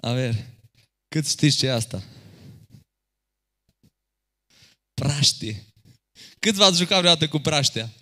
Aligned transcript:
A 0.00 0.12
ver, 0.12 0.34
cât 1.08 1.28
știți 1.28 1.56
ce 1.56 1.66
e 1.66 1.72
asta? 1.72 2.02
Praștie. 4.94 5.64
Cât 6.38 6.54
v-ați 6.54 6.78
jucat 6.78 6.98
vreodată 6.98 7.28
cu 7.28 7.38
praștea? 7.38 7.92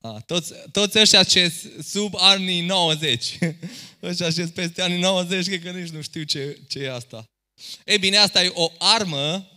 A, 0.00 0.20
toți, 0.20 0.52
toți 0.72 0.98
ăștia 0.98 1.22
ce 1.24 1.52
sub 1.82 2.14
anii 2.16 2.60
90. 2.60 3.38
ăștia 4.02 4.30
ce 4.30 4.46
peste 4.48 4.82
anii 4.82 5.00
90, 5.00 5.46
cred 5.46 5.62
că 5.62 5.70
nici 5.70 5.88
nu 5.88 6.02
știu 6.02 6.22
ce, 6.22 6.60
ce 6.68 6.78
e 6.78 6.92
asta. 6.92 7.24
Ei 7.84 7.98
bine, 7.98 8.16
asta 8.16 8.44
e 8.44 8.52
o 8.54 8.72
armă 8.78 9.50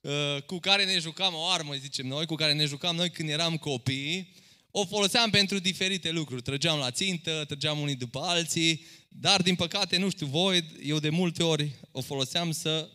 uh, 0.00 0.42
cu 0.42 0.58
care 0.58 0.84
ne 0.84 0.98
jucam, 0.98 1.34
o 1.34 1.46
armă, 1.46 1.74
zicem 1.74 2.06
noi, 2.06 2.26
cu 2.26 2.34
care 2.34 2.52
ne 2.52 2.64
jucam 2.64 2.96
noi 2.96 3.10
când 3.10 3.28
eram 3.28 3.56
copii. 3.56 4.34
O 4.70 4.84
foloseam 4.84 5.30
pentru 5.30 5.58
diferite 5.58 6.10
lucruri. 6.10 6.42
Trăgeam 6.42 6.78
la 6.78 6.90
țintă, 6.90 7.44
trăgeam 7.46 7.78
unii 7.78 7.94
după 7.94 8.20
alții, 8.20 8.86
dar 9.20 9.42
din 9.42 9.54
păcate, 9.54 9.96
nu 9.96 10.10
știu 10.10 10.26
voi, 10.26 10.64
eu 10.82 10.98
de 10.98 11.10
multe 11.10 11.42
ori 11.42 11.74
o 11.90 12.00
foloseam 12.00 12.50
să 12.50 12.90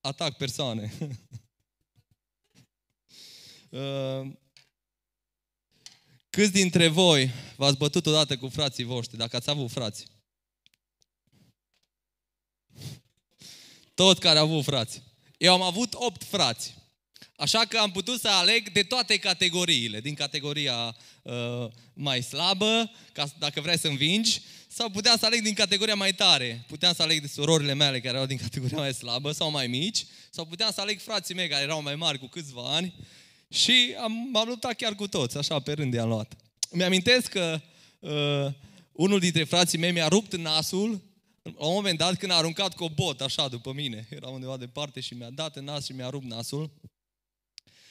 atac 0.00 0.36
persoane. 0.36 0.92
uh, 3.70 4.30
Câți 6.30 6.52
dintre 6.52 6.88
voi 6.88 7.30
v-ați 7.56 7.76
bătut 7.76 8.06
odată 8.06 8.36
cu 8.36 8.48
frații 8.48 8.84
voștri, 8.84 9.16
dacă 9.16 9.36
ați 9.36 9.50
avut 9.50 9.70
frați? 9.70 10.06
Tot 13.94 14.18
care 14.18 14.38
au 14.38 14.44
avut 14.44 14.64
frați. 14.64 15.02
Eu 15.36 15.52
am 15.52 15.62
avut 15.62 15.94
opt 15.94 16.24
frați. 16.24 16.74
Așa 17.40 17.64
că 17.68 17.78
am 17.78 17.90
putut 17.90 18.20
să 18.20 18.28
aleg 18.28 18.72
de 18.72 18.82
toate 18.82 19.16
categoriile. 19.16 20.00
Din 20.00 20.14
categoria 20.14 20.96
uh, 21.22 21.66
mai 21.92 22.22
slabă, 22.22 22.90
ca 23.12 23.26
dacă 23.38 23.60
vrei 23.60 23.78
să 23.78 23.88
învingi, 23.88 24.40
sau 24.68 24.90
puteam 24.90 25.16
să 25.16 25.26
aleg 25.26 25.42
din 25.42 25.54
categoria 25.54 25.94
mai 25.94 26.12
tare. 26.12 26.64
Puteam 26.66 26.94
să 26.94 27.02
aleg 27.02 27.20
de 27.20 27.26
surorile 27.26 27.74
mele 27.74 28.00
care 28.00 28.14
erau 28.14 28.26
din 28.26 28.36
categoria 28.46 28.78
mai 28.78 28.94
slabă 28.94 29.32
sau 29.32 29.50
mai 29.50 29.66
mici, 29.66 30.06
sau 30.30 30.44
puteam 30.44 30.70
să 30.72 30.80
aleg 30.80 31.00
frații 31.00 31.34
mei 31.34 31.48
care 31.48 31.62
erau 31.62 31.82
mai 31.82 31.94
mari 31.94 32.18
cu 32.18 32.26
câțiva 32.26 32.74
ani 32.74 32.94
și 33.48 33.94
am, 34.02 34.28
m-am 34.32 34.48
luptat 34.48 34.72
chiar 34.72 34.94
cu 34.94 35.08
toți, 35.08 35.36
așa 35.36 35.60
pe 35.60 35.72
rând 35.72 35.94
i-am 35.94 36.08
luat. 36.08 36.36
Mi-amintesc 36.70 37.28
că 37.28 37.60
uh, 37.98 38.52
unul 38.92 39.18
dintre 39.18 39.44
frații 39.44 39.78
mei 39.78 39.92
mi-a 39.92 40.08
rupt 40.08 40.36
nasul 40.36 41.00
la 41.42 41.66
un 41.66 41.74
moment 41.74 41.98
dat 41.98 42.18
când 42.18 42.32
a 42.32 42.36
aruncat 42.36 42.74
cu 42.74 42.84
o 42.84 42.88
bot 42.88 43.20
așa 43.20 43.48
după 43.48 43.72
mine. 43.72 44.06
Era 44.10 44.28
undeva 44.28 44.56
departe 44.56 45.00
și 45.00 45.14
mi-a 45.14 45.30
dat 45.30 45.56
în 45.56 45.64
nas 45.64 45.84
și 45.84 45.92
mi-a 45.92 46.08
rupt 46.08 46.24
nasul. 46.24 46.70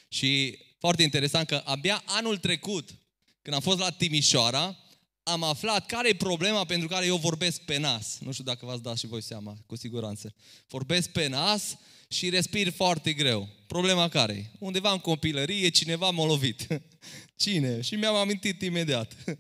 Și 0.09 0.59
foarte 0.79 1.03
interesant 1.03 1.47
că 1.47 1.61
abia 1.65 2.03
anul 2.05 2.37
trecut, 2.37 2.95
când 3.41 3.55
am 3.55 3.61
fost 3.61 3.79
la 3.79 3.89
Timișoara, 3.89 4.77
am 5.23 5.43
aflat 5.43 5.85
care 5.85 6.09
e 6.09 6.15
problema 6.15 6.65
pentru 6.65 6.87
care 6.87 7.05
eu 7.05 7.17
vorbesc 7.17 7.61
pe 7.61 7.77
nas. 7.77 8.17
Nu 8.19 8.31
știu 8.31 8.43
dacă 8.43 8.65
v-ați 8.65 8.81
dat 8.81 8.97
și 8.97 9.07
voi 9.07 9.21
seama, 9.21 9.57
cu 9.65 9.75
siguranță. 9.75 10.33
Vorbesc 10.67 11.09
pe 11.09 11.27
nas 11.27 11.77
și 12.07 12.29
respir 12.29 12.71
foarte 12.71 13.13
greu. 13.13 13.49
Problema 13.67 14.09
care 14.09 14.33
e? 14.33 14.51
Undeva 14.59 14.91
în 14.91 14.99
copilărie 14.99 15.69
cineva 15.69 16.09
m-a 16.09 16.25
lovit. 16.25 16.67
Cine? 17.35 17.81
Și 17.81 17.95
mi-am 17.95 18.15
amintit 18.15 18.61
imediat. 18.61 19.15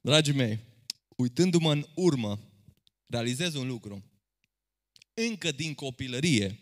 Dragii 0.00 0.32
mei, 0.32 0.58
uitându-mă 1.16 1.72
în 1.72 1.86
urmă, 1.94 2.40
realizez 3.06 3.54
un 3.54 3.66
lucru. 3.66 4.04
Încă 5.14 5.52
din 5.52 5.74
copilărie, 5.74 6.58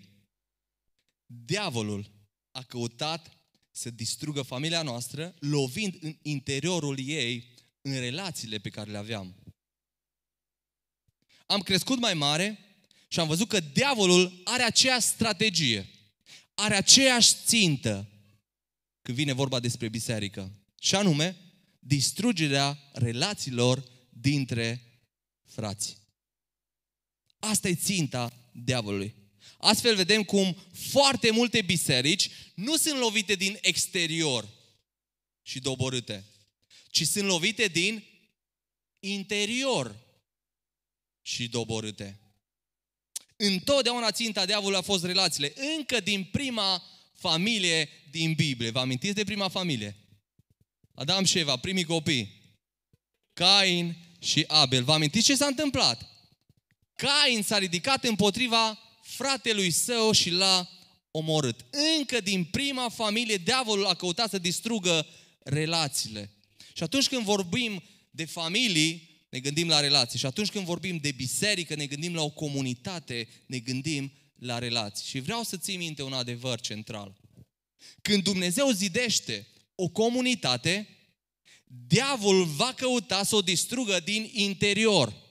diavolul 1.44 2.10
a 2.50 2.62
căutat 2.62 3.38
să 3.70 3.90
distrugă 3.90 4.42
familia 4.42 4.82
noastră, 4.82 5.34
lovind 5.38 5.96
în 6.00 6.16
interiorul 6.22 6.98
ei, 6.98 7.54
în 7.80 7.92
relațiile 7.92 8.58
pe 8.58 8.68
care 8.68 8.90
le 8.90 8.96
aveam. 8.96 9.34
Am 11.46 11.60
crescut 11.60 11.98
mai 11.98 12.14
mare 12.14 12.58
și 13.08 13.20
am 13.20 13.26
văzut 13.26 13.48
că 13.48 13.60
diavolul 13.60 14.40
are 14.44 14.62
aceeași 14.62 15.06
strategie, 15.06 15.88
are 16.54 16.74
aceeași 16.74 17.34
țintă 17.44 18.08
când 19.02 19.16
vine 19.16 19.32
vorba 19.32 19.60
despre 19.60 19.88
biserică. 19.88 20.52
Și 20.80 20.94
anume, 20.94 21.36
distrugerea 21.78 22.78
relațiilor 22.92 23.84
dintre 24.08 24.82
frați. 25.44 25.96
Asta 27.38 27.68
e 27.68 27.74
ținta 27.74 28.32
diavolului. 28.52 29.23
Astfel 29.64 29.96
vedem 29.96 30.22
cum 30.22 30.56
foarte 30.90 31.30
multe 31.30 31.62
biserici 31.62 32.30
nu 32.54 32.76
sunt 32.76 32.98
lovite 32.98 33.34
din 33.34 33.58
exterior 33.60 34.48
și 35.42 35.60
doborâte, 35.60 36.24
ci 36.90 37.06
sunt 37.06 37.24
lovite 37.24 37.66
din 37.66 38.04
interior 38.98 39.96
și 41.22 41.48
doborâte. 41.48 42.20
Întotdeauna 43.36 44.10
ținta 44.10 44.46
diavolului 44.46 44.78
a 44.78 44.82
fost 44.82 45.04
relațiile. 45.04 45.52
Încă 45.76 46.00
din 46.00 46.24
prima 46.24 46.82
familie 47.14 47.88
din 48.10 48.32
Biblie. 48.32 48.70
Vă 48.70 48.80
amintiți 48.80 49.14
de 49.14 49.24
prima 49.24 49.48
familie? 49.48 49.96
Adam 50.94 51.24
și 51.24 51.38
Eva, 51.38 51.56
primii 51.56 51.84
copii. 51.84 52.56
Cain 53.32 53.96
și 54.18 54.44
Abel. 54.46 54.84
Vă 54.84 54.92
amintiți 54.92 55.24
ce 55.24 55.36
s-a 55.36 55.46
întâmplat? 55.46 56.08
Cain 56.94 57.42
s-a 57.42 57.58
ridicat 57.58 58.04
împotriva 58.04 58.78
fratelui 59.14 59.70
său 59.70 60.12
și 60.12 60.30
l-a 60.30 60.68
omorât. 61.10 61.64
Încă 61.98 62.20
din 62.20 62.44
prima 62.44 62.88
familie, 62.88 63.36
diavolul 63.36 63.86
a 63.86 63.94
căutat 63.94 64.30
să 64.30 64.38
distrugă 64.38 65.06
relațiile. 65.42 66.30
Și 66.72 66.82
atunci 66.82 67.08
când 67.08 67.22
vorbim 67.22 67.82
de 68.10 68.24
familii, 68.24 69.10
ne 69.28 69.38
gândim 69.38 69.68
la 69.68 69.80
relații. 69.80 70.18
Și 70.18 70.26
atunci 70.26 70.50
când 70.50 70.64
vorbim 70.64 70.96
de 70.96 71.12
biserică, 71.12 71.74
ne 71.74 71.86
gândim 71.86 72.14
la 72.14 72.22
o 72.22 72.30
comunitate, 72.30 73.28
ne 73.46 73.58
gândim 73.58 74.12
la 74.38 74.58
relații. 74.58 75.06
Și 75.08 75.20
vreau 75.20 75.42
să 75.42 75.56
ții 75.56 75.76
minte 75.76 76.02
un 76.02 76.12
adevăr 76.12 76.60
central. 76.60 77.16
Când 78.02 78.22
Dumnezeu 78.22 78.70
zidește 78.70 79.46
o 79.74 79.88
comunitate, 79.88 80.88
diavolul 81.86 82.44
va 82.44 82.72
căuta 82.76 83.22
să 83.22 83.36
o 83.36 83.42
distrugă 83.42 84.00
din 84.00 84.30
interior. 84.32 85.23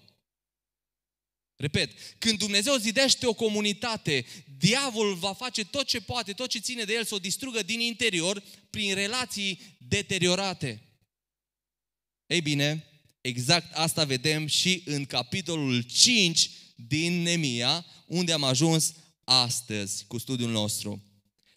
Repet, 1.64 1.92
când 2.18 2.38
Dumnezeu 2.38 2.76
zidește 2.76 3.26
o 3.26 3.34
comunitate, 3.34 4.26
diavolul 4.58 5.16
va 5.16 5.34
face 5.34 5.66
tot 5.66 5.86
ce 5.86 6.02
poate, 6.02 6.34
tot 6.34 6.50
ce 6.50 6.60
ține 6.60 6.84
de 6.84 6.94
el 6.94 7.06
să 7.06 7.16
o 7.16 7.20
distrugă 7.20 7.62
din 7.62 7.80
interior 7.80 8.44
prin 8.70 8.94
relații 8.94 9.60
deteriorate. 9.78 10.82
Ei 12.26 12.42
bine, 12.42 12.88
exact 13.22 13.74
asta 13.74 14.04
vedem 14.04 14.48
și 14.48 14.82
în 14.86 15.06
capitolul 15.06 15.82
5 15.82 16.50
din 16.76 17.22
Nemia, 17.22 17.86
unde 18.08 18.32
am 18.32 18.44
ajuns 18.44 18.94
astăzi 19.24 20.06
cu 20.08 20.18
studiul 20.18 20.52
nostru. 20.52 21.04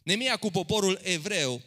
Nemia 0.03 0.37
cu 0.37 0.50
poporul 0.50 1.00
evreu, 1.03 1.62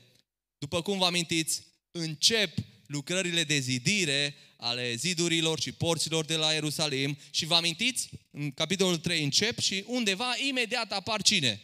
după 0.58 0.82
cum 0.82 0.98
vă 0.98 1.06
amintiți, 1.06 1.62
încep 1.92 2.58
lucrările 2.90 3.44
de 3.44 3.60
zidire 3.60 4.36
ale 4.58 4.96
zidurilor 4.96 5.60
și 5.60 5.72
porților 5.72 6.26
de 6.26 6.36
la 6.36 6.52
Ierusalim 6.52 7.18
și 7.30 7.46
vă 7.46 7.56
amintiți? 7.56 8.10
În 8.32 8.52
capitolul 8.52 8.98
3 8.98 9.24
încep 9.24 9.60
și 9.60 9.84
undeva 9.88 10.36
imediat 10.48 10.92
apar 10.92 11.22
cine? 11.22 11.62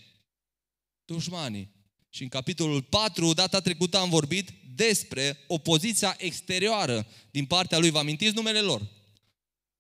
Dușmanii. 1.06 1.70
Și 2.10 2.22
în 2.22 2.30
capitolul 2.30 2.82
4, 2.82 3.34
data 3.34 3.60
trecută 3.60 3.98
am 3.98 4.10
vorbit 4.10 4.50
despre 4.76 5.38
opoziția 5.48 6.16
exterioară 6.18 7.08
din 7.32 7.46
partea 7.46 7.78
lui. 7.78 7.90
Vă 7.90 8.00
amintiți 8.00 8.36
numele 8.36 8.60
lor? 8.60 8.88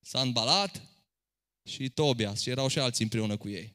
Sanbalat 0.01 0.81
și 1.63 1.89
Tobias 1.89 2.41
și 2.41 2.49
erau 2.49 2.67
și 2.67 2.79
alții 2.79 3.03
împreună 3.03 3.37
cu 3.37 3.49
ei. 3.49 3.73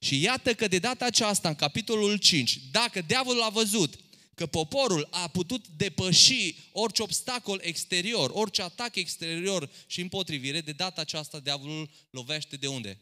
Și 0.00 0.20
iată 0.20 0.54
că 0.54 0.68
de 0.68 0.78
data 0.78 1.04
aceasta, 1.04 1.48
în 1.48 1.54
capitolul 1.54 2.16
5, 2.16 2.60
dacă 2.70 3.00
diavolul 3.00 3.42
a 3.42 3.48
văzut 3.48 3.98
că 4.38 4.46
poporul 4.46 5.08
a 5.10 5.28
putut 5.28 5.68
depăși 5.68 6.54
orice 6.72 7.02
obstacol 7.02 7.60
exterior, 7.62 8.30
orice 8.32 8.62
atac 8.62 8.94
exterior 8.94 9.70
și 9.86 10.00
împotrivire, 10.00 10.60
de 10.60 10.72
data 10.72 11.00
aceasta 11.00 11.40
diavolul 11.40 11.90
lovește 12.10 12.56
de 12.56 12.66
unde? 12.66 13.00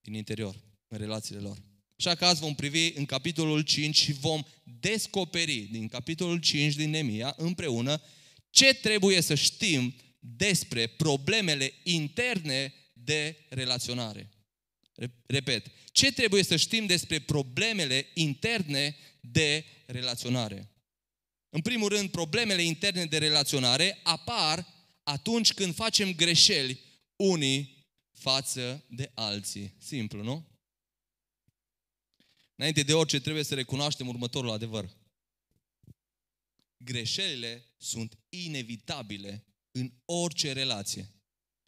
Din 0.00 0.14
interior, 0.14 0.60
în 0.88 0.98
relațiile 0.98 1.40
lor. 1.40 1.62
Așa 1.98 2.14
că 2.14 2.24
azi 2.24 2.40
vom 2.40 2.54
privi 2.54 2.92
în 2.94 3.04
capitolul 3.04 3.60
5 3.60 3.96
și 3.96 4.12
vom 4.12 4.42
descoperi 4.80 5.68
din 5.70 5.88
capitolul 5.88 6.40
5 6.40 6.74
din 6.74 6.90
Nemia 6.90 7.34
împreună 7.36 8.02
ce 8.50 8.74
trebuie 8.74 9.20
să 9.20 9.34
știm 9.34 9.94
despre 10.18 10.86
problemele 10.86 11.72
interne 11.82 12.74
de 12.92 13.46
relaționare. 13.48 14.30
Repet, 15.26 15.66
ce 15.92 16.12
trebuie 16.12 16.42
să 16.42 16.56
știm 16.56 16.86
despre 16.86 17.18
problemele 17.18 18.06
interne 18.14 18.96
de 19.20 19.64
relaționare? 19.86 20.70
În 21.48 21.60
primul 21.60 21.88
rând, 21.88 22.10
problemele 22.10 22.62
interne 22.62 23.04
de 23.04 23.18
relaționare 23.18 24.00
apar 24.02 24.66
atunci 25.02 25.52
când 25.52 25.74
facem 25.74 26.14
greșeli 26.14 26.80
unii 27.16 27.86
față 28.12 28.84
de 28.88 29.10
alții. 29.14 29.74
Simplu, 29.78 30.22
nu? 30.22 30.48
Înainte 32.54 32.82
de 32.82 32.94
orice, 32.94 33.20
trebuie 33.20 33.44
să 33.44 33.54
recunoaștem 33.54 34.08
următorul 34.08 34.50
adevăr. 34.50 34.96
Greșelile 36.76 37.64
sunt 37.76 38.18
inevitabile 38.28 39.44
în 39.70 39.92
orice 40.04 40.52
relație 40.52 41.14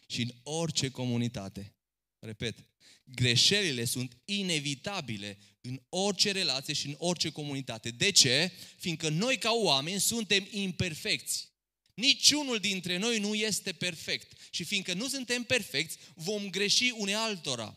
și 0.07 0.23
în 0.23 0.31
orice 0.43 0.91
comunitate. 0.91 1.75
Repet, 2.25 2.65
greșelile 3.05 3.85
sunt 3.85 4.17
inevitabile 4.25 5.39
în 5.61 5.83
orice 5.89 6.31
relație 6.31 6.75
și 6.75 6.87
în 6.87 6.95
orice 6.99 7.31
comunitate. 7.31 7.91
De 7.91 8.11
ce? 8.11 8.53
Fiindcă 8.77 9.09
noi 9.09 9.39
ca 9.39 9.51
oameni 9.51 10.01
suntem 10.01 10.47
imperfecți. 10.51 11.51
Niciunul 11.95 12.59
dintre 12.59 12.97
noi 12.97 13.19
nu 13.19 13.35
este 13.35 13.73
perfect. 13.73 14.33
Și 14.51 14.65
fiindcă 14.65 14.95
nu 14.95 15.09
suntem 15.09 15.43
perfecți, 15.43 15.99
vom 16.15 16.51
greși 16.51 16.93
une 16.97 17.15
altora. 17.15 17.77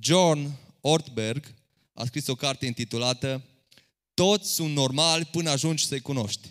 John 0.00 0.50
Ortberg 0.80 1.54
a 1.92 2.04
scris 2.04 2.26
o 2.26 2.34
carte 2.34 2.66
intitulată 2.66 3.44
Toți 4.14 4.54
sunt 4.54 4.74
normali 4.74 5.24
până 5.24 5.50
ajungi 5.50 5.86
să-i 5.86 6.00
cunoști. 6.00 6.48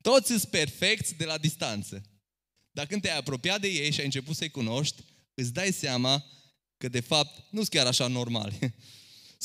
Toți 0.00 0.26
sunt 0.26 0.44
perfecți 0.44 1.14
de 1.14 1.24
la 1.24 1.38
distanță. 1.38 2.02
Dar 2.78 2.86
când 2.86 3.02
te-ai 3.02 3.16
apropiat 3.16 3.60
de 3.60 3.68
ei 3.68 3.92
și 3.92 3.98
ai 3.98 4.04
început 4.04 4.36
să-i 4.36 4.50
cunoști, 4.50 5.02
îți 5.34 5.52
dai 5.52 5.72
seama 5.72 6.24
că 6.76 6.88
de 6.88 7.00
fapt 7.00 7.44
nu 7.50 7.58
sunt 7.58 7.68
chiar 7.68 7.86
așa 7.86 8.06
normali. 8.06 8.58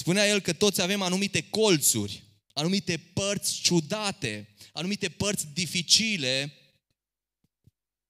Spunea 0.02 0.28
el 0.28 0.40
că 0.40 0.54
toți 0.54 0.82
avem 0.82 1.02
anumite 1.02 1.42
colțuri, 1.50 2.24
anumite 2.54 2.98
părți 3.14 3.62
ciudate, 3.62 4.56
anumite 4.74 5.10
părți 5.10 5.48
dificile 5.54 6.54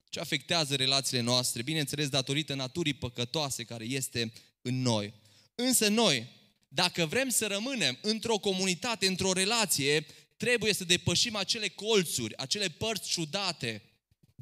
ce 0.10 0.20
afectează 0.20 0.76
relațiile 0.76 1.22
noastre, 1.22 1.62
bineînțeles 1.62 2.10
datorită 2.10 2.54
naturii 2.54 2.94
păcătoase 2.94 3.64
care 3.64 3.84
este 3.84 4.34
în 4.62 4.82
noi. 4.82 5.14
Însă 5.56 5.88
noi, 5.88 6.28
dacă 6.68 7.06
vrem 7.06 7.30
să 7.30 7.48
rămânem 7.48 7.98
într-o 8.02 8.38
comunitate, 8.38 9.08
într-o 9.08 9.34
relație, 9.34 10.06
trebuie 10.38 10.74
să 10.74 10.84
depășim 10.84 11.36
acele 11.36 11.68
colțuri, 11.68 12.38
acele 12.38 12.70
părți 12.70 13.10
ciudate, 13.10 13.82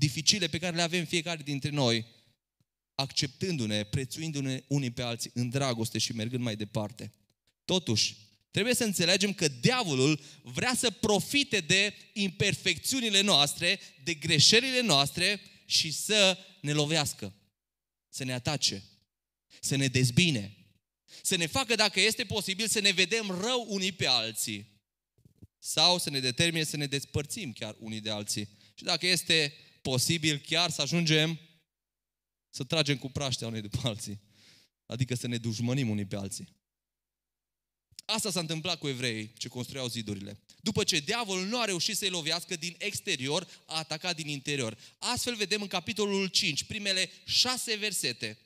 dificile 0.01 0.47
pe 0.47 0.57
care 0.57 0.75
le 0.75 0.81
avem 0.81 1.05
fiecare 1.05 1.41
dintre 1.43 1.69
noi, 1.69 2.05
acceptându-ne, 2.95 3.83
prețuindu-ne 3.83 4.63
unii 4.67 4.91
pe 4.91 5.01
alții 5.01 5.31
în 5.33 5.49
dragoste 5.49 5.97
și 5.97 6.13
mergând 6.13 6.43
mai 6.43 6.55
departe. 6.55 7.11
Totuși, 7.65 8.15
trebuie 8.51 8.73
să 8.73 8.83
înțelegem 8.83 9.33
că 9.33 9.47
diavolul 9.47 10.21
vrea 10.43 10.73
să 10.75 10.91
profite 10.91 11.59
de 11.59 11.93
imperfecțiunile 12.13 13.21
noastre, 13.21 13.79
de 14.03 14.13
greșelile 14.13 14.81
noastre 14.81 15.41
și 15.65 15.91
să 15.91 16.37
ne 16.61 16.71
lovească, 16.71 17.33
să 18.09 18.23
ne 18.23 18.33
atace, 18.33 18.83
să 19.59 19.75
ne 19.75 19.87
dezbine, 19.87 20.57
să 21.21 21.35
ne 21.35 21.45
facă, 21.45 21.75
dacă 21.75 21.99
este 21.99 22.23
posibil, 22.23 22.67
să 22.67 22.79
ne 22.79 22.91
vedem 22.91 23.27
rău 23.41 23.65
unii 23.69 23.91
pe 23.91 24.05
alții 24.07 24.67
sau 25.59 25.97
să 25.97 26.09
ne 26.09 26.19
determine 26.19 26.63
să 26.63 26.77
ne 26.77 26.85
despărțim 26.85 27.53
chiar 27.53 27.75
unii 27.79 28.01
de 28.01 28.09
alții. 28.09 28.47
Și 28.73 28.83
dacă 28.83 29.07
este 29.07 29.53
posibil, 29.81 30.37
chiar 30.37 30.69
să 30.69 30.81
ajungem 30.81 31.39
să 32.49 32.63
tragem 32.63 32.97
cu 32.97 33.09
praștea 33.09 33.47
unii 33.47 33.61
după 33.61 33.87
alții. 33.87 34.21
Adică 34.85 35.15
să 35.15 35.27
ne 35.27 35.37
dușmănim 35.37 35.89
unii 35.89 36.05
pe 36.05 36.15
alții. 36.15 36.47
Asta 38.05 38.31
s-a 38.31 38.39
întâmplat 38.39 38.79
cu 38.79 38.87
evreii 38.87 39.33
ce 39.37 39.47
construiau 39.47 39.87
zidurile. 39.87 40.39
După 40.61 40.83
ce 40.83 40.99
diavolul 40.99 41.45
nu 41.45 41.59
a 41.59 41.65
reușit 41.65 41.97
să-i 41.97 42.09
lovească 42.09 42.55
din 42.55 42.75
exterior, 42.77 43.47
a 43.65 43.77
atacat 43.77 44.15
din 44.15 44.27
interior. 44.27 44.77
Astfel 44.97 45.35
vedem 45.35 45.61
în 45.61 45.67
capitolul 45.67 46.27
5, 46.27 46.63
primele 46.63 47.09
șase 47.25 47.75
versete. 47.75 48.37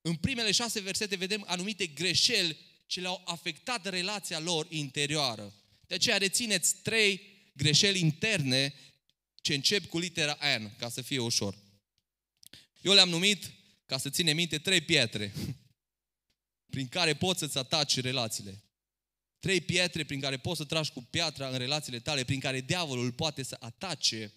În 0.00 0.14
primele 0.14 0.50
șase 0.50 0.80
versete 0.80 1.16
vedem 1.16 1.44
anumite 1.46 1.86
greșeli 1.86 2.56
ce 2.86 3.00
le-au 3.00 3.22
afectat 3.24 3.88
relația 3.88 4.38
lor 4.38 4.66
interioară. 4.70 5.54
De 5.86 5.94
aceea 5.94 6.16
rețineți 6.16 6.74
trei 6.82 7.20
greșeli 7.52 8.00
interne 8.00 8.74
ce 9.44 9.54
încep 9.54 9.86
cu 9.86 9.98
litera 9.98 10.38
N, 10.58 10.76
ca 10.78 10.88
să 10.88 11.02
fie 11.02 11.18
ușor. 11.18 11.58
Eu 12.80 12.92
le-am 12.92 13.08
numit, 13.08 13.52
ca 13.86 13.98
să 13.98 14.10
ține 14.10 14.32
minte, 14.32 14.58
trei 14.58 14.80
pietre 14.80 15.32
prin 16.72 16.88
care 16.88 17.14
poți 17.14 17.38
să-ți 17.38 17.58
ataci 17.58 18.00
relațiile. 18.00 18.64
Trei 19.38 19.60
pietre 19.60 20.04
prin 20.04 20.20
care 20.20 20.36
poți 20.36 20.56
să 20.56 20.64
tragi 20.64 20.92
cu 20.92 21.02
piatra 21.02 21.48
în 21.48 21.58
relațiile 21.58 22.00
tale, 22.00 22.24
prin 22.24 22.40
care 22.40 22.60
diavolul 22.60 23.12
poate 23.12 23.42
să 23.42 23.56
atace 23.60 24.32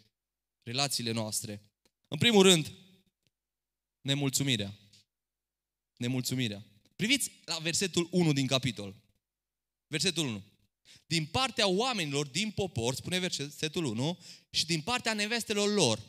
relațiile 0.64 1.12
noastre. 1.12 1.62
În 2.08 2.18
primul 2.18 2.44
rând, 2.44 2.72
nemulțumirea. 4.02 4.78
Nemulțumirea. 5.98 6.66
Priviți 6.96 7.32
la 7.46 7.58
versetul 7.58 8.08
1 8.12 8.34
din 8.34 8.48
capitol. 8.48 8.96
Versetul 9.88 10.28
1. 10.28 10.44
Din 11.08 11.26
partea 11.26 11.68
oamenilor 11.68 12.28
din 12.28 12.52
popor, 12.52 12.96
spune 12.96 13.20
versetul 13.20 13.86
1, 13.86 14.20
și 14.50 14.66
din 14.66 14.82
partea 14.82 15.14
nevestelor 15.14 15.74
lor, 15.74 16.00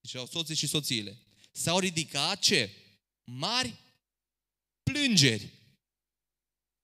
deci 0.00 0.14
au 0.14 0.26
soții 0.26 0.54
și 0.54 0.66
soțiile, 0.66 1.18
s-au 1.52 1.78
ridicat 1.78 2.38
ce? 2.38 2.70
Mari 3.24 3.74
plângeri. 4.82 5.48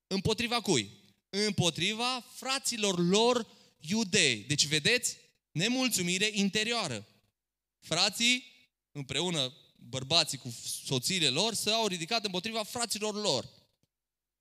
Împotriva 0.06 0.60
cui? 0.60 0.90
Împotriva 1.30 2.20
fraților 2.34 3.08
lor 3.08 3.46
iudei. 3.80 4.36
Deci 4.36 4.66
vedeți? 4.66 5.16
Nemulțumire 5.52 6.30
interioară. 6.32 7.06
Frații, 7.78 8.44
împreună 8.92 9.54
bărbații 9.76 10.38
cu 10.38 10.54
soțiile 10.84 11.28
lor, 11.28 11.54
s-au 11.54 11.86
ridicat 11.86 12.24
împotriva 12.24 12.62
fraților 12.62 13.14
lor. 13.14 13.48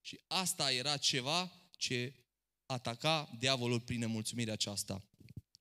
Și 0.01 0.19
asta 0.27 0.71
era 0.71 0.97
ceva 0.97 1.51
ce 1.77 2.13
ataca 2.65 3.35
diavolul 3.39 3.79
prin 3.79 3.99
nemulțumirea 3.99 4.53
aceasta. 4.53 5.03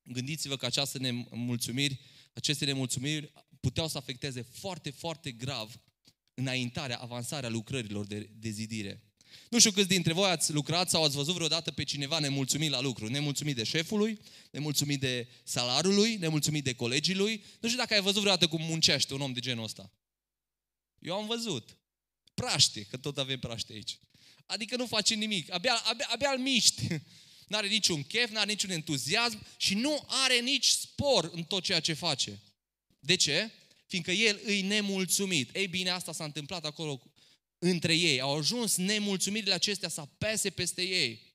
Gândiți-vă 0.02 0.56
că 0.56 0.66
această 0.66 0.98
nemulțumiri, 0.98 2.00
aceste 2.32 2.64
nemulțumiri 2.64 3.32
puteau 3.60 3.88
să 3.88 3.98
afecteze 3.98 4.42
foarte, 4.42 4.90
foarte 4.90 5.32
grav 5.32 5.80
înaintarea, 6.34 6.98
avansarea 6.98 7.48
lucrărilor 7.48 8.06
de, 8.06 8.30
de 8.38 8.50
zidire. 8.50 9.02
Nu 9.50 9.58
știu 9.58 9.70
câți 9.70 9.88
dintre 9.88 10.12
voi 10.12 10.30
ați 10.30 10.52
lucrat 10.52 10.90
sau 10.90 11.04
ați 11.04 11.16
văzut 11.16 11.34
vreodată 11.34 11.70
pe 11.70 11.84
cineva 11.84 12.18
nemulțumit 12.18 12.70
la 12.70 12.80
lucru. 12.80 13.08
Nemulțumit 13.08 13.56
de 13.56 13.64
șefului, 13.64 14.20
nemulțumit 14.50 15.00
de 15.00 15.28
salarului, 15.44 16.16
nemulțumit 16.16 16.64
de 16.64 16.74
colegii 16.74 17.14
lui. 17.14 17.44
Nu 17.60 17.68
știu 17.68 17.80
dacă 17.80 17.94
ai 17.94 18.00
văzut 18.00 18.20
vreodată 18.20 18.46
cum 18.46 18.62
muncește 18.62 19.14
un 19.14 19.20
om 19.20 19.32
de 19.32 19.40
genul 19.40 19.64
ăsta. 19.64 19.92
Eu 20.98 21.14
am 21.14 21.26
văzut. 21.26 21.78
Praște, 22.34 22.82
că 22.82 22.96
tot 22.96 23.18
avem 23.18 23.38
praște 23.38 23.72
aici. 23.72 23.98
Adică 24.46 24.76
nu 24.76 24.86
face 24.86 25.14
nimic. 25.14 25.52
Abia, 25.52 25.74
abia, 25.74 26.06
abia 26.10 26.30
îl 26.30 26.38
miști. 26.38 26.86
Nu 27.48 27.56
are 27.56 27.68
niciun 27.68 28.02
chef, 28.02 28.30
nu 28.30 28.38
are 28.38 28.50
niciun 28.50 28.70
entuziasm 28.70 29.46
și 29.56 29.74
nu 29.74 30.04
are 30.08 30.40
nici 30.40 30.68
spor 30.68 31.30
în 31.32 31.44
tot 31.44 31.62
ceea 31.62 31.80
ce 31.80 31.92
face. 31.92 32.42
De 32.98 33.14
ce? 33.14 33.50
Fiindcă 33.86 34.10
el 34.10 34.40
îi 34.44 34.62
nemulțumit. 34.62 35.56
Ei 35.56 35.66
bine, 35.66 35.90
asta 35.90 36.12
s-a 36.12 36.24
întâmplat 36.24 36.64
acolo 36.64 37.02
între 37.58 37.94
ei. 37.94 38.20
Au 38.20 38.36
ajuns 38.36 38.76
nemulțumirile 38.76 39.54
acestea 39.54 39.88
să 39.88 40.00
apese 40.00 40.50
peste 40.50 40.82
ei. 40.82 41.34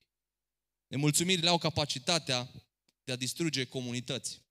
Nemulțumirile 0.87 1.49
au 1.49 1.57
capacitatea 1.57 2.51
de 3.03 3.11
a 3.11 3.15
distruge 3.15 3.65
comunități, 3.65 4.41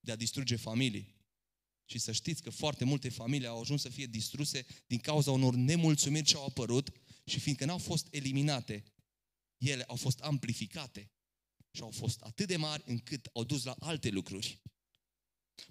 de 0.00 0.12
a 0.12 0.16
distruge 0.16 0.56
familii. 0.56 1.13
Și 1.84 1.98
să 1.98 2.12
știți 2.12 2.42
că 2.42 2.50
foarte 2.50 2.84
multe 2.84 3.08
familii 3.08 3.46
au 3.46 3.60
ajuns 3.60 3.80
să 3.80 3.88
fie 3.88 4.06
distruse 4.06 4.66
din 4.86 4.98
cauza 4.98 5.30
unor 5.30 5.54
nemulțumiri 5.54 6.24
ce 6.24 6.36
au 6.36 6.44
apărut 6.44 6.90
și 7.24 7.40
fiindcă 7.40 7.64
n-au 7.64 7.78
fost 7.78 8.06
eliminate, 8.10 8.84
ele 9.58 9.82
au 9.82 9.96
fost 9.96 10.20
amplificate 10.20 11.10
și 11.70 11.82
au 11.82 11.90
fost 11.90 12.20
atât 12.20 12.46
de 12.46 12.56
mari 12.56 12.82
încât 12.86 13.28
au 13.32 13.44
dus 13.44 13.64
la 13.64 13.76
alte 13.78 14.08
lucruri. 14.08 14.62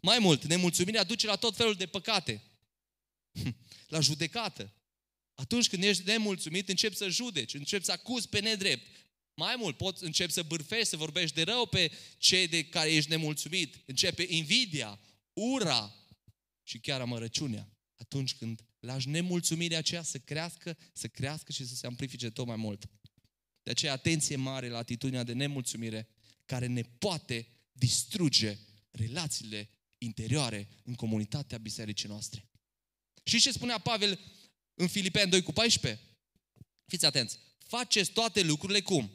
Mai 0.02 0.20
mult, 0.20 0.44
nemulțumirea 0.46 1.04
duce 1.04 1.28
la 1.28 1.36
tot 1.36 1.56
felul 1.56 1.74
de 1.74 1.86
păcate. 1.86 2.42
La 3.88 4.00
judecată. 4.00 4.74
Atunci 5.34 5.70
când 5.70 5.84
ești 5.84 6.04
nemulțumit, 6.06 6.70
începi 6.70 6.96
să 6.96 7.10
judeci, 7.10 7.54
începi 7.54 7.86
să 7.86 7.92
acuzi 7.92 8.30
pe 8.30 8.40
nedrept. 8.40 8.86
Mai 9.34 9.56
mult, 9.56 9.78
poți 9.78 10.04
începi 10.04 10.32
să 10.32 10.44
bârfești, 10.44 10.88
să 10.88 10.98
vorbești 10.98 11.36
de 11.36 11.44
rău 11.44 11.66
pe 11.66 11.92
cei 12.18 12.48
de 12.48 12.66
care 12.66 12.94
ești 12.94 13.10
nemulțumit. 13.10 13.84
Începe 13.86 14.26
invidia, 14.30 15.00
ura 15.34 15.96
și 16.64 16.80
chiar 16.80 17.02
amărăciunea. 17.02 17.72
Atunci 17.96 18.36
când 18.36 18.66
lași 18.80 19.10
nemulțumirea 19.10 19.78
aceea 19.78 20.04
să 20.04 20.18
crească, 20.18 20.78
să 20.94 21.08
crească 21.08 21.52
și 21.52 21.66
să 21.66 21.76
se 21.76 21.88
amplifice 21.88 22.30
tot 22.30 22.46
mai 22.46 22.56
mult. 22.56 22.90
De 23.64 23.72
aceea, 23.72 23.92
atenție 23.92 24.36
mare 24.36 24.70
la 24.70 24.78
atitudinea 24.78 25.24
de 25.24 25.34
nemulțumire 25.34 26.08
care 26.46 26.66
ne 26.66 26.82
poate 26.82 27.48
distruge 27.72 28.58
relațiile 28.92 29.70
interioare 29.98 30.68
în 30.84 30.94
comunitatea 30.94 31.58
bisericii 31.58 32.10
noastre. 32.10 32.48
Și 33.24 33.40
ce 33.40 33.52
spunea 33.52 33.78
Pavel 33.78 34.20
în 34.74 34.88
Filipeni 34.88 35.30
2 35.30 35.42
cu 35.42 35.52
14? 35.52 36.02
Fiți 36.86 37.06
atenți. 37.06 37.40
Faceți 37.58 38.12
toate 38.12 38.42
lucrurile 38.42 38.82
cum? 38.82 39.12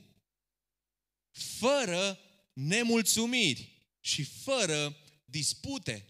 Fără 1.30 2.18
nemulțumiri 2.52 3.86
și 4.00 4.24
fără 4.24 4.96
dispute. 5.24 6.04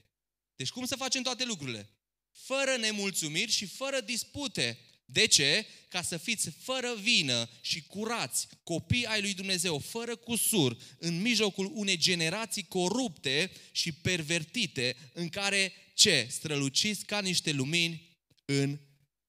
Deci 0.59 0.71
cum 0.71 0.87
să 0.87 0.97
facem 0.97 1.23
toate 1.23 1.45
lucrurile? 1.45 1.89
Fără 2.31 2.77
nemulțumiri 2.81 3.51
și 3.51 3.67
fără 3.67 4.01
dispute. 4.01 4.79
De 5.05 5.27
ce? 5.27 5.67
Ca 5.89 6.03
să 6.03 6.17
fiți 6.17 6.51
fără 6.51 6.95
vină 7.01 7.49
și 7.61 7.83
curați, 7.83 8.49
copii 8.63 9.07
ai 9.07 9.21
lui 9.21 9.35
Dumnezeu, 9.35 9.79
fără 9.79 10.17
cusur, 10.17 10.77
în 10.99 11.21
mijlocul 11.21 11.71
unei 11.75 11.97
generații 11.97 12.63
corupte 12.63 13.51
și 13.73 13.93
pervertite, 13.93 14.97
în 15.13 15.29
care 15.29 15.73
ce? 15.95 16.27
Străluciți 16.31 17.05
ca 17.05 17.21
niște 17.21 17.53
lumini 17.53 18.19
în 18.45 18.79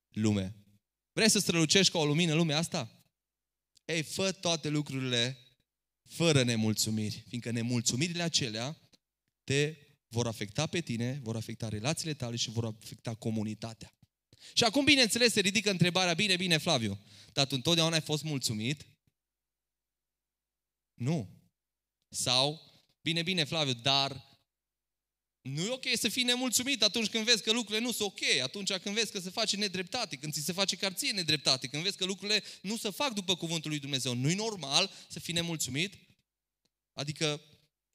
lume. 0.10 0.56
Vrei 1.14 1.30
să 1.30 1.40
strălucești 1.40 1.92
ca 1.92 2.00
o 2.00 2.06
lumină 2.06 2.32
în 2.32 2.38
lumea 2.38 2.58
asta? 2.58 3.04
Ei, 3.86 4.04
fă 4.04 4.32
toate 4.32 4.70
lucrurile 4.70 5.38
fără 6.06 6.44
nemulțumiri, 6.44 7.24
fiindcă 7.28 7.52
nemulțumirile 7.52 8.24
acelea 8.24 8.78
te 9.44 9.76
vor 10.10 10.28
afecta 10.28 10.68
pe 10.68 10.82
tine, 10.82 11.20
vor 11.24 11.36
afecta 11.36 11.70
relațiile 11.70 12.14
tale 12.14 12.36
și 12.36 12.50
vor 12.50 12.66
afecta 12.66 13.16
comunitatea. 13.16 13.94
Și 14.54 14.64
acum, 14.64 14.84
bineînțeles, 14.84 15.32
se 15.32 15.40
ridică 15.40 15.70
întrebarea, 15.70 16.14
bine, 16.14 16.36
bine, 16.36 16.58
Flaviu, 16.58 17.00
dar 17.34 17.48
tu 17.48 17.56
întotdeauna 17.56 17.96
ai 17.96 18.02
fost 18.02 18.24
mulțumit? 18.24 18.86
Nu. 20.94 21.30
Sau, 22.10 22.62
bine, 23.02 23.22
bine, 23.22 23.44
Flaviu, 23.44 23.74
dar 23.74 24.28
nu 25.42 25.62
e 25.62 25.70
ok 25.70 25.86
să 25.94 26.10
fii 26.10 26.24
nemulțumit 26.24 26.84
atunci 26.84 27.08
când 27.08 27.26
vezi 27.26 27.44
că 27.44 27.52
lucrurile 27.52 27.86
nu 27.86 27.92
sunt 27.92 28.08
ok, 28.08 28.22
atunci 28.44 28.74
când 28.74 28.96
vezi 28.96 29.12
că 29.12 29.20
se 29.20 29.30
face 29.30 29.56
nedreptate, 29.56 30.16
când 30.16 30.34
ți 30.34 30.42
se 30.42 30.52
face 30.52 30.76
carție 30.76 31.12
nedreptate, 31.12 31.68
când 31.68 31.84
vezi 31.84 31.98
că 31.98 32.06
lucrurile 32.06 32.44
nu 32.62 32.78
se 32.78 32.90
fac 32.90 33.14
după 33.14 33.36
cuvântul 33.36 33.70
lui 33.70 33.80
Dumnezeu. 33.80 34.14
Nu-i 34.14 34.36
normal 34.36 34.92
să 35.10 35.20
fii 35.20 35.34
nemulțumit? 35.34 35.94
Adică 36.94 37.42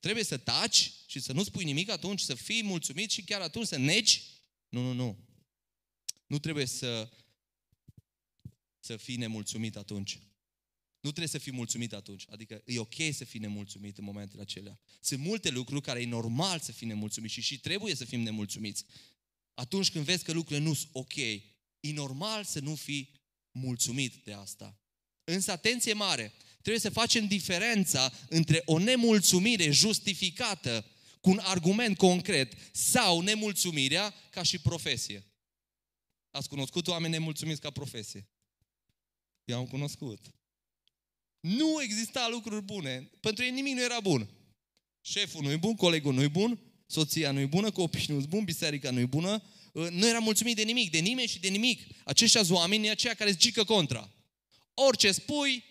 trebuie 0.05 0.25
să 0.25 0.37
taci 0.37 0.93
și 1.07 1.21
să 1.21 1.33
nu 1.33 1.45
spui 1.45 1.65
nimic 1.65 1.91
atunci, 1.91 2.21
să 2.21 2.35
fii 2.35 2.63
mulțumit 2.63 3.11
și 3.11 3.23
chiar 3.23 3.41
atunci 3.41 3.67
să 3.67 3.77
negi? 3.77 4.23
Nu, 4.69 4.81
nu, 4.83 4.93
nu. 4.93 5.19
Nu 6.27 6.39
trebuie 6.39 6.67
să, 6.67 7.11
să 8.81 8.97
fii 8.97 9.17
nemulțumit 9.17 9.77
atunci. 9.77 10.19
Nu 11.01 11.11
trebuie 11.11 11.29
să 11.29 11.39
fii 11.39 11.53
mulțumit 11.53 11.93
atunci. 11.93 12.25
Adică 12.29 12.63
e 12.67 12.79
ok 12.79 12.95
să 13.13 13.25
fii 13.25 13.41
nemulțumit 13.41 13.99
în 13.99 14.05
momentele 14.05 14.43
acelea. 14.43 14.81
Sunt 15.01 15.21
multe 15.21 15.51
lucruri 15.51 15.83
care 15.83 16.01
e 16.01 16.07
normal 16.07 16.61
să 16.61 16.73
fii 16.73 16.87
nemulțumit 16.87 17.31
și 17.31 17.41
și 17.41 17.59
trebuie 17.59 17.95
să 17.95 18.05
fim 18.05 18.21
nemulțumiți. 18.21 18.85
Atunci 19.55 19.91
când 19.91 20.05
vezi 20.05 20.25
că 20.25 20.33
lucrurile 20.33 20.67
nu 20.67 20.75
sunt 20.75 20.89
ok, 20.93 21.17
e 21.17 21.93
normal 21.93 22.45
să 22.45 22.61
nu 22.61 22.75
fii 22.75 23.11
mulțumit 23.51 24.15
de 24.25 24.33
asta. 24.33 24.79
Însă 25.25 25.51
atenție 25.51 25.93
mare, 25.93 26.33
trebuie 26.65 26.83
să 26.83 26.91
facem 26.91 27.27
diferența 27.27 28.13
între 28.29 28.63
o 28.65 28.79
nemulțumire 28.79 29.71
justificată 29.71 30.87
cu 31.21 31.31
un 31.31 31.41
argument 31.43 31.97
concret 31.97 32.53
sau 32.73 33.21
nemulțumirea 33.21 34.15
ca 34.31 34.43
și 34.43 34.59
profesie. 34.59 35.25
Ați 36.31 36.49
cunoscut 36.49 36.87
oameni 36.87 37.13
nemulțumiți 37.13 37.61
ca 37.61 37.71
profesie? 37.71 38.29
Eu 39.45 39.59
am 39.59 39.67
cunoscut. 39.67 40.19
Nu 41.41 41.83
exista 41.83 42.29
lucruri 42.31 42.63
bune. 42.63 43.11
Pentru 43.21 43.45
ei 43.45 43.51
nimic 43.51 43.75
nu 43.75 43.83
era 43.83 44.01
bun. 44.01 44.29
Șeful 45.01 45.43
nu 45.43 45.51
e 45.51 45.57
bun, 45.57 45.75
colegul 45.75 46.15
nu 46.15 46.23
e 46.23 46.29
bun, 46.29 46.59
soția 46.87 47.31
nu 47.31 47.41
e 47.41 47.47
bună, 47.47 47.71
copiii 47.71 48.07
nu 48.09 48.21
e 48.21 48.27
bun, 48.29 48.45
biserica 48.45 48.91
nu 48.91 49.01
e 49.01 49.07
bună. 49.07 49.43
Uh, 49.73 49.89
nu 49.91 50.07
era 50.07 50.19
mulțumit 50.19 50.57
de 50.57 50.63
nimic, 50.63 50.91
de 50.91 50.99
nimeni 50.99 51.29
și 51.29 51.41
de 51.41 51.49
nimic. 51.49 51.87
Aceștia 52.05 52.41
oameni 52.49 52.91
aceia 52.91 53.15
care 53.15 53.31
zică 53.31 53.65
contra. 53.65 54.11
Orice 54.75 55.13
spui, 55.13 55.65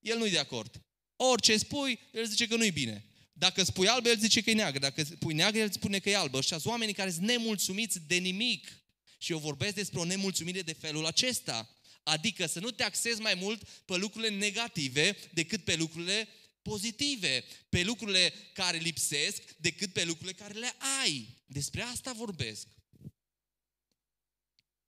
el 0.00 0.18
nu-i 0.18 0.30
de 0.30 0.38
acord. 0.38 0.82
Orice 1.16 1.56
spui, 1.56 1.98
el 2.12 2.26
zice 2.26 2.46
că 2.46 2.56
nu-i 2.56 2.70
bine. 2.70 3.04
Dacă 3.32 3.62
spui 3.62 3.88
alb, 3.88 4.06
el 4.06 4.18
zice 4.18 4.40
că 4.40 4.50
e 4.50 4.54
neagră. 4.54 4.78
Dacă 4.78 5.02
spui 5.02 5.34
neagră, 5.34 5.60
el 5.60 5.70
spune 5.70 5.98
că 5.98 6.10
e 6.10 6.16
albă. 6.16 6.40
Și 6.40 6.54
oamenii 6.64 6.94
care 6.94 7.10
sunt 7.10 7.26
nemulțumiți 7.26 8.00
de 8.06 8.16
nimic. 8.16 8.82
Și 9.18 9.32
eu 9.32 9.38
vorbesc 9.38 9.74
despre 9.74 9.98
o 9.98 10.04
nemulțumire 10.04 10.62
de 10.62 10.72
felul 10.72 11.06
acesta. 11.06 11.70
Adică 12.02 12.46
să 12.46 12.60
nu 12.60 12.70
te 12.70 12.82
axezi 12.82 13.20
mai 13.20 13.34
mult 13.34 13.62
pe 13.68 13.96
lucrurile 13.96 14.36
negative 14.36 15.16
decât 15.32 15.64
pe 15.64 15.76
lucrurile 15.76 16.28
pozitive, 16.62 17.44
pe 17.68 17.82
lucrurile 17.82 18.32
care 18.52 18.78
lipsesc 18.78 19.42
decât 19.56 19.92
pe 19.92 20.04
lucrurile 20.04 20.32
care 20.32 20.54
le 20.54 20.74
ai. 21.02 21.28
Despre 21.46 21.82
asta 21.82 22.12
vorbesc. 22.12 22.66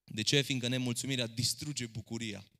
De 0.04 0.22
ce? 0.22 0.40
Fiindcă 0.40 0.68
nemulțumirea 0.68 1.26
distruge 1.26 1.86
bucuria. 1.86 2.50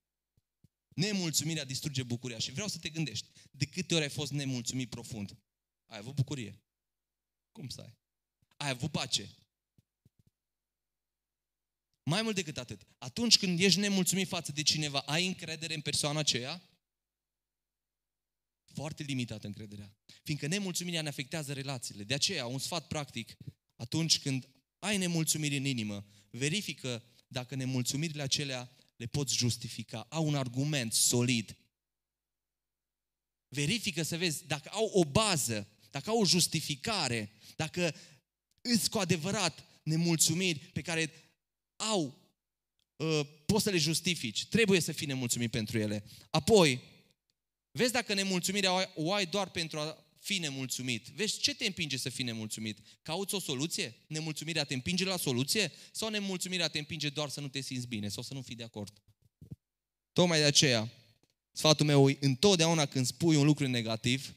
Nemulțumirea 1.00 1.64
distruge 1.64 2.02
bucuria. 2.02 2.38
Și 2.38 2.52
vreau 2.52 2.69
să 2.69 2.78
te 2.78 2.88
gândești, 2.88 3.28
de 3.50 3.66
câte 3.66 3.95
ori 3.95 4.02
ai 4.02 4.11
fost 4.11 4.33
nemulțumit 4.33 4.90
profund? 4.90 5.37
Ai 5.87 5.99
avut 5.99 6.14
bucurie? 6.14 6.61
Cum 7.52 7.69
să 7.69 7.80
ai? 7.80 7.97
Ai 8.57 8.69
avut 8.69 8.90
pace? 8.90 9.28
Mai 12.02 12.23
mult 12.23 12.35
decât 12.35 12.59
atât, 12.59 12.87
atunci 12.99 13.38
când 13.38 13.61
ești 13.61 13.80
nemulțumit 13.80 14.28
față 14.28 14.52
de 14.52 14.62
cineva, 14.62 15.00
ai 15.00 15.26
încredere 15.26 15.75
în 15.75 15.80
persoana 15.80 16.19
aceea? 16.19 16.62
Foarte 18.64 19.02
limitată 19.02 19.47
încrederea. 19.47 19.97
Fiindcă 20.23 20.47
nemulțumirea 20.47 21.02
ne 21.02 21.09
afectează 21.09 21.52
relațiile. 21.52 22.04
De 22.04 22.14
aceea, 22.14 22.47
un 22.47 22.59
sfat 22.59 22.87
practic, 22.87 23.37
atunci 23.76 24.19
când 24.19 24.49
ai 24.78 24.97
nemulțumiri 24.97 25.57
în 25.57 25.64
inimă, 25.64 26.07
verifică 26.30 27.04
dacă 27.26 27.54
nemulțumirile 27.54 28.23
acelea 28.23 28.75
le 29.00 29.07
poți 29.07 29.37
justifica. 29.37 30.07
Au 30.09 30.26
un 30.26 30.35
argument 30.35 30.92
solid. 30.92 31.57
Verifică 33.49 34.02
să 34.02 34.16
vezi 34.16 34.47
dacă 34.47 34.69
au 34.69 34.90
o 34.92 35.04
bază, 35.04 35.69
dacă 35.90 36.11
au 36.11 36.21
o 36.21 36.25
justificare, 36.25 37.33
dacă 37.57 37.95
îți 38.61 38.90
cu 38.90 38.99
adevărat 38.99 39.64
nemulțumiri 39.83 40.59
pe 40.59 40.83
care 40.83 41.12
au, 41.76 42.19
uh, 42.97 43.21
poți 43.47 43.62
să 43.62 43.71
le 43.71 43.78
justifici. 43.78 44.47
Trebuie 44.47 44.80
să 44.80 44.92
fii 44.92 45.07
nemulțumit 45.07 45.50
pentru 45.50 45.78
ele. 45.78 46.04
Apoi, 46.30 46.83
vezi 47.71 47.92
dacă 47.92 48.14
nemulțumirea 48.14 48.92
o 48.95 49.12
ai 49.12 49.26
doar 49.26 49.50
pentru 49.50 49.78
a 49.78 50.04
fi 50.20 50.38
nemulțumit. 50.38 51.08
Vezi 51.08 51.38
ce 51.38 51.54
te 51.54 51.66
împinge 51.66 51.96
să 51.96 52.08
fii 52.08 52.24
nemulțumit? 52.24 52.78
Cauți 53.02 53.34
o 53.34 53.40
soluție? 53.40 53.94
Nemulțumirea 54.06 54.64
te 54.64 54.74
împinge 54.74 55.04
la 55.04 55.16
soluție? 55.16 55.72
Sau 55.92 56.08
nemulțumirea 56.08 56.68
te 56.68 56.78
împinge 56.78 57.08
doar 57.08 57.28
să 57.28 57.40
nu 57.40 57.48
te 57.48 57.60
simți 57.60 57.86
bine 57.86 58.08
sau 58.08 58.22
să 58.22 58.34
nu 58.34 58.42
fii 58.42 58.54
de 58.54 58.62
acord? 58.62 59.02
Tocmai 60.12 60.38
de 60.38 60.44
aceea, 60.44 60.92
sfatul 61.52 61.86
meu 61.86 62.08
e 62.08 62.16
întotdeauna 62.20 62.86
când 62.86 63.06
spui 63.06 63.36
un 63.36 63.44
lucru 63.44 63.66
negativ 63.66 64.36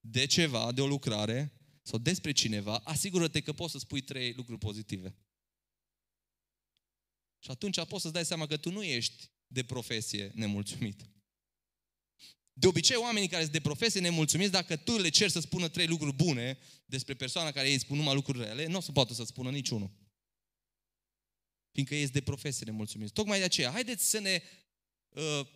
de 0.00 0.26
ceva, 0.26 0.72
de 0.72 0.80
o 0.80 0.86
lucrare 0.86 1.52
sau 1.82 1.98
despre 1.98 2.32
cineva, 2.32 2.78
asigură-te 2.78 3.40
că 3.40 3.52
poți 3.52 3.72
să 3.72 3.78
spui 3.78 4.00
trei 4.00 4.32
lucruri 4.32 4.58
pozitive. 4.58 5.16
Și 7.38 7.50
atunci 7.50 7.84
poți 7.84 8.02
să-ți 8.02 8.14
dai 8.14 8.24
seama 8.24 8.46
că 8.46 8.56
tu 8.56 8.70
nu 8.70 8.82
ești 8.82 9.30
de 9.46 9.64
profesie 9.64 10.30
nemulțumit. 10.34 11.13
De 12.56 12.66
obicei, 12.66 12.96
oamenii 12.96 13.28
care 13.28 13.42
sunt 13.42 13.52
de 13.52 13.60
profesie 13.60 14.00
nemulțumiți, 14.00 14.50
dacă 14.50 14.76
tu 14.76 14.98
le 14.98 15.08
ceri 15.08 15.30
să 15.30 15.40
spună 15.40 15.68
trei 15.68 15.86
lucruri 15.86 16.14
bune 16.14 16.58
despre 16.86 17.14
persoana 17.14 17.50
care 17.50 17.70
ei 17.70 17.78
spun 17.78 17.96
numai 17.96 18.14
lucruri 18.14 18.38
rele, 18.38 18.66
nu 18.66 18.76
o 18.76 18.80
să 18.80 18.92
poată 18.92 19.14
să 19.14 19.24
spună 19.24 19.50
niciunul. 19.50 19.90
Fiindcă 21.72 21.94
ei 21.94 22.00
sunt 22.00 22.12
de 22.12 22.20
profesie 22.20 22.66
nemulțumiți. 22.66 23.12
Tocmai 23.12 23.38
de 23.38 23.44
aceea, 23.44 23.70
haideți 23.70 24.08
să 24.08 24.18
ne 24.18 24.42
uh, 25.08 25.46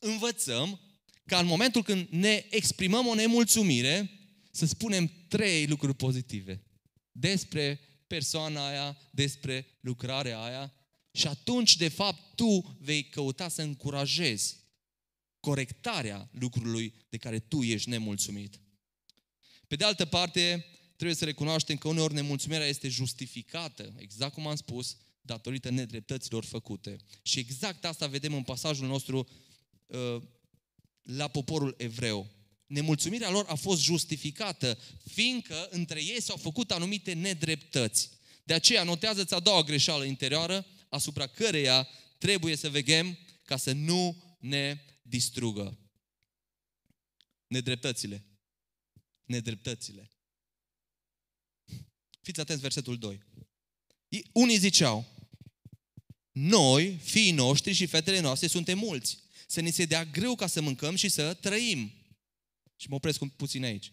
învățăm 0.00 0.80
ca 1.26 1.38
în 1.38 1.46
momentul 1.46 1.82
când 1.82 2.08
ne 2.08 2.46
exprimăm 2.50 3.06
o 3.06 3.14
nemulțumire, 3.14 4.10
să 4.50 4.66
spunem 4.66 5.10
trei 5.28 5.66
lucruri 5.66 5.94
pozitive 5.94 6.62
despre 7.12 7.80
persoana 8.06 8.68
aia, 8.68 8.98
despre 9.10 9.66
lucrarea 9.80 10.42
aia 10.42 10.74
și 11.12 11.26
atunci, 11.26 11.76
de 11.76 11.88
fapt, 11.88 12.34
tu 12.34 12.76
vei 12.80 13.08
căuta 13.08 13.48
să 13.48 13.62
încurajezi 13.62 14.63
corectarea 15.44 16.28
lucrului 16.32 16.94
de 17.08 17.16
care 17.16 17.38
tu 17.38 17.62
ești 17.62 17.88
nemulțumit. 17.88 18.60
Pe 19.66 19.76
de 19.76 19.84
altă 19.84 20.04
parte, 20.04 20.66
trebuie 20.96 21.16
să 21.16 21.24
recunoaștem 21.24 21.76
că 21.76 21.88
uneori 21.88 22.14
nemulțumirea 22.14 22.66
este 22.66 22.88
justificată, 22.88 23.94
exact 23.96 24.34
cum 24.34 24.46
am 24.46 24.56
spus, 24.56 24.96
datorită 25.20 25.70
nedreptăților 25.70 26.44
făcute. 26.44 26.96
Și 27.22 27.38
exact 27.38 27.84
asta 27.84 28.06
vedem 28.06 28.34
în 28.34 28.42
pasajul 28.42 28.86
nostru 28.86 29.28
uh, 29.86 30.22
la 31.02 31.28
poporul 31.28 31.74
evreu. 31.78 32.30
Nemulțumirea 32.66 33.30
lor 33.30 33.46
a 33.48 33.54
fost 33.54 33.82
justificată, 33.82 34.78
fiindcă 35.12 35.68
între 35.70 36.02
ei 36.02 36.22
s-au 36.22 36.36
făcut 36.36 36.70
anumite 36.70 37.12
nedreptăți. 37.12 38.10
De 38.44 38.54
aceea 38.54 38.82
notează-ți 38.82 39.34
a 39.34 39.40
doua 39.40 39.62
greșeală 39.62 40.04
interioară, 40.04 40.66
asupra 40.88 41.26
căreia 41.26 41.88
trebuie 42.18 42.56
să 42.56 42.68
veghem 42.70 43.18
ca 43.44 43.56
să 43.56 43.72
nu 43.72 44.16
ne 44.38 44.78
distrugă. 45.06 45.78
Nedreptățile. 47.46 48.24
Nedreptățile. 49.24 50.10
Fiți 52.20 52.40
atenți 52.40 52.62
versetul 52.62 52.98
2. 52.98 53.22
Unii 54.32 54.58
ziceau, 54.58 55.06
noi, 56.32 56.96
fiii 56.96 57.30
noștri 57.30 57.72
și 57.72 57.86
fetele 57.86 58.20
noastre, 58.20 58.46
suntem 58.46 58.78
mulți. 58.78 59.18
Să 59.46 59.60
ni 59.60 59.70
se 59.70 59.84
dea 59.84 60.04
greu 60.04 60.34
ca 60.34 60.46
să 60.46 60.60
mâncăm 60.60 60.94
și 60.94 61.08
să 61.08 61.34
trăim. 61.34 61.92
Și 62.76 62.88
mă 62.88 62.94
opresc 62.94 63.24
puțin 63.24 63.64
aici. 63.64 63.92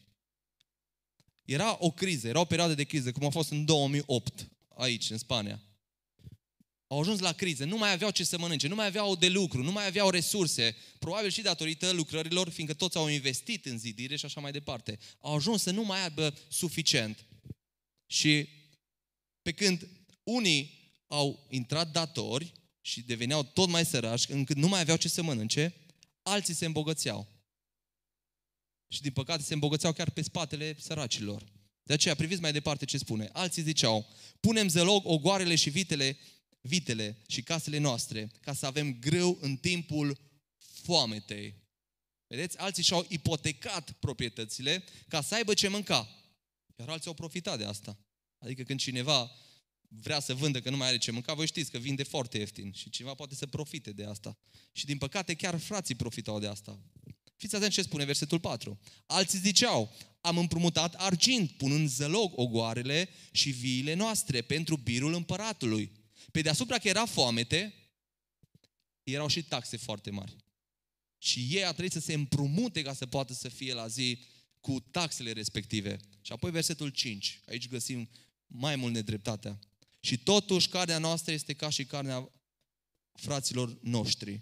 Era 1.45 1.77
o 1.79 1.91
criză, 1.91 2.27
era 2.27 2.39
o 2.39 2.45
perioadă 2.45 2.73
de 2.73 2.83
criză, 2.83 3.11
cum 3.11 3.25
a 3.25 3.29
fost 3.29 3.51
în 3.51 3.65
2008, 3.65 4.49
aici, 4.67 5.09
în 5.09 5.17
Spania. 5.17 5.61
Au 6.91 6.99
ajuns 6.99 7.19
la 7.19 7.31
criză, 7.31 7.65
nu 7.65 7.77
mai 7.77 7.91
aveau 7.91 8.11
ce 8.11 8.23
să 8.23 8.37
mănânce, 8.37 8.67
nu 8.67 8.75
mai 8.75 8.85
aveau 8.85 9.15
de 9.15 9.27
lucru, 9.27 9.63
nu 9.63 9.71
mai 9.71 9.85
aveau 9.85 10.09
resurse, 10.09 10.75
probabil 10.99 11.29
și 11.29 11.41
datorită 11.41 11.91
lucrărilor, 11.91 12.49
fiindcă 12.49 12.75
toți 12.75 12.97
au 12.97 13.07
investit 13.07 13.65
în 13.65 13.77
zidire 13.77 14.15
și 14.15 14.25
așa 14.25 14.41
mai 14.41 14.51
departe. 14.51 14.99
Au 15.19 15.35
ajuns 15.35 15.61
să 15.61 15.71
nu 15.71 15.83
mai 15.83 16.01
aibă 16.01 16.37
suficient. 16.49 17.25
Și 18.05 18.47
pe 19.41 19.51
când 19.51 19.87
unii 20.23 20.91
au 21.07 21.47
intrat 21.49 21.91
datori 21.91 22.53
și 22.81 23.01
deveneau 23.01 23.43
tot 23.43 23.69
mai 23.69 23.85
sărași, 23.85 24.31
încât 24.31 24.55
nu 24.55 24.67
mai 24.67 24.79
aveau 24.79 24.97
ce 24.97 25.07
să 25.07 25.21
mănânce, 25.21 25.73
alții 26.23 26.53
se 26.53 26.65
îmbogățeau. 26.65 27.27
Și 28.87 29.01
din 29.01 29.11
păcate 29.11 29.43
se 29.43 29.53
îmbogățeau 29.53 29.93
chiar 29.93 30.09
pe 30.09 30.21
spatele 30.21 30.75
săracilor. 30.79 31.43
De 31.83 31.93
aceea, 31.93 32.15
priviți 32.15 32.41
mai 32.41 32.51
departe 32.51 32.85
ce 32.85 32.97
spune. 32.97 33.29
Alții 33.33 33.63
ziceau, 33.63 34.07
punem 34.39 34.67
zelog 34.67 35.05
ogoarele 35.05 35.55
și 35.55 35.69
vitele, 35.69 36.17
vitele 36.61 37.21
și 37.27 37.43
casele 37.43 37.77
noastre, 37.77 38.31
ca 38.41 38.53
să 38.53 38.65
avem 38.65 38.99
greu 38.99 39.37
în 39.41 39.55
timpul 39.55 40.17
foametei. 40.57 41.55
Vedeți? 42.27 42.57
Alții 42.57 42.83
și-au 42.83 43.05
ipotecat 43.09 43.91
proprietățile 43.91 44.83
ca 45.07 45.21
să 45.21 45.35
aibă 45.35 45.53
ce 45.53 45.67
mânca. 45.67 46.09
Iar 46.75 46.89
alții 46.89 47.07
au 47.07 47.13
profitat 47.13 47.57
de 47.57 47.65
asta. 47.65 47.97
Adică 48.37 48.63
când 48.63 48.79
cineva 48.79 49.31
vrea 49.87 50.19
să 50.19 50.33
vândă 50.33 50.61
că 50.61 50.69
nu 50.69 50.77
mai 50.77 50.87
are 50.87 50.97
ce 50.97 51.11
mânca, 51.11 51.33
voi 51.33 51.47
știți 51.47 51.71
că 51.71 51.77
vinde 51.77 52.03
foarte 52.03 52.37
ieftin 52.37 52.71
și 52.71 52.89
cineva 52.89 53.13
poate 53.13 53.35
să 53.35 53.45
profite 53.45 53.91
de 53.91 54.05
asta. 54.05 54.37
Și 54.71 54.85
din 54.85 54.97
păcate 54.97 55.33
chiar 55.33 55.59
frații 55.59 55.95
profitau 55.95 56.39
de 56.39 56.47
asta. 56.47 56.79
Fiți 57.35 57.55
atenți 57.55 57.75
ce 57.75 57.81
spune 57.81 58.05
versetul 58.05 58.39
4. 58.39 58.79
Alții 59.05 59.39
ziceau, 59.39 59.93
am 60.21 60.37
împrumutat 60.37 60.93
argint, 60.93 61.51
punând 61.51 61.89
zălog 61.89 62.31
ogoarele 62.35 63.09
și 63.31 63.49
viile 63.49 63.93
noastre 63.93 64.41
pentru 64.41 64.77
birul 64.77 65.13
împăratului. 65.13 65.91
Pe 66.31 66.41
deasupra 66.41 66.77
că 66.77 66.87
era 66.87 67.05
foamete, 67.05 67.73
erau 69.03 69.27
și 69.27 69.43
taxe 69.43 69.77
foarte 69.77 70.09
mari. 70.09 70.35
Și 71.17 71.47
ei 71.49 71.63
a 71.63 71.71
trebuit 71.71 71.91
să 71.91 71.99
se 71.99 72.13
împrumute 72.13 72.81
ca 72.81 72.93
să 72.93 73.05
poată 73.05 73.33
să 73.33 73.49
fie 73.49 73.73
la 73.73 73.87
zi 73.87 74.23
cu 74.59 74.79
taxele 74.79 75.31
respective. 75.31 75.99
Și 76.21 76.31
apoi 76.31 76.51
versetul 76.51 76.89
5. 76.89 77.41
Aici 77.45 77.67
găsim 77.67 78.09
mai 78.47 78.75
mult 78.75 78.93
nedreptatea. 78.93 79.59
Și 79.99 80.17
totuși 80.17 80.69
carnea 80.69 80.97
noastră 80.97 81.33
este 81.33 81.53
ca 81.53 81.69
și 81.69 81.85
carnea 81.85 82.31
fraților 83.13 83.77
noștri. 83.81 84.41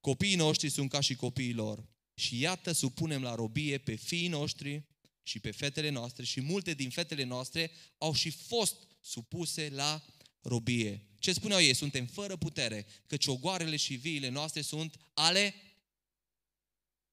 Copiii 0.00 0.36
noștri 0.36 0.68
sunt 0.68 0.90
ca 0.90 1.00
și 1.00 1.14
copiii 1.14 1.54
lor. 1.54 1.86
Și 2.14 2.38
iată, 2.40 2.72
supunem 2.72 3.22
la 3.22 3.34
robie 3.34 3.78
pe 3.78 3.94
fiii 3.94 4.28
noștri 4.28 4.84
și 5.26 5.40
pe 5.40 5.50
fetele 5.50 5.88
noastre 5.88 6.24
și 6.24 6.40
multe 6.40 6.74
din 6.74 6.90
fetele 6.90 7.24
noastre 7.24 7.70
au 7.98 8.14
și 8.14 8.30
fost 8.30 8.76
supuse 9.00 9.68
la 9.68 10.04
robie. 10.40 11.06
Ce 11.18 11.32
spuneau 11.32 11.60
ei? 11.60 11.74
Suntem 11.74 12.06
fără 12.06 12.36
putere, 12.36 12.86
căci 13.06 13.26
ogoarele 13.26 13.76
și 13.76 13.94
viile 13.94 14.28
noastre 14.28 14.60
sunt 14.60 14.96
ale 15.14 15.54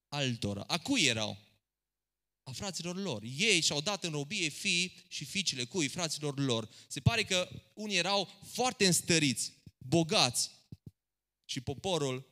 altora. 0.08 0.64
A 0.66 0.78
cui 0.78 1.04
erau? 1.04 1.38
A 2.42 2.50
fraților 2.52 2.96
lor. 2.96 3.22
Ei 3.22 3.60
și-au 3.60 3.80
dat 3.80 4.04
în 4.04 4.10
robie 4.10 4.48
fii 4.48 5.04
și 5.08 5.24
fiicele 5.24 5.64
cui? 5.64 5.88
Fraților 5.88 6.38
lor. 6.38 6.68
Se 6.86 7.00
pare 7.00 7.24
că 7.24 7.48
unii 7.74 7.96
erau 7.96 8.40
foarte 8.52 8.86
înstăriți, 8.86 9.52
bogați 9.78 10.50
și 11.44 11.60
poporul 11.60 12.26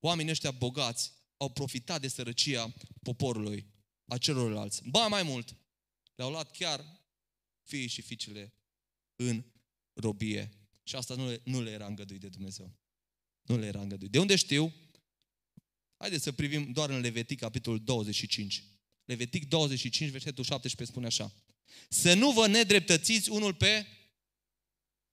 oamenii 0.00 0.30
ăștia 0.30 0.50
bogați 0.50 1.12
au 1.36 1.48
profitat 1.48 2.00
de 2.00 2.08
sărăcia 2.08 2.74
poporului, 3.02 3.66
a 4.10 4.18
celorlalți. 4.18 4.82
Ba 4.84 5.06
mai 5.06 5.22
mult, 5.22 5.56
le-au 6.14 6.30
luat 6.30 6.50
chiar 6.50 6.84
fiii 7.62 7.88
și 7.88 8.02
fiicele 8.02 8.52
în 9.16 9.44
robie. 9.92 10.50
Și 10.82 10.96
asta 10.96 11.14
nu 11.14 11.28
le, 11.28 11.40
nu 11.44 11.62
le 11.62 11.70
era 11.70 11.86
îngăduit 11.86 12.20
de 12.20 12.28
Dumnezeu. 12.28 12.72
Nu 13.42 13.58
le 13.58 13.66
era 13.66 13.80
îngăduit. 13.80 14.10
De 14.10 14.18
unde 14.18 14.36
știu? 14.36 14.74
Haideți 15.96 16.22
să 16.22 16.32
privim 16.32 16.72
doar 16.72 16.90
în 16.90 17.00
Levitic, 17.00 17.38
capitolul 17.38 17.80
25. 17.84 18.64
Levitic 19.04 19.48
25, 19.48 20.10
versetul 20.10 20.44
17 20.44 20.92
spune 20.92 21.06
așa. 21.06 21.34
Să 21.88 22.14
nu 22.14 22.30
vă 22.30 22.46
nedreptățiți 22.46 23.30
unul 23.30 23.54
pe 23.54 23.86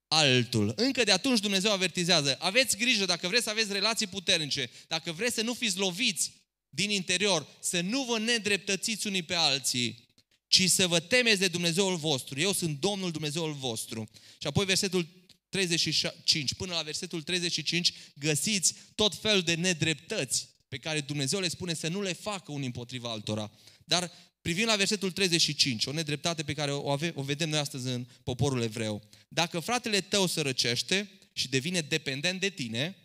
altul. 0.08 0.72
Încă 0.76 1.04
de 1.04 1.12
atunci 1.12 1.40
Dumnezeu 1.40 1.72
avertizează. 1.72 2.36
Aveți 2.40 2.76
grijă 2.76 3.04
dacă 3.04 3.28
vreți 3.28 3.44
să 3.44 3.50
aveți 3.50 3.72
relații 3.72 4.06
puternice, 4.06 4.70
dacă 4.88 5.12
vreți 5.12 5.34
să 5.34 5.42
nu 5.42 5.54
fiți 5.54 5.78
loviți 5.78 6.32
din 6.68 6.90
interior, 6.90 7.46
să 7.60 7.80
nu 7.80 8.04
vă 8.04 8.18
nedreptățiți 8.18 9.06
unii 9.06 9.22
pe 9.22 9.34
alții, 9.34 10.06
ci 10.46 10.70
să 10.70 10.86
vă 10.86 11.00
temeți 11.00 11.40
de 11.40 11.48
Dumnezeul 11.48 11.96
vostru. 11.96 12.40
Eu 12.40 12.52
sunt 12.52 12.80
Domnul 12.80 13.10
Dumnezeul 13.10 13.52
vostru. 13.52 14.10
Și 14.38 14.46
apoi 14.46 14.64
versetul 14.64 15.08
35, 15.48 16.54
până 16.54 16.72
la 16.74 16.82
versetul 16.82 17.22
35, 17.22 17.92
găsiți 18.14 18.74
tot 18.94 19.14
felul 19.14 19.42
de 19.42 19.54
nedreptăți 19.54 20.48
pe 20.68 20.76
care 20.76 21.00
Dumnezeu 21.00 21.40
le 21.40 21.48
spune 21.48 21.74
să 21.74 21.88
nu 21.88 22.02
le 22.02 22.12
facă 22.12 22.52
unii 22.52 22.66
împotriva 22.66 23.10
altora. 23.10 23.50
Dar 23.84 24.12
Privim 24.48 24.66
la 24.66 24.76
versetul 24.76 25.10
35, 25.10 25.86
o 25.86 25.92
nedreptate 25.92 26.42
pe 26.42 26.52
care 26.52 26.72
o, 26.72 26.90
ave, 26.90 27.12
o 27.14 27.22
vedem 27.22 27.48
noi 27.48 27.58
astăzi 27.58 27.86
în 27.86 28.06
poporul 28.22 28.62
evreu. 28.62 29.02
Dacă 29.28 29.60
fratele 29.60 30.00
tău 30.00 30.26
se 30.26 30.40
răcește 30.40 31.10
și 31.32 31.48
devine 31.48 31.80
dependent 31.80 32.40
de 32.40 32.48
tine, 32.48 32.96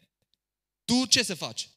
tu 0.86 1.06
ce 1.06 1.24
să 1.24 1.34
faci? 1.34 1.70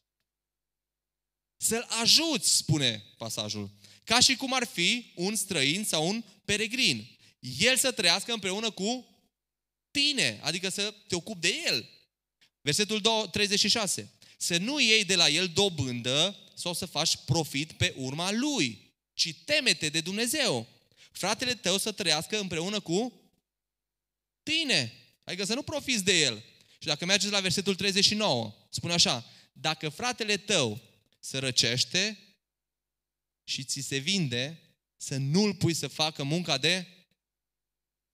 Să-l 1.57 1.87
ajuți, 2.01 2.55
spune 2.55 3.03
pasajul. 3.17 3.69
Ca 4.03 4.19
și 4.19 4.35
cum 4.35 4.53
ar 4.53 4.65
fi 4.65 5.11
un 5.15 5.35
străin 5.35 5.83
sau 5.83 6.07
un 6.07 6.23
peregrin. 6.45 7.17
El 7.59 7.77
să 7.77 7.91
trăiască 7.91 8.33
împreună 8.33 8.71
cu 8.71 9.05
tine, 9.91 10.39
adică 10.43 10.69
să 10.69 10.93
te 11.07 11.15
ocupi 11.15 11.39
de 11.39 11.55
el. 11.65 11.89
Versetul 12.61 13.01
36. 13.31 14.11
Să 14.37 14.57
nu 14.57 14.79
iei 14.79 15.05
de 15.05 15.15
la 15.15 15.29
el 15.29 15.47
dobândă 15.47 16.37
sau 16.55 16.73
să 16.73 16.85
faci 16.85 17.15
profit 17.25 17.71
pe 17.71 17.93
urma 17.97 18.31
lui 18.31 18.87
ci 19.17 19.35
temete 19.45 19.89
de 19.89 20.01
Dumnezeu. 20.01 20.67
Fratele 21.11 21.53
tău 21.53 21.77
să 21.77 21.91
trăiască 21.91 22.39
împreună 22.39 22.79
cu 22.79 23.21
tine. 24.43 24.93
Adică 25.23 25.45
să 25.45 25.53
nu 25.53 25.61
profiți 25.61 26.03
de 26.03 26.19
el. 26.19 26.43
Și 26.79 26.87
dacă 26.87 27.05
mergeți 27.05 27.31
la 27.31 27.39
versetul 27.39 27.75
39, 27.75 28.55
spune 28.69 28.93
așa, 28.93 29.25
dacă 29.51 29.89
fratele 29.89 30.37
tău 30.37 30.81
se 31.19 31.37
răcește 31.37 32.19
și 33.43 33.63
ți 33.63 33.79
se 33.79 33.97
vinde, 33.97 34.61
să 34.97 35.17
nu-l 35.17 35.55
pui 35.55 35.73
să 35.73 35.87
facă 35.87 36.23
munca 36.23 36.57
de 36.57 36.87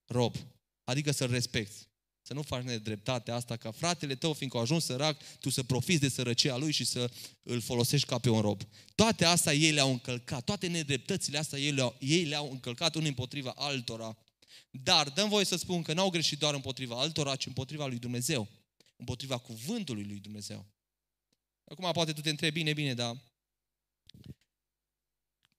rob. 0.05 0.35
Adică 0.83 1.11
să-l 1.11 1.29
respecti. 1.29 1.87
Să 2.25 2.33
nu 2.33 2.41
faci 2.41 2.63
nedreptatea 2.63 3.35
asta 3.35 3.57
ca 3.57 3.71
fratele 3.71 4.15
tău, 4.15 4.33
fiindcă 4.33 4.57
a 4.57 4.61
ajuns 4.61 4.85
sărac, 4.85 5.37
tu 5.39 5.49
să 5.49 5.63
profiți 5.63 5.99
de 5.99 6.09
sărăcia 6.09 6.57
lui 6.57 6.71
și 6.71 6.83
să 6.83 7.11
îl 7.43 7.61
folosești 7.61 8.07
ca 8.07 8.19
pe 8.19 8.29
un 8.29 8.41
rob. 8.41 8.61
Toate 8.95 9.25
astea 9.25 9.53
ei 9.53 9.71
le-au 9.71 9.91
încălcat, 9.91 10.43
toate 10.43 10.67
nedreptățile 10.67 11.37
astea 11.37 11.59
ei 11.59 11.71
le-au, 11.71 11.95
ei 11.99 12.23
le-au 12.23 12.51
încălcat 12.51 12.95
unii 12.95 13.07
împotriva 13.07 13.53
altora. 13.55 14.17
Dar 14.69 15.09
dăm 15.09 15.29
voie 15.29 15.45
să 15.45 15.55
spun 15.55 15.81
că 15.81 15.93
n-au 15.93 16.09
greșit 16.09 16.39
doar 16.39 16.53
împotriva 16.53 16.99
altora, 16.99 17.35
ci 17.35 17.45
împotriva 17.45 17.87
lui 17.87 17.99
Dumnezeu. 17.99 18.47
Împotriva 18.95 19.37
cuvântului 19.37 20.03
lui 20.03 20.19
Dumnezeu. 20.19 20.72
Acum 21.65 21.91
poate 21.91 22.13
tu 22.13 22.21
te 22.21 22.29
întrebi, 22.29 22.59
bine, 22.59 22.73
bine, 22.73 22.93
dar 22.93 23.17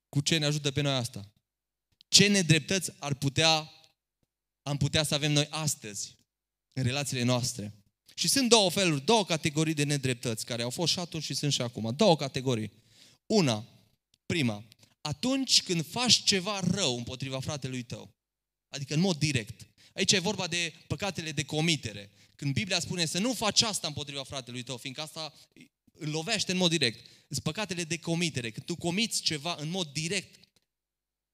cu 0.08 0.20
ce 0.20 0.38
ne 0.38 0.44
ajută 0.44 0.70
pe 0.70 0.80
noi 0.80 0.92
asta? 0.92 1.32
Ce 2.08 2.26
nedreptăți 2.26 2.92
ar 2.98 3.14
putea, 3.14 3.70
am 4.62 4.76
putea 4.76 5.02
să 5.02 5.14
avem 5.14 5.32
noi 5.32 5.46
astăzi? 5.50 6.16
în 6.74 6.82
relațiile 6.82 7.22
noastre. 7.22 7.72
Și 8.14 8.28
sunt 8.28 8.48
două 8.48 8.70
feluri, 8.70 9.04
două 9.04 9.24
categorii 9.24 9.74
de 9.74 9.84
nedreptăți 9.84 10.44
care 10.44 10.62
au 10.62 10.70
fost 10.70 10.92
și 10.92 10.98
atunci 10.98 11.22
și 11.22 11.34
sunt 11.34 11.52
și 11.52 11.62
acum. 11.62 11.94
Două 11.96 12.16
categorii. 12.16 12.72
Una, 13.26 13.64
prima, 14.26 14.64
atunci 15.00 15.62
când 15.62 15.86
faci 15.86 16.22
ceva 16.22 16.60
rău 16.60 16.96
împotriva 16.96 17.40
fratelui 17.40 17.82
tău, 17.82 18.14
adică 18.68 18.94
în 18.94 19.00
mod 19.00 19.16
direct. 19.16 19.66
Aici 19.94 20.12
e 20.12 20.18
vorba 20.18 20.46
de 20.46 20.72
păcatele 20.86 21.32
de 21.32 21.44
comitere. 21.44 22.10
Când 22.36 22.52
Biblia 22.52 22.80
spune 22.80 23.04
să 23.04 23.18
nu 23.18 23.32
faci 23.32 23.62
asta 23.62 23.86
împotriva 23.86 24.24
fratelui 24.24 24.62
tău, 24.62 24.76
fiindcă 24.76 25.02
asta 25.02 25.32
îl 25.98 26.10
lovește 26.10 26.52
în 26.52 26.58
mod 26.58 26.70
direct. 26.70 27.10
Sunt 27.28 27.42
păcatele 27.42 27.84
de 27.84 27.98
comitere. 27.98 28.50
Când 28.50 28.66
tu 28.66 28.76
comiți 28.76 29.22
ceva 29.22 29.56
în 29.58 29.68
mod 29.68 29.92
direct 29.92 30.40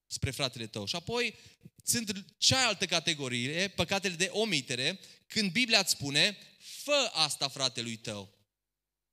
spre 0.07 0.31
fratele 0.31 0.67
tău. 0.67 0.85
Și 0.85 0.95
apoi 0.95 1.35
sunt 1.83 2.25
cealaltă 2.37 2.85
categorie, 2.85 3.67
păcatele 3.67 4.15
de 4.15 4.29
omitere, 4.31 4.99
când 5.27 5.51
Biblia 5.51 5.79
îți 5.79 5.91
spune, 5.91 6.37
fă 6.59 7.09
asta 7.13 7.47
fratelui 7.47 7.95
tău. 7.95 8.33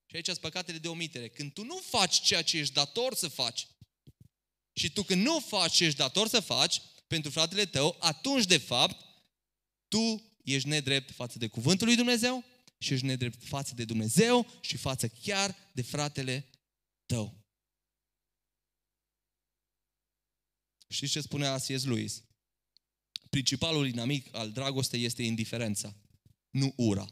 Și 0.06 0.16
aici 0.16 0.24
sunt 0.24 0.38
păcatele 0.38 0.78
de 0.78 0.88
omitere. 0.88 1.28
Când 1.28 1.52
tu 1.52 1.64
nu 1.64 1.76
faci 1.76 2.20
ceea 2.20 2.42
ce 2.42 2.58
ești 2.58 2.74
dator 2.74 3.14
să 3.14 3.28
faci, 3.28 3.66
și 4.72 4.90
tu 4.90 5.02
când 5.02 5.22
nu 5.22 5.40
faci 5.40 5.74
ce 5.74 5.84
ești 5.84 5.98
dator 5.98 6.28
să 6.28 6.40
faci 6.40 6.82
pentru 7.06 7.30
fratele 7.30 7.66
tău, 7.66 7.96
atunci 7.98 8.44
de 8.44 8.58
fapt 8.58 9.04
tu 9.88 10.22
ești 10.44 10.68
nedrept 10.68 11.14
față 11.14 11.38
de 11.38 11.46
cuvântul 11.46 11.86
lui 11.86 11.96
Dumnezeu 11.96 12.44
și 12.78 12.92
ești 12.92 13.06
nedrept 13.06 13.44
față 13.44 13.74
de 13.74 13.84
Dumnezeu 13.84 14.46
și 14.60 14.76
față 14.76 15.08
chiar 15.08 15.56
de 15.72 15.82
fratele 15.82 16.50
tău. 17.06 17.46
Știți 20.88 21.12
ce 21.12 21.20
spunea 21.20 21.58
C.S. 21.58 21.84
Lewis? 21.84 22.22
Principalul 23.30 23.86
inamic 23.86 24.34
al 24.34 24.52
dragostei 24.52 25.04
este 25.04 25.22
indiferența, 25.22 25.96
nu 26.50 26.72
ura. 26.76 27.06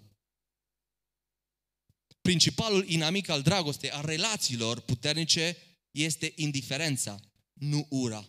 Principalul 2.20 2.88
inamic 2.88 3.28
al 3.28 3.42
dragostei, 3.42 3.90
al 3.90 4.04
relațiilor 4.04 4.80
puternice, 4.80 5.56
este 5.90 6.32
indiferența, 6.36 7.20
nu 7.52 7.86
ura. 7.90 8.28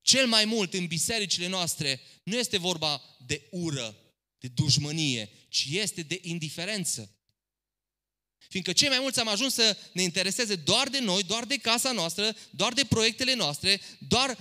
Cel 0.00 0.26
mai 0.26 0.44
mult 0.44 0.74
în 0.74 0.86
bisericile 0.86 1.46
noastre 1.46 2.00
nu 2.24 2.36
este 2.36 2.58
vorba 2.58 3.02
de 3.26 3.48
ură, 3.50 3.96
de 4.40 4.48
dușmănie, 4.48 5.30
ci 5.48 5.66
este 5.70 6.02
de 6.02 6.20
indiferență. 6.22 7.14
Fiindcă 8.48 8.72
cei 8.72 8.88
mai 8.88 8.98
mulți 9.00 9.20
am 9.20 9.28
ajuns 9.28 9.54
să 9.54 9.76
ne 9.92 10.02
intereseze 10.02 10.56
doar 10.56 10.88
de 10.88 11.00
noi, 11.00 11.22
doar 11.22 11.44
de 11.44 11.56
casa 11.56 11.92
noastră, 11.92 12.36
doar 12.50 12.72
de 12.72 12.84
proiectele 12.84 13.34
noastre, 13.34 13.80
doar 13.98 14.38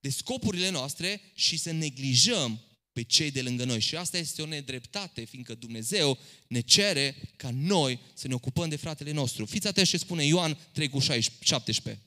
de 0.00 0.10
scopurile 0.10 0.68
noastre 0.68 1.20
și 1.34 1.56
să 1.56 1.70
neglijăm 1.70 2.62
pe 2.92 3.02
cei 3.02 3.30
de 3.30 3.42
lângă 3.42 3.64
noi. 3.64 3.80
Și 3.80 3.96
asta 3.96 4.18
este 4.18 4.42
o 4.42 4.46
nedreptate, 4.46 5.24
fiindcă 5.24 5.54
Dumnezeu 5.54 6.18
ne 6.46 6.60
cere 6.60 7.16
ca 7.36 7.50
noi 7.50 8.00
să 8.14 8.28
ne 8.28 8.34
ocupăm 8.34 8.68
de 8.68 8.76
fratele 8.76 9.10
nostru. 9.10 9.46
Fiți 9.46 9.66
atenți 9.66 9.90
ce 9.90 9.96
spune 9.96 10.24
Ioan 10.24 10.58
3 10.72 10.88
cu 10.88 10.98
17. 10.98 12.02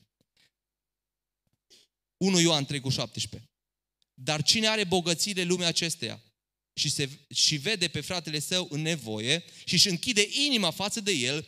1 2.16 2.40
Ioan 2.40 2.64
3 2.64 2.80
cu 2.80 2.88
17. 2.88 3.50
Dar 4.14 4.42
cine 4.42 4.66
are 4.66 4.84
bogățiile 4.84 5.42
lumea 5.42 5.68
acesteia 5.68 6.22
și, 6.74 6.90
se, 6.90 7.08
și 7.34 7.56
vede 7.56 7.88
pe 7.88 8.00
fratele 8.00 8.38
său 8.38 8.66
în 8.70 8.82
nevoie 8.82 9.44
și 9.64 9.74
își 9.74 9.88
închide 9.88 10.28
inima 10.46 10.70
față 10.70 11.00
de 11.00 11.12
el, 11.12 11.46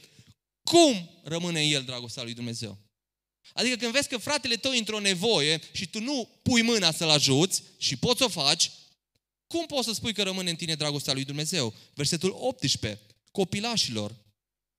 cum 0.62 1.20
rămâne 1.22 1.62
în 1.62 1.72
el 1.72 1.82
dragostea 1.82 2.22
lui 2.22 2.34
Dumnezeu? 2.34 2.78
Adică 3.52 3.76
când 3.76 3.92
vezi 3.92 4.08
că 4.08 4.16
fratele 4.16 4.54
tău 4.54 4.72
într-o 4.72 5.00
nevoie 5.00 5.60
și 5.72 5.87
tu 5.87 6.00
nu 6.00 6.28
pui 6.42 6.62
mâna 6.62 6.92
să-l 6.92 7.08
ajuți 7.08 7.62
și 7.78 7.96
poți 7.96 8.18
să 8.18 8.24
o 8.24 8.28
faci, 8.28 8.70
cum 9.46 9.66
poți 9.66 9.87
să 9.87 9.92
spui 9.92 10.12
că 10.12 10.22
rămâne 10.22 10.50
în 10.50 10.56
tine 10.56 10.74
dragostea 10.74 11.12
lui 11.12 11.24
Dumnezeu? 11.24 11.74
Versetul 11.94 12.37
18. 12.38 13.00
Copilașilor, 13.30 14.16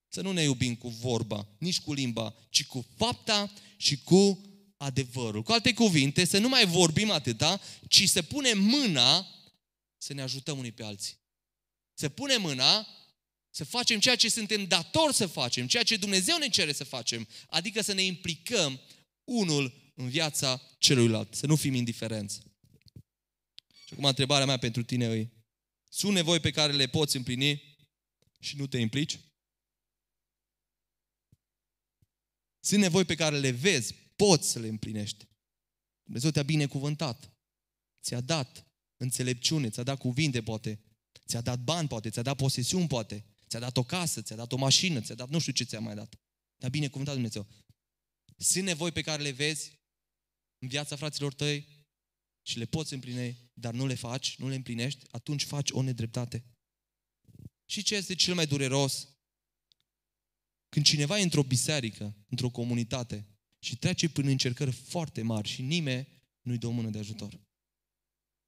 să 0.07 0.21
nu 0.21 0.31
ne 0.31 0.43
iubim 0.43 0.75
cu 0.75 0.89
vorba, 0.89 1.47
nici 1.57 1.79
cu 1.79 1.93
limba, 1.93 2.35
ci 2.49 2.65
cu 2.65 2.85
fapta 2.97 3.51
și 3.77 3.97
cu 4.03 4.39
adevărul. 4.77 5.43
Cu 5.43 5.51
alte 5.51 5.73
cuvinte, 5.73 6.25
să 6.25 6.37
nu 6.37 6.49
mai 6.49 6.65
vorbim 6.65 7.11
atâta, 7.11 7.61
ci 7.87 8.07
să 8.07 8.21
punem 8.21 8.59
mâna 8.59 9.27
să 9.97 10.13
ne 10.13 10.21
ajutăm 10.21 10.57
unii 10.57 10.71
pe 10.71 10.83
alții. 10.83 11.19
Să 11.93 12.09
punem 12.09 12.41
mâna 12.41 12.87
să 13.49 13.63
facem 13.63 13.99
ceea 13.99 14.15
ce 14.15 14.29
suntem 14.29 14.65
datori 14.65 15.13
să 15.13 15.27
facem, 15.27 15.67
ceea 15.67 15.83
ce 15.83 15.97
Dumnezeu 15.97 16.37
ne 16.37 16.47
cere 16.47 16.73
să 16.73 16.83
facem, 16.83 17.27
adică 17.47 17.81
să 17.81 17.93
ne 17.93 18.01
implicăm 18.01 18.79
unul 19.23 19.91
în 19.95 20.09
viața 20.09 20.61
celuilalt, 20.77 21.33
să 21.33 21.45
nu 21.45 21.55
fim 21.55 21.73
indiferenți. 21.73 22.41
Și 23.85 23.93
acum 23.93 24.03
întrebarea 24.03 24.45
mea 24.45 24.57
pentru 24.57 24.83
tine 24.83 25.05
e, 25.05 25.29
sunt 25.89 26.13
nevoi 26.13 26.39
pe 26.39 26.51
care 26.51 26.73
le 26.73 26.87
poți 26.87 27.15
împlini 27.15 27.77
și 28.39 28.55
nu 28.55 28.67
te 28.67 28.77
implici? 28.77 29.19
Sunt 32.59 32.79
nevoi 32.79 33.05
pe 33.05 33.15
care 33.15 33.39
le 33.39 33.51
vezi, 33.51 33.93
poți 34.15 34.51
să 34.51 34.59
le 34.59 34.67
împlinești. 34.67 35.27
Dumnezeu 36.03 36.29
te-a 36.29 36.43
binecuvântat. 36.43 37.31
Ți-a 38.01 38.21
dat 38.21 38.65
înțelepciune, 38.97 39.69
ți-a 39.69 39.83
dat 39.83 39.97
cuvinte, 39.97 40.41
poate. 40.41 40.79
Ți-a 41.27 41.41
dat 41.41 41.59
bani, 41.59 41.87
poate. 41.87 42.09
Ți-a 42.09 42.21
dat 42.21 42.35
posesiuni, 42.35 42.87
poate. 42.87 43.25
Ți-a 43.47 43.59
dat 43.59 43.77
o 43.77 43.83
casă, 43.83 44.21
ți-a 44.21 44.35
dat 44.35 44.51
o 44.51 44.57
mașină, 44.57 45.01
ți-a 45.01 45.15
dat 45.15 45.29
nu 45.29 45.39
știu 45.39 45.51
ce 45.51 45.63
ți-a 45.63 45.79
mai 45.79 45.95
dat. 45.95 46.15
Te-a 46.57 46.69
binecuvântat 46.69 47.13
Dumnezeu. 47.13 47.47
Sunt 48.37 48.63
nevoi 48.63 48.91
pe 48.91 49.01
care 49.01 49.21
le 49.21 49.31
vezi 49.31 49.79
în 50.61 50.67
viața 50.67 50.95
fraților 50.95 51.33
tăi 51.33 51.67
și 52.41 52.57
le 52.57 52.65
poți 52.65 52.93
împlini, 52.93 53.49
dar 53.53 53.73
nu 53.73 53.85
le 53.85 53.93
faci, 53.93 54.37
nu 54.37 54.47
le 54.47 54.55
împlinești, 54.55 55.05
atunci 55.11 55.43
faci 55.43 55.69
o 55.71 55.81
nedreptate. 55.81 56.43
Și 57.65 57.83
ce 57.83 57.95
este 57.95 58.15
cel 58.15 58.33
mai 58.33 58.47
dureros? 58.47 59.07
Când 60.69 60.85
cineva 60.85 61.19
e 61.19 61.23
într-o 61.23 61.43
biserică, 61.43 62.15
într-o 62.29 62.49
comunitate 62.49 63.27
și 63.59 63.77
trece 63.77 64.09
prin 64.09 64.27
încercări 64.27 64.71
foarte 64.71 65.21
mari 65.21 65.47
și 65.47 65.61
nimeni 65.61 66.07
nu-i 66.41 66.57
dă 66.57 66.67
o 66.67 66.71
mână 66.71 66.89
de 66.89 66.97
ajutor. 66.97 67.44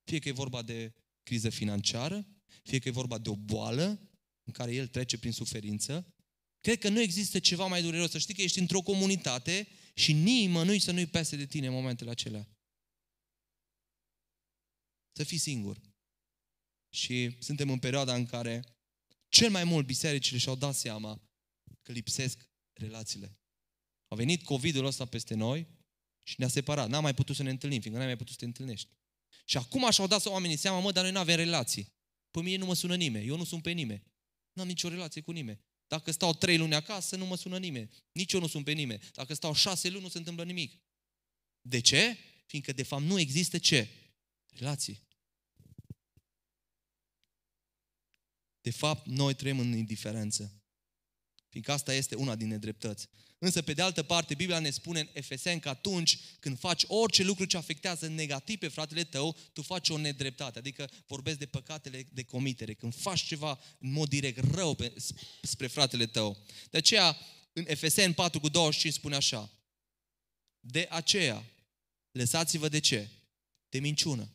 Fie 0.08 0.20
că 0.20 0.28
e 0.28 0.32
vorba 0.32 0.62
de 0.62 0.94
criză 1.24 1.50
financiară, 1.50 2.28
fie 2.64 2.80
că 2.80 2.88
e 2.88 2.92
vorba 2.92 3.18
de 3.18 3.30
o 3.30 3.36
boală 3.36 4.10
în 4.44 4.54
care 4.54 4.74
el 4.74 4.88
trece 4.88 5.18
prin 5.18 5.32
suferință, 5.32 6.14
cred 6.60 6.80
că 6.80 6.90
nu 6.90 7.00
există 7.00 7.40
ceva 7.40 7.66
mai 7.66 7.82
dureros. 7.82 8.12
Să 8.12 8.18
știi 8.18 8.34
că 8.34 8.42
ești 8.42 8.60
într-o 8.60 8.82
comunitate 8.82 9.68
și 9.94 10.14
nimănui 10.14 10.80
să 10.80 10.92
nu-i 10.92 11.06
pese 11.06 11.36
de 11.36 11.46
tine 11.46 11.68
în 11.68 11.74
momentele 11.74 12.10
acelea. 12.10 12.48
Să 15.12 15.24
fii 15.24 15.38
singur. 15.38 15.82
Și 16.90 17.36
suntem 17.40 17.70
în 17.70 17.80
perioada 17.80 18.16
în 18.16 18.26
care 18.26 18.64
cel 19.30 19.50
mai 19.50 19.64
mult 19.64 19.86
bisericile 19.86 20.38
și-au 20.38 20.56
dat 20.56 20.76
seama 20.76 21.22
că 21.82 21.92
lipsesc 21.92 22.50
relațiile. 22.74 23.38
A 24.08 24.16
venit 24.16 24.44
COVID-ul 24.44 24.86
ăsta 24.86 25.06
peste 25.06 25.34
noi 25.34 25.68
și 26.24 26.36
ne-a 26.38 26.48
separat. 26.48 26.90
N-am 26.90 27.04
mai 27.04 27.14
putut 27.14 27.36
să 27.36 27.44
ne 27.44 27.50
întâlnim, 27.50 27.80
fiindcă 27.80 28.00
n-ai 28.02 28.14
mai 28.14 28.18
putut 28.18 28.34
să 28.34 28.40
te 28.40 28.46
întâlnești. 28.46 28.90
Și 29.50 29.58
acum 29.58 29.92
și-au 29.92 30.08
dat 30.08 30.26
oamenii 30.26 30.58
seama, 30.58 30.80
mă, 30.80 30.92
dar 30.92 31.04
noi 31.04 31.12
nu 31.12 31.20
avem 31.20 31.36
relații. 31.36 31.94
Pe 32.32 32.42
mine 32.42 32.58
nu 32.58 32.66
mă 32.66 32.74
sună 32.74 32.96
nimeni, 32.96 33.28
eu 33.28 33.38
nu 33.38 33.44
sun 33.44 33.62
pe 33.62 33.72
nimeni. 33.72 34.04
Nu 34.54 34.62
am 34.62 34.68
nicio 34.68 34.90
relație 34.90 35.22
cu 35.22 35.32
nimeni. 35.32 35.66
Dacă 35.88 36.12
stau 36.12 36.34
trei 36.34 36.58
luni 36.58 36.76
acasă, 36.76 37.16
nu 37.16 37.26
mă 37.26 37.36
sună 37.36 37.58
nimeni. 37.58 37.90
Nici 38.12 38.34
eu 38.34 38.40
nu 38.40 38.48
sunt 38.48 38.64
pe 38.64 38.72
nimeni. 38.72 39.02
Dacă 39.14 39.34
stau 39.34 39.54
șase 39.54 39.90
luni, 39.90 40.04
nu 40.04 40.10
se 40.10 40.18
întâmplă 40.18 40.44
nimic. 40.44 40.82
De 41.62 41.80
ce? 41.80 42.18
Fiindcă, 42.46 42.72
de 42.72 42.84
fapt, 42.84 43.04
nu 43.04 43.20
există 43.20 43.58
ce? 43.58 43.88
Relații. 44.50 45.08
De 48.62 48.72
fapt, 48.72 49.06
noi 49.06 49.34
trăim 49.34 49.60
în 49.60 49.78
indiferență. 49.78 50.57
Fiindcă 51.58 51.76
asta 51.76 51.94
este 51.94 52.16
una 52.16 52.36
din 52.36 52.48
nedreptăți. 52.48 53.08
Însă, 53.40 53.62
pe 53.62 53.74
de 53.74 53.82
altă 53.82 54.04
parte, 54.04 54.36
Biblia 54.36 54.60
ne 54.60 54.70
spune 54.70 55.00
în 55.00 55.08
Efeseni 55.14 55.60
că 55.60 55.70
atunci 55.70 56.20
când 56.40 56.60
faci 56.60 56.84
orice 56.88 57.24
lucru 57.24 57.46
ce 57.46 57.58
afectează 57.58 58.08
negativ 58.08 58.60
pe 58.60 58.68
fratele 58.68 59.04
tău, 59.04 59.38
tu 59.54 59.62
faci 59.62 59.90
o 59.90 59.98
nedreptate. 59.98 60.60
Adică 60.60 60.90
vorbesc 61.08 61.38
de 61.38 61.46
păcatele 61.46 62.08
de 62.14 62.24
comitere. 62.24 62.74
Când 62.74 62.96
faci 62.96 63.24
ceva 63.24 63.60
în 63.80 63.92
mod 63.92 64.10
direct 64.10 64.54
rău 64.54 64.76
pe, 64.76 64.94
spre 65.42 65.68
fratele 65.68 66.06
tău. 66.06 66.38
De 66.70 66.78
aceea, 66.78 67.18
în 67.54 67.64
Efeseni 67.68 68.14
4 68.14 68.40
cu 68.40 68.50
25 68.50 68.94
spune 68.94 69.16
așa. 69.16 69.52
De 70.60 70.88
aceea, 70.90 71.44
lăsați-vă 72.12 72.70
de 72.70 72.80
ce? 72.80 73.08
De 73.70 73.80
minciună. 73.80 74.30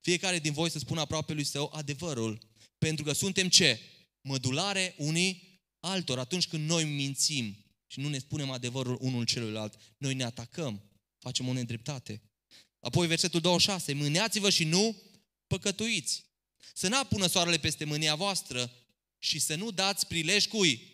Fiecare 0.00 0.38
din 0.38 0.52
voi 0.52 0.70
să 0.70 0.78
spună 0.78 1.00
aproape 1.00 1.32
lui 1.32 1.44
său 1.44 1.72
adevărul. 1.74 2.38
Pentru 2.78 3.04
că 3.04 3.12
suntem 3.12 3.48
ce? 3.48 3.80
Mădulare 4.20 4.94
unii 4.98 5.51
altor. 5.82 6.18
Atunci 6.18 6.48
când 6.48 6.68
noi 6.68 6.84
mințim, 6.84 7.56
și 7.86 8.00
nu 8.00 8.08
ne 8.08 8.18
spunem 8.18 8.50
adevărul 8.50 8.98
unul 9.00 9.24
celuilalt, 9.24 9.74
noi 9.98 10.14
ne 10.14 10.24
atacăm, 10.24 10.82
facem 11.18 11.48
o 11.48 11.52
nedreptate. 11.52 12.22
Apoi 12.80 13.06
versetul 13.06 13.40
26, 13.40 13.92
mâneați-vă 13.92 14.50
și 14.50 14.64
nu 14.64 15.02
păcătuiți. 15.46 16.24
Să 16.74 16.88
nu 16.88 16.98
apună 16.98 17.26
soarele 17.26 17.58
peste 17.58 17.84
mânia 17.84 18.14
voastră 18.14 18.72
și 19.18 19.38
să 19.38 19.54
nu 19.54 19.70
dați 19.70 20.06
prilej 20.06 20.46
cui? 20.46 20.90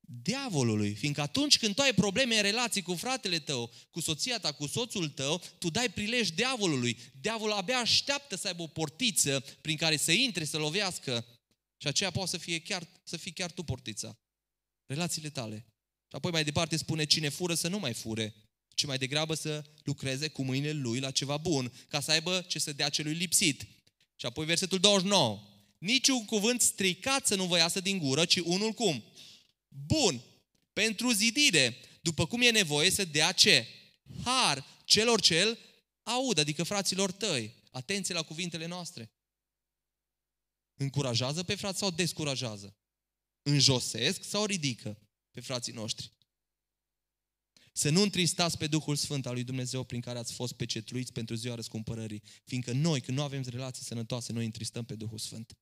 Diavolului. 0.00 0.94
Fiindcă 0.94 1.20
atunci 1.20 1.58
când 1.58 1.74
tu 1.74 1.82
ai 1.82 1.94
probleme 1.94 2.36
în 2.36 2.42
relații 2.42 2.82
cu 2.82 2.94
fratele 2.94 3.38
tău, 3.38 3.72
cu 3.90 4.00
soția 4.00 4.38
ta, 4.38 4.52
cu 4.52 4.66
soțul 4.66 5.08
tău, 5.08 5.42
tu 5.58 5.70
dai 5.70 5.90
prilej 5.90 6.28
diavolului. 6.28 6.98
Diavolul 7.20 7.54
abia 7.54 7.78
așteaptă 7.78 8.36
să 8.36 8.46
aibă 8.46 8.62
o 8.62 8.66
portiță 8.66 9.44
prin 9.60 9.76
care 9.76 9.96
să 9.96 10.12
intre, 10.12 10.44
să 10.44 10.58
lovească. 10.58 11.26
Și 11.80 11.86
aceea 11.86 12.10
poate 12.10 12.30
să 12.30 12.36
fie 12.36 12.58
chiar, 12.58 12.88
să 13.02 13.16
fii 13.16 13.32
chiar 13.32 13.50
tu 13.52 13.62
portița. 13.62 14.18
Relațiile 14.86 15.30
tale. 15.30 15.66
Și 16.08 16.16
apoi 16.16 16.30
mai 16.30 16.44
departe 16.44 16.76
spune, 16.76 17.04
cine 17.04 17.28
fură 17.28 17.54
să 17.54 17.68
nu 17.68 17.78
mai 17.78 17.94
fure, 17.94 18.34
ci 18.74 18.84
mai 18.84 18.98
degrabă 18.98 19.34
să 19.34 19.64
lucreze 19.84 20.28
cu 20.28 20.42
mâinile 20.42 20.72
lui 20.72 21.00
la 21.00 21.10
ceva 21.10 21.36
bun, 21.36 21.72
ca 21.88 22.00
să 22.00 22.10
aibă 22.10 22.44
ce 22.48 22.58
să 22.58 22.72
dea 22.72 22.88
celui 22.88 23.14
lipsit. 23.14 23.66
Și 24.16 24.26
apoi 24.26 24.46
versetul 24.46 24.78
29. 24.78 25.42
Niciun 25.78 26.24
cuvânt 26.24 26.60
stricat 26.60 27.26
să 27.26 27.34
nu 27.34 27.44
vă 27.44 27.56
iasă 27.56 27.80
din 27.80 27.98
gură, 27.98 28.24
ci 28.24 28.36
unul 28.36 28.72
cum? 28.72 29.04
Bun. 29.68 30.20
Pentru 30.72 31.12
zidire, 31.12 31.76
după 32.00 32.26
cum 32.26 32.40
e 32.40 32.50
nevoie 32.50 32.90
să 32.90 33.04
dea 33.04 33.32
ce? 33.32 33.66
Har 34.24 34.64
celor 34.84 35.20
cel 35.20 35.58
aud, 36.02 36.38
adică 36.38 36.62
fraților 36.62 37.10
tăi. 37.10 37.54
Atenție 37.70 38.14
la 38.14 38.22
cuvintele 38.22 38.66
noastre. 38.66 39.10
Încurajează 40.78 41.42
pe 41.42 41.54
frați 41.54 41.78
sau 41.78 41.90
descurajează? 41.90 42.76
Înjosesc 43.42 44.24
sau 44.24 44.44
ridică? 44.44 44.98
pe 45.38 45.44
frații 45.44 45.72
noștri. 45.72 46.12
Să 47.72 47.90
nu 47.90 48.02
întristați 48.02 48.58
pe 48.58 48.66
Duhul 48.66 48.96
Sfânt 48.96 49.26
al 49.26 49.32
lui 49.32 49.44
Dumnezeu 49.44 49.84
prin 49.84 50.00
care 50.00 50.18
ați 50.18 50.32
fost 50.32 50.52
pecetluiți 50.52 51.12
pentru 51.12 51.34
ziua 51.34 51.54
răscumpărării. 51.54 52.22
Fiindcă 52.44 52.72
noi, 52.72 53.00
când 53.00 53.16
nu 53.16 53.22
avem 53.22 53.42
relații 53.46 53.84
sănătoase, 53.84 54.32
noi 54.32 54.44
întristăm 54.44 54.84
pe 54.84 54.94
Duhul 54.94 55.18
Sfânt. 55.18 55.56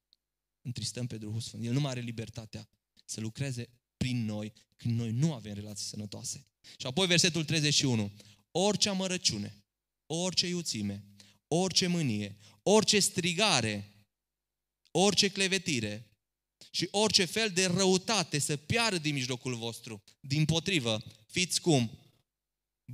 Întristăm 0.63 1.07
pe 1.07 1.19
Duhul 1.19 1.41
Sfânt. 1.41 1.65
El 1.65 1.73
nu 1.73 1.81
mai 1.81 1.91
are 1.91 2.01
libertatea 2.01 2.69
să 3.05 3.21
lucreze 3.21 3.69
prin 3.97 4.25
noi 4.25 4.53
când 4.77 4.99
noi 4.99 5.11
nu 5.11 5.33
avem 5.33 5.55
relații 5.55 5.87
sănătoase. 5.87 6.47
Și 6.77 6.87
apoi 6.87 7.07
versetul 7.07 7.45
31. 7.45 8.13
Orice 8.51 8.89
amărăciune, 8.89 9.65
orice 10.07 10.47
iuțime, 10.47 11.05
orice 11.49 11.87
mânie, 11.87 12.37
orice 12.63 12.99
strigare, 12.99 13.91
orice 14.99 15.29
clevetire 15.29 16.11
și 16.71 16.89
orice 16.91 17.25
fel 17.25 17.51
de 17.51 17.67
răutate 17.67 18.39
să 18.39 18.57
piară 18.57 18.99
din 18.99 19.15
mijlocul 19.15 19.55
vostru. 19.55 20.03
Din 20.21 20.45
potrivă, 20.45 21.03
fiți 21.27 21.61
cum? 21.61 21.99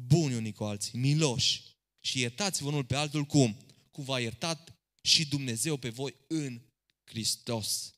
Buni 0.07 0.35
unii 0.35 0.53
cu 0.53 0.65
alții, 0.65 0.99
miloși 0.99 1.63
și 2.01 2.19
iertați-vă 2.19 2.69
unul 2.69 2.85
pe 2.85 2.97
altul 2.97 3.25
cum? 3.25 3.57
Cum 3.91 4.05
v-a 4.05 4.21
iertat 4.21 4.73
și 5.03 5.27
Dumnezeu 5.27 5.77
pe 5.77 5.89
voi 5.89 6.15
în 6.27 6.61
Hristos. 7.05 7.95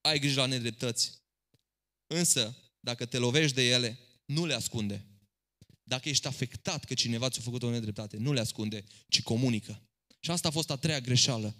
Ai 0.00 0.18
grijă 0.18 0.40
la 0.40 0.46
nedreptăți. 0.46 1.12
Însă, 2.06 2.56
dacă 2.80 3.06
te 3.06 3.18
lovești 3.18 3.54
de 3.54 3.68
ele, 3.68 3.98
nu 4.24 4.46
le 4.46 4.54
ascunde. 4.54 5.04
Dacă 5.82 6.08
ești 6.08 6.26
afectat 6.26 6.84
că 6.84 6.94
cineva 6.94 7.28
ți-a 7.28 7.42
făcut 7.42 7.62
o 7.62 7.70
nedreptate, 7.70 8.16
nu 8.16 8.32
le 8.32 8.40
ascunde, 8.40 8.84
ci 9.08 9.22
comunică. 9.22 9.82
Și 10.20 10.30
asta 10.30 10.48
a 10.48 10.50
fost 10.50 10.70
a 10.70 10.76
treia 10.76 11.00
greșeală 11.00 11.56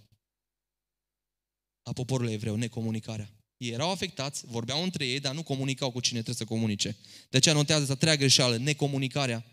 a 1.90 1.92
poporului 1.92 2.32
evreu, 2.32 2.54
necomunicarea. 2.54 3.30
Ei 3.56 3.70
erau 3.70 3.90
afectați, 3.90 4.42
vorbeau 4.46 4.82
între 4.82 5.06
ei, 5.06 5.20
dar 5.20 5.34
nu 5.34 5.42
comunicau 5.42 5.90
cu 5.90 6.00
cine 6.00 6.22
trebuie 6.22 6.46
să 6.46 6.54
comunice. 6.54 6.96
De 7.30 7.36
aceea 7.36 7.54
notează 7.54 7.82
asta 7.82 7.94
treia 7.94 8.16
greșeală, 8.16 8.56
necomunicarea. 8.56 9.44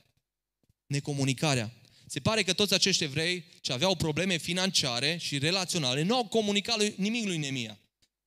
Necomunicarea. 0.88 1.73
Se 2.08 2.19
pare 2.19 2.43
că 2.43 2.54
toți 2.54 2.73
acești 2.73 3.04
evrei 3.04 3.45
ce 3.62 3.73
aveau 3.73 3.95
probleme 3.95 4.38
financiare 4.38 5.17
și 5.19 5.38
relaționale 5.38 6.02
nu 6.02 6.15
au 6.15 6.26
comunicat 6.28 6.78
lui, 6.78 6.93
nimic 6.97 7.26
lui 7.26 7.38
Nemia. 7.38 7.80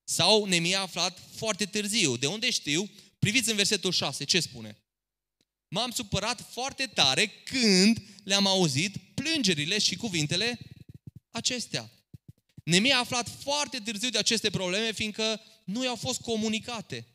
Sau 0.05 0.45
Nemia 0.45 0.79
a 0.79 0.83
aflat 0.83 1.19
foarte 1.35 1.65
târziu. 1.65 2.17
De 2.17 2.27
unde 2.27 2.51
știu? 2.51 2.91
Priviți 3.19 3.51
în 3.51 3.57
versetul 3.57 3.93
6, 3.93 4.25
ce 4.25 4.41
spune? 4.41 4.77
M-am 5.69 5.91
supărat 5.91 6.49
foarte 6.53 6.91
tare 6.95 7.27
când 7.45 8.03
le-am 8.25 8.47
auzit 8.47 8.97
plângerile 9.15 9.79
și 9.79 9.97
cuvintele 9.97 10.59
acestea. 11.31 11.91
Nemia 12.71 12.97
a 12.97 12.99
aflat 12.99 13.29
foarte 13.29 13.79
târziu 13.79 14.09
de 14.09 14.19
aceste 14.19 14.51
probleme, 14.51 14.93
fiindcă 14.93 15.41
nu 15.65 15.85
i-au 15.85 15.97
fost 15.97 16.21
comunicate. 16.21 17.07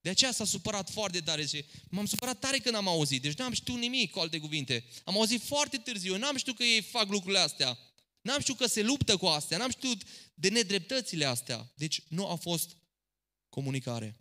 De 0.00 0.10
aceea 0.10 0.32
s-a 0.32 0.44
supărat 0.44 0.90
foarte 0.90 1.20
tare. 1.20 1.46
Și 1.46 1.64
m-am 1.88 2.06
supărat 2.06 2.38
tare 2.38 2.58
când 2.58 2.74
am 2.74 2.88
auzit. 2.88 3.22
Deci 3.22 3.36
n-am 3.36 3.52
știut 3.52 3.78
nimic, 3.78 4.10
cu 4.10 4.18
alte 4.18 4.38
cuvinte. 4.38 4.84
Am 5.04 5.16
auzit 5.16 5.42
foarte 5.42 5.76
târziu. 5.76 6.16
N-am 6.16 6.36
știut 6.36 6.56
că 6.56 6.62
ei 6.62 6.82
fac 6.82 7.08
lucrurile 7.10 7.38
astea. 7.38 7.78
N-am 8.20 8.40
știut 8.40 8.56
că 8.56 8.66
se 8.66 8.82
luptă 8.82 9.16
cu 9.16 9.26
astea. 9.26 9.58
N-am 9.58 9.70
știut 9.70 10.02
de 10.34 10.48
nedreptățile 10.48 11.24
astea. 11.24 11.72
Deci 11.74 12.02
nu 12.08 12.26
a 12.26 12.34
fost 12.34 12.76
comunicare. 13.48 14.16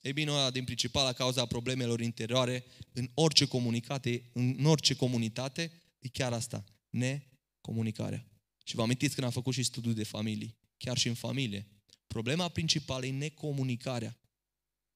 E 0.00 0.12
bine, 0.12 0.30
una 0.30 0.50
din 0.50 0.64
principala 0.64 1.12
cauza 1.12 1.40
a 1.40 1.46
problemelor 1.46 2.00
interioare 2.00 2.64
în 2.92 3.10
orice 3.14 3.46
comunicate, 3.46 4.30
în 4.32 4.64
orice 4.64 4.94
comunitate, 4.94 5.72
e 5.98 6.08
chiar 6.08 6.32
asta, 6.32 6.64
necomunicarea. 6.90 8.31
Și 8.72 8.78
vă 8.78 8.84
amintiți 8.84 9.14
când 9.14 9.26
am 9.26 9.32
făcut 9.32 9.54
și 9.54 9.62
studiul 9.62 9.94
de 9.94 10.04
familie, 10.04 10.56
chiar 10.76 10.98
și 10.98 11.08
în 11.08 11.14
familie. 11.14 11.66
Problema 12.06 12.48
principală 12.48 13.06
e 13.06 13.10
necomunicarea. 13.10 14.18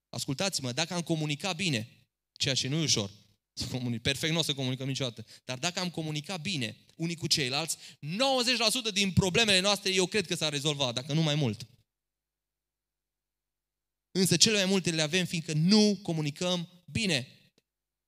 Ascultați-mă, 0.09 0.73
dacă 0.73 0.95
am 0.95 1.03
comunicat 1.03 1.57
bine, 1.57 1.89
ceea 2.33 2.55
ce 2.55 2.69
nu 2.69 2.77
e 2.77 2.83
ușor, 2.83 3.11
să 3.53 3.67
comunic, 3.67 4.03
perfect 4.03 4.33
nu 4.33 4.39
o 4.39 4.43
să 4.43 4.55
comunicăm 4.55 4.87
niciodată, 4.87 5.27
dar 5.45 5.59
dacă 5.59 5.81
am 5.81 5.91
comunicat 5.91 6.41
bine 6.41 6.77
unii 6.95 7.17
cu 7.17 7.27
ceilalți, 7.27 7.77
90% 7.77 8.93
din 8.93 9.13
problemele 9.13 9.61
noastre 9.61 9.93
eu 9.93 10.07
cred 10.07 10.27
că 10.27 10.35
s-a 10.35 10.49
rezolvat, 10.49 10.95
dacă 10.95 11.13
nu 11.13 11.23
mai 11.23 11.35
mult. 11.35 11.67
Însă 14.11 14.37
cele 14.37 14.57
mai 14.57 14.65
multe 14.65 14.91
le 14.91 15.03
avem 15.03 15.25
fiindcă 15.25 15.53
nu 15.53 15.99
comunicăm 16.03 16.69
bine. 16.85 17.29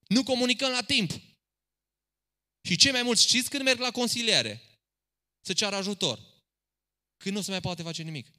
Nu 0.07 0.23
comunicăm 0.23 0.71
la 0.71 0.83
timp. 0.83 1.11
Și 2.63 2.77
cei 2.77 2.93
mai 2.93 3.03
mulți 3.03 3.23
știți 3.23 3.51
când 3.51 3.63
merg 3.63 3.79
la 3.79 3.91
consiliere? 3.91 4.63
Să 5.41 5.53
ceară 5.53 5.77
ajutor. 5.77 6.21
Când 7.17 7.35
nu 7.35 7.43
se 7.43 7.51
mai 7.51 7.61
poate 7.61 7.83
face 7.83 8.03
nimic. 8.03 8.33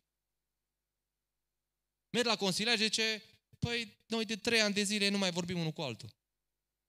Merg 2.09 2.25
la 2.25 2.35
consiliere 2.35 2.77
și 2.77 2.83
zice, 2.83 3.23
păi 3.59 3.97
noi 4.07 4.25
de 4.25 4.35
trei 4.35 4.61
ani 4.61 4.73
de 4.73 4.83
zile 4.83 5.09
nu 5.09 5.17
mai 5.17 5.31
vorbim 5.31 5.59
unul 5.59 5.71
cu 5.71 5.81
altul. 5.81 6.09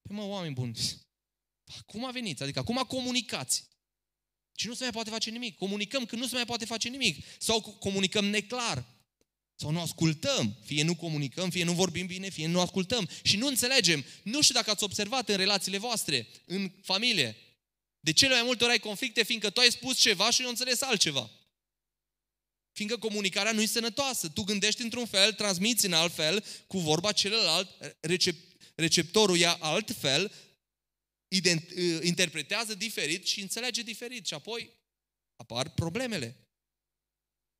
Păi 0.02 0.16
mă, 0.16 0.22
oameni 0.22 0.54
buni, 0.54 0.78
cum 1.90 2.04
a 2.04 2.10
venit? 2.10 2.40
Adică 2.40 2.58
acum 2.58 2.76
comunicați. 2.88 3.68
Și 4.54 4.66
nu 4.66 4.74
se 4.74 4.82
mai 4.82 4.92
poate 4.92 5.10
face 5.10 5.30
nimic. 5.30 5.56
Comunicăm 5.56 6.06
când 6.06 6.20
nu 6.20 6.28
se 6.28 6.34
mai 6.34 6.44
poate 6.44 6.64
face 6.64 6.88
nimic. 6.88 7.24
Sau 7.38 7.60
comunicăm 7.60 8.24
neclar. 8.24 8.84
Sau 9.54 9.70
nu 9.70 9.80
ascultăm, 9.80 10.56
fie 10.64 10.82
nu 10.82 10.94
comunicăm, 10.94 11.50
fie 11.50 11.64
nu 11.64 11.72
vorbim 11.72 12.06
bine, 12.06 12.28
fie 12.28 12.46
nu 12.46 12.60
ascultăm 12.60 13.08
și 13.22 13.36
nu 13.36 13.46
înțelegem. 13.46 14.04
Nu 14.22 14.42
știu 14.42 14.54
dacă 14.54 14.70
ați 14.70 14.84
observat 14.84 15.28
în 15.28 15.36
relațiile 15.36 15.78
voastre, 15.78 16.26
în 16.44 16.72
familie. 16.82 17.36
De 18.00 18.12
cele 18.12 18.34
mai 18.34 18.42
multe 18.42 18.64
ori 18.64 18.72
ai 18.72 18.78
conflicte, 18.78 19.22
fiindcă 19.22 19.50
tu 19.50 19.60
ai 19.60 19.70
spus 19.70 19.98
ceva 19.98 20.30
și 20.30 20.42
nu 20.42 20.48
înțeles 20.48 20.80
altceva. 20.80 21.30
Fiindcă 22.72 22.98
comunicarea 22.98 23.52
nu 23.52 23.60
e 23.60 23.66
sănătoasă. 23.66 24.28
Tu 24.28 24.42
gândești 24.42 24.82
într-un 24.82 25.06
fel, 25.06 25.32
transmiți 25.32 25.86
în 25.86 25.92
alt 25.92 26.14
fel, 26.14 26.44
cu 26.66 26.78
vorba 26.78 27.12
celălalt, 27.12 27.96
recep- 28.00 28.74
receptorul 28.74 29.36
ia 29.36 29.54
alt 29.54 29.90
fel, 29.90 30.32
ident- 31.28 32.02
interpretează 32.02 32.74
diferit 32.74 33.26
și 33.26 33.40
înțelege 33.40 33.82
diferit. 33.82 34.26
Și 34.26 34.34
apoi 34.34 34.70
apar 35.36 35.70
problemele. 35.70 36.36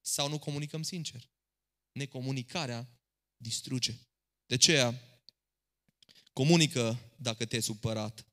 Sau 0.00 0.28
nu 0.28 0.38
comunicăm 0.38 0.82
sincer 0.82 1.30
necomunicarea 1.92 2.88
distruge. 3.36 3.94
De 4.46 4.54
aceea, 4.54 4.94
comunică 6.32 7.12
dacă 7.16 7.44
te-ai 7.44 7.62
supărat. 7.62 8.24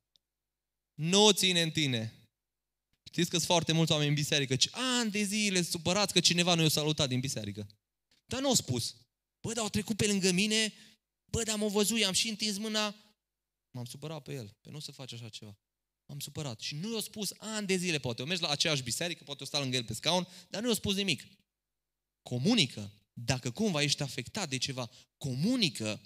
Nu 0.98 1.24
o 1.24 1.32
ține 1.32 1.62
în 1.62 1.70
tine. 1.70 2.12
Știți 3.02 3.30
că 3.30 3.36
sunt 3.36 3.48
foarte 3.48 3.72
mulți 3.72 3.92
oameni 3.92 4.08
în 4.08 4.14
biserică, 4.14 4.56
ce 4.56 4.70
ani 4.72 5.10
de 5.10 5.22
zile 5.22 5.62
supărați 5.62 6.12
că 6.12 6.20
cineva 6.20 6.54
nu 6.54 6.62
i-a 6.62 6.68
salutat 6.68 7.08
din 7.08 7.20
biserică. 7.20 7.66
Dar 8.24 8.40
nu 8.40 8.48
au 8.48 8.54
spus. 8.54 8.94
Bă, 9.40 9.52
dar 9.52 9.62
au 9.62 9.68
trecut 9.68 9.96
pe 9.96 10.06
lângă 10.06 10.30
mine, 10.30 10.72
bă, 11.30 11.42
dar 11.42 11.56
m-au 11.56 11.68
văzut, 11.68 12.02
am 12.02 12.12
și 12.12 12.28
întins 12.28 12.58
mâna. 12.58 12.94
M-am 13.70 13.84
supărat 13.84 14.22
pe 14.22 14.32
el, 14.32 14.56
pe 14.60 14.70
nu 14.70 14.78
să 14.78 14.92
faci 14.92 15.12
așa 15.12 15.28
ceva. 15.28 15.58
M-am 16.06 16.18
supărat. 16.18 16.60
Și 16.60 16.74
nu 16.74 16.94
i-a 16.94 17.00
spus 17.00 17.32
ani 17.38 17.66
de 17.66 17.76
zile, 17.76 17.98
poate. 17.98 18.22
O 18.22 18.26
mergi 18.26 18.42
la 18.42 18.48
aceeași 18.48 18.82
biserică, 18.82 19.24
poate 19.24 19.42
o 19.42 19.46
sta 19.46 19.58
lângă 19.58 19.76
el 19.76 19.84
pe 19.84 19.94
scaun, 19.94 20.26
dar 20.48 20.62
nu 20.62 20.68
i-a 20.68 20.74
spus 20.74 20.94
nimic. 20.94 21.24
Comunică. 22.22 22.92
Dacă 23.12 23.50
cumva 23.50 23.82
ești 23.82 24.02
afectat 24.02 24.48
de 24.48 24.56
ceva, 24.56 24.90
comunică. 25.16 26.00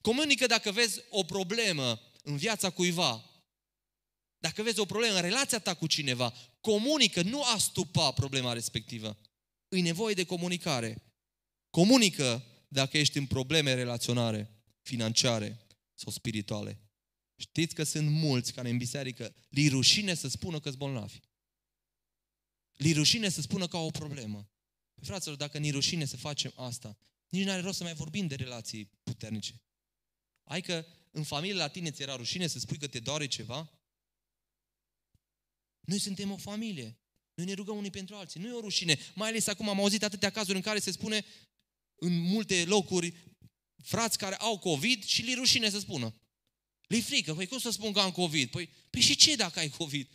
Comunică 0.00 0.46
dacă 0.46 0.72
vezi 0.72 1.00
o 1.10 1.24
problemă 1.24 2.00
în 2.22 2.36
viața 2.36 2.70
cuiva. 2.70 3.30
Dacă 4.38 4.62
vezi 4.62 4.80
o 4.80 4.84
problemă 4.84 5.14
în 5.14 5.22
relația 5.22 5.58
ta 5.58 5.74
cu 5.74 5.86
cineva, 5.86 6.34
comunică, 6.60 7.22
nu 7.22 7.42
astupa 7.42 8.12
problema 8.12 8.52
respectivă. 8.52 9.18
Îi 9.68 9.80
nevoie 9.80 10.14
de 10.14 10.24
comunicare. 10.24 11.02
Comunică 11.70 12.44
dacă 12.68 12.98
ești 12.98 13.18
în 13.18 13.26
probleme 13.26 13.74
relaționare, 13.74 14.50
financiare 14.82 15.66
sau 15.94 16.12
spirituale. 16.12 16.80
Știți 17.36 17.74
că 17.74 17.82
sunt 17.82 18.10
mulți 18.10 18.52
care 18.52 18.68
în 18.68 18.76
biserică 18.76 19.34
li 19.48 19.68
rușine 19.68 20.14
să 20.14 20.28
spună 20.28 20.60
că 20.60 20.68
sunt 20.68 20.78
bolnavi. 20.78 21.20
Li 22.72 22.92
rușine 22.92 23.28
să 23.28 23.40
spună 23.40 23.66
că 23.66 23.76
au 23.76 23.86
o 23.86 23.90
problemă. 23.90 24.48
Fraților, 25.02 25.36
dacă 25.36 25.58
ni 25.58 25.70
rușine 25.70 26.04
să 26.04 26.16
facem 26.16 26.52
asta, 26.56 26.96
nici 27.28 27.44
nu 27.44 27.50
are 27.50 27.60
rost 27.60 27.76
să 27.76 27.82
mai 27.82 27.94
vorbim 27.94 28.26
de 28.26 28.34
relații 28.34 28.90
puternice. 29.02 29.60
Ai 30.44 30.60
că 30.60 30.86
în 31.10 31.22
familie 31.22 31.54
la 31.54 31.68
tine 31.68 31.90
ți 31.90 32.02
era 32.02 32.16
rușine 32.16 32.46
să 32.46 32.58
spui 32.58 32.78
că 32.78 32.86
te 32.86 32.98
doare 32.98 33.26
ceva? 33.26 33.75
Noi 35.86 35.98
suntem 35.98 36.30
o 36.30 36.36
familie. 36.36 36.98
Noi 37.34 37.46
ne 37.46 37.52
rugăm 37.52 37.76
unii 37.76 37.90
pentru 37.90 38.14
alții. 38.14 38.40
Nu 38.40 38.48
e 38.48 38.52
o 38.52 38.60
rușine. 38.60 38.98
Mai 39.14 39.28
ales 39.28 39.46
acum 39.46 39.68
am 39.68 39.80
auzit 39.80 40.02
atâtea 40.02 40.30
cazuri 40.30 40.56
în 40.56 40.62
care 40.62 40.78
se 40.78 40.90
spune 40.90 41.24
în 41.94 42.20
multe 42.20 42.64
locuri 42.64 43.14
frați 43.82 44.18
care 44.18 44.34
au 44.34 44.58
COVID 44.58 45.04
și 45.04 45.22
li 45.22 45.34
rușine 45.34 45.70
să 45.70 45.78
spună. 45.78 46.14
Le 46.86 47.00
frică. 47.00 47.34
Păi 47.34 47.46
cum 47.46 47.58
să 47.58 47.70
spun 47.70 47.92
că 47.92 48.00
am 48.00 48.10
COVID? 48.10 48.50
Păi, 48.50 48.70
păi 48.90 49.00
și 49.00 49.16
ce 49.16 49.36
dacă 49.36 49.58
ai 49.58 49.68
COVID? 49.68 50.08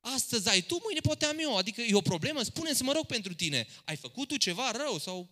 Astăzi 0.00 0.48
ai 0.48 0.62
tu, 0.62 0.80
mâine 0.84 1.00
poate 1.00 1.24
am 1.24 1.36
eu. 1.38 1.56
Adică 1.56 1.80
e 1.80 1.94
o 1.94 2.00
problemă? 2.00 2.42
spune 2.42 2.72
să 2.72 2.82
mă 2.82 2.92
rog 2.92 3.06
pentru 3.06 3.34
tine. 3.34 3.66
Ai 3.84 3.96
făcut 3.96 4.28
tu 4.28 4.36
ceva 4.36 4.70
rău 4.70 4.98
sau... 4.98 5.30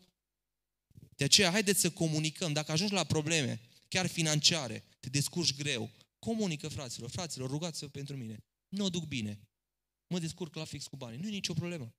De 1.17 1.25
aceea, 1.25 1.51
haideți 1.51 1.81
să 1.81 1.91
comunicăm. 1.91 2.53
Dacă 2.53 2.73
ajungi 2.73 2.93
la 2.93 3.05
probleme, 3.05 3.61
chiar 3.89 4.07
financiare, 4.07 4.85
te 5.01 5.09
descurci 5.09 5.55
greu, 5.55 5.91
comunică 6.19 6.69
fraților. 6.69 7.11
Fraților, 7.11 7.51
rugați-vă 7.51 7.87
pentru 7.87 8.17
mine. 8.17 8.45
Nu 8.69 8.85
o 8.85 8.89
duc 8.89 9.05
bine. 9.05 9.41
Mă 10.15 10.21
descurc 10.21 10.55
la 10.55 10.65
fix 10.65 10.87
cu 10.87 10.97
banii. 10.97 11.19
Nu 11.19 11.27
e 11.27 11.31
nicio 11.31 11.53
problemă. 11.53 11.95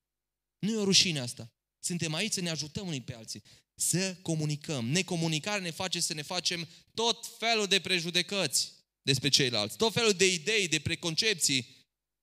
Nu 0.59 0.71
e 0.71 0.75
o 0.75 0.83
rușine 0.83 1.19
asta. 1.19 1.51
Suntem 1.79 2.13
aici 2.13 2.31
să 2.31 2.41
ne 2.41 2.49
ajutăm 2.49 2.87
unii 2.87 3.01
pe 3.01 3.15
alții. 3.15 3.43
Să 3.73 4.15
comunicăm. 4.21 4.85
Necomunicarea 4.85 5.61
ne 5.61 5.71
face 5.71 5.99
să 5.99 6.13
ne 6.13 6.21
facem 6.21 6.67
tot 6.93 7.27
felul 7.37 7.67
de 7.67 7.79
prejudecăți 7.79 8.73
despre 9.01 9.29
ceilalți. 9.29 9.77
Tot 9.77 9.93
felul 9.93 10.11
de 10.11 10.33
idei, 10.33 10.67
de 10.67 10.79
preconcepții 10.79 11.67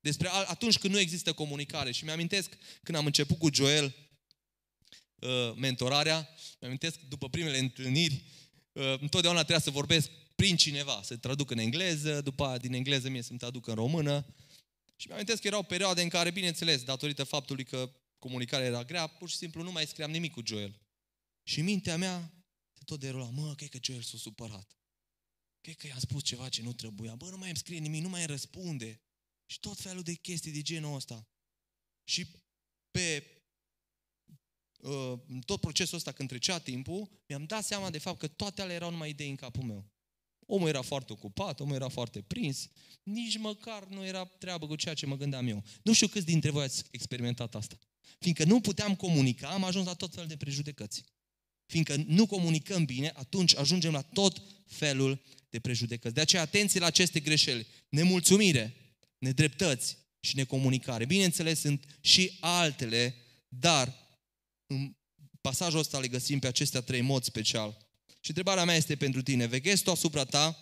despre 0.00 0.28
atunci 0.28 0.78
când 0.78 0.92
nu 0.92 0.98
există 0.98 1.32
comunicare. 1.32 1.92
Și 1.92 2.04
mi-amintesc 2.04 2.56
când 2.82 2.98
am 2.98 3.06
început 3.06 3.38
cu 3.38 3.54
Joel 3.54 3.94
uh, 5.14 5.52
mentorarea, 5.56 6.28
mi-amintesc 6.60 6.98
după 7.08 7.28
primele 7.28 7.58
întâlniri, 7.58 8.24
uh, 8.72 8.98
întotdeauna 9.00 9.38
trebuia 9.38 9.64
să 9.64 9.70
vorbesc 9.70 10.10
prin 10.34 10.56
cineva, 10.56 11.00
să 11.04 11.16
traduc 11.16 11.50
în 11.50 11.58
engleză, 11.58 12.20
după 12.20 12.44
aia 12.44 12.58
din 12.58 12.72
engleză 12.72 13.08
mie 13.08 13.22
să-mi 13.22 13.38
traduc 13.38 13.66
în 13.66 13.74
română. 13.74 14.26
Și 15.02 15.08
mi-am 15.08 15.24
că 15.24 15.46
erau 15.46 15.62
perioade 15.62 16.02
în 16.02 16.08
care, 16.08 16.30
bineînțeles, 16.30 16.84
datorită 16.84 17.24
faptului 17.24 17.64
că 17.64 17.92
comunicarea 18.18 18.66
era 18.66 18.84
grea, 18.84 19.06
pur 19.06 19.28
și 19.28 19.36
simplu 19.36 19.62
nu 19.62 19.72
mai 19.72 19.86
scriam 19.86 20.10
nimic 20.10 20.32
cu 20.32 20.42
Joel. 20.46 20.80
Și 21.42 21.60
mintea 21.60 21.96
mea 21.96 22.44
se 22.72 22.82
tot 22.84 23.00
derula, 23.00 23.30
mă, 23.30 23.54
cred 23.54 23.68
că 23.68 23.78
Joel 23.82 24.02
s-a 24.02 24.16
supărat. 24.16 24.76
Cred 25.60 25.76
că 25.76 25.86
i-am 25.86 25.98
spus 25.98 26.22
ceva 26.22 26.48
ce 26.48 26.62
nu 26.62 26.72
trebuia. 26.72 27.14
Bă, 27.14 27.30
nu 27.30 27.36
mai 27.36 27.48
îmi 27.48 27.56
scrie 27.56 27.78
nimic, 27.78 28.02
nu 28.02 28.08
mai 28.08 28.20
îmi 28.20 28.30
răspunde. 28.30 29.00
Și 29.46 29.60
tot 29.60 29.78
felul 29.78 30.02
de 30.02 30.14
chestii 30.14 30.52
de 30.52 30.62
genul 30.62 30.94
ăsta. 30.94 31.28
Și 32.04 32.26
pe 32.90 33.26
uh, 34.76 35.20
tot 35.44 35.60
procesul 35.60 35.96
ăsta, 35.96 36.12
când 36.12 36.28
trecea 36.28 36.58
timpul, 36.58 37.22
mi-am 37.28 37.44
dat 37.44 37.64
seama 37.64 37.90
de 37.90 37.98
fapt 37.98 38.18
că 38.18 38.28
toate 38.28 38.62
alea 38.62 38.74
erau 38.74 38.90
numai 38.90 39.10
idei 39.10 39.30
în 39.30 39.36
capul 39.36 39.62
meu. 39.62 39.91
Omul 40.46 40.68
era 40.68 40.82
foarte 40.82 41.12
ocupat, 41.12 41.60
omul 41.60 41.74
era 41.74 41.88
foarte 41.88 42.20
prins, 42.20 42.68
nici 43.02 43.38
măcar 43.38 43.86
nu 43.86 44.06
era 44.06 44.24
treabă 44.24 44.66
cu 44.66 44.76
ceea 44.76 44.94
ce 44.94 45.06
mă 45.06 45.16
gândeam 45.16 45.48
eu. 45.48 45.64
Nu 45.82 45.92
știu 45.92 46.06
câți 46.06 46.26
dintre 46.26 46.50
voi 46.50 46.64
ați 46.64 46.82
experimentat 46.90 47.54
asta. 47.54 47.78
Fiindcă 48.18 48.44
nu 48.44 48.60
puteam 48.60 48.94
comunica, 48.94 49.48
am 49.48 49.64
ajuns 49.64 49.86
la 49.86 49.94
tot 49.94 50.12
felul 50.12 50.28
de 50.28 50.36
prejudecăți. 50.36 51.04
Fiindcă 51.66 52.04
nu 52.06 52.26
comunicăm 52.26 52.84
bine, 52.84 53.12
atunci 53.14 53.56
ajungem 53.56 53.92
la 53.92 54.02
tot 54.02 54.42
felul 54.66 55.22
de 55.50 55.60
prejudecăți. 55.60 56.14
De 56.14 56.20
aceea, 56.20 56.42
atenție 56.42 56.80
la 56.80 56.86
aceste 56.86 57.20
greșeli. 57.20 57.66
Nemulțumire, 57.88 58.74
nedreptăți 59.18 59.96
și 60.20 60.36
necomunicare. 60.36 61.04
Bineînțeles, 61.04 61.60
sunt 61.60 61.98
și 62.00 62.36
altele, 62.40 63.14
dar 63.48 63.94
în 64.66 64.96
pasajul 65.40 65.78
ăsta 65.78 65.98
le 65.98 66.08
găsim 66.08 66.38
pe 66.38 66.46
acestea 66.46 66.80
trei 66.80 67.00
mod 67.00 67.24
special. 67.24 67.86
Și 68.24 68.28
întrebarea 68.28 68.64
mea 68.64 68.74
este 68.74 68.96
pentru 68.96 69.22
tine. 69.22 69.46
Veghezi 69.46 69.82
tu 69.82 69.90
asupra 69.90 70.24
ta 70.24 70.56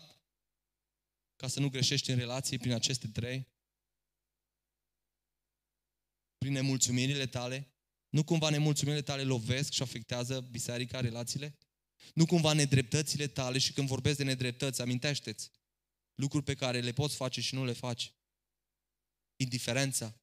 ca 1.37 1.49
să 1.49 1.61
nu 1.61 1.69
greșești 1.69 2.11
în 2.11 2.19
relații 2.19 2.59
prin 2.59 2.73
aceste 2.73 3.09
trei? 3.09 3.47
Prin 6.39 6.53
nemulțumirile 6.53 7.27
tale? 7.27 7.75
Nu 8.09 8.25
cumva 8.25 8.51
nemulțumirile 8.51 9.03
tale 9.03 9.23
lovesc 9.23 9.73
și 9.73 9.83
afectează 9.83 10.41
biserica, 10.41 11.01
relațiile? 11.01 11.59
Nu 12.15 12.27
cumva 12.27 12.53
nedreptățile 12.53 13.27
tale 13.27 13.59
și 13.59 13.73
când 13.73 13.89
vorbesc 13.89 14.17
de 14.17 14.25
nedreptăți, 14.25 14.81
amintește-ți 14.81 15.51
lucruri 16.15 16.45
pe 16.45 16.55
care 16.55 16.81
le 16.81 16.93
poți 16.93 17.17
face 17.17 17.41
și 17.41 17.55
nu 17.55 17.65
le 17.65 17.73
faci. 17.73 18.13
Indiferența. 19.37 20.21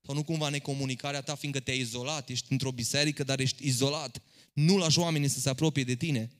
Sau 0.00 0.14
nu 0.14 0.24
cumva 0.24 0.48
necomunicarea 0.48 1.22
ta, 1.22 1.34
fiindcă 1.34 1.60
te-ai 1.60 1.78
izolat, 1.78 2.28
ești 2.28 2.52
într-o 2.52 2.72
biserică, 2.72 3.22
dar 3.22 3.40
ești 3.40 3.66
izolat. 3.66 4.22
Nu 4.54 4.76
lași 4.76 4.98
oamenii 4.98 5.28
să 5.28 5.40
se 5.40 5.48
apropie 5.48 5.84
de 5.84 5.94
tine. 5.94 6.30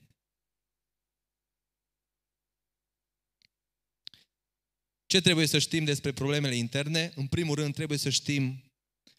Ce 5.05 5.21
trebuie 5.21 5.45
să 5.45 5.59
știm 5.59 5.83
despre 5.83 6.11
problemele 6.11 6.55
interne? 6.55 7.11
În 7.15 7.27
primul 7.27 7.55
rând, 7.55 7.73
trebuie 7.73 7.97
să 7.97 8.09
știm 8.09 8.63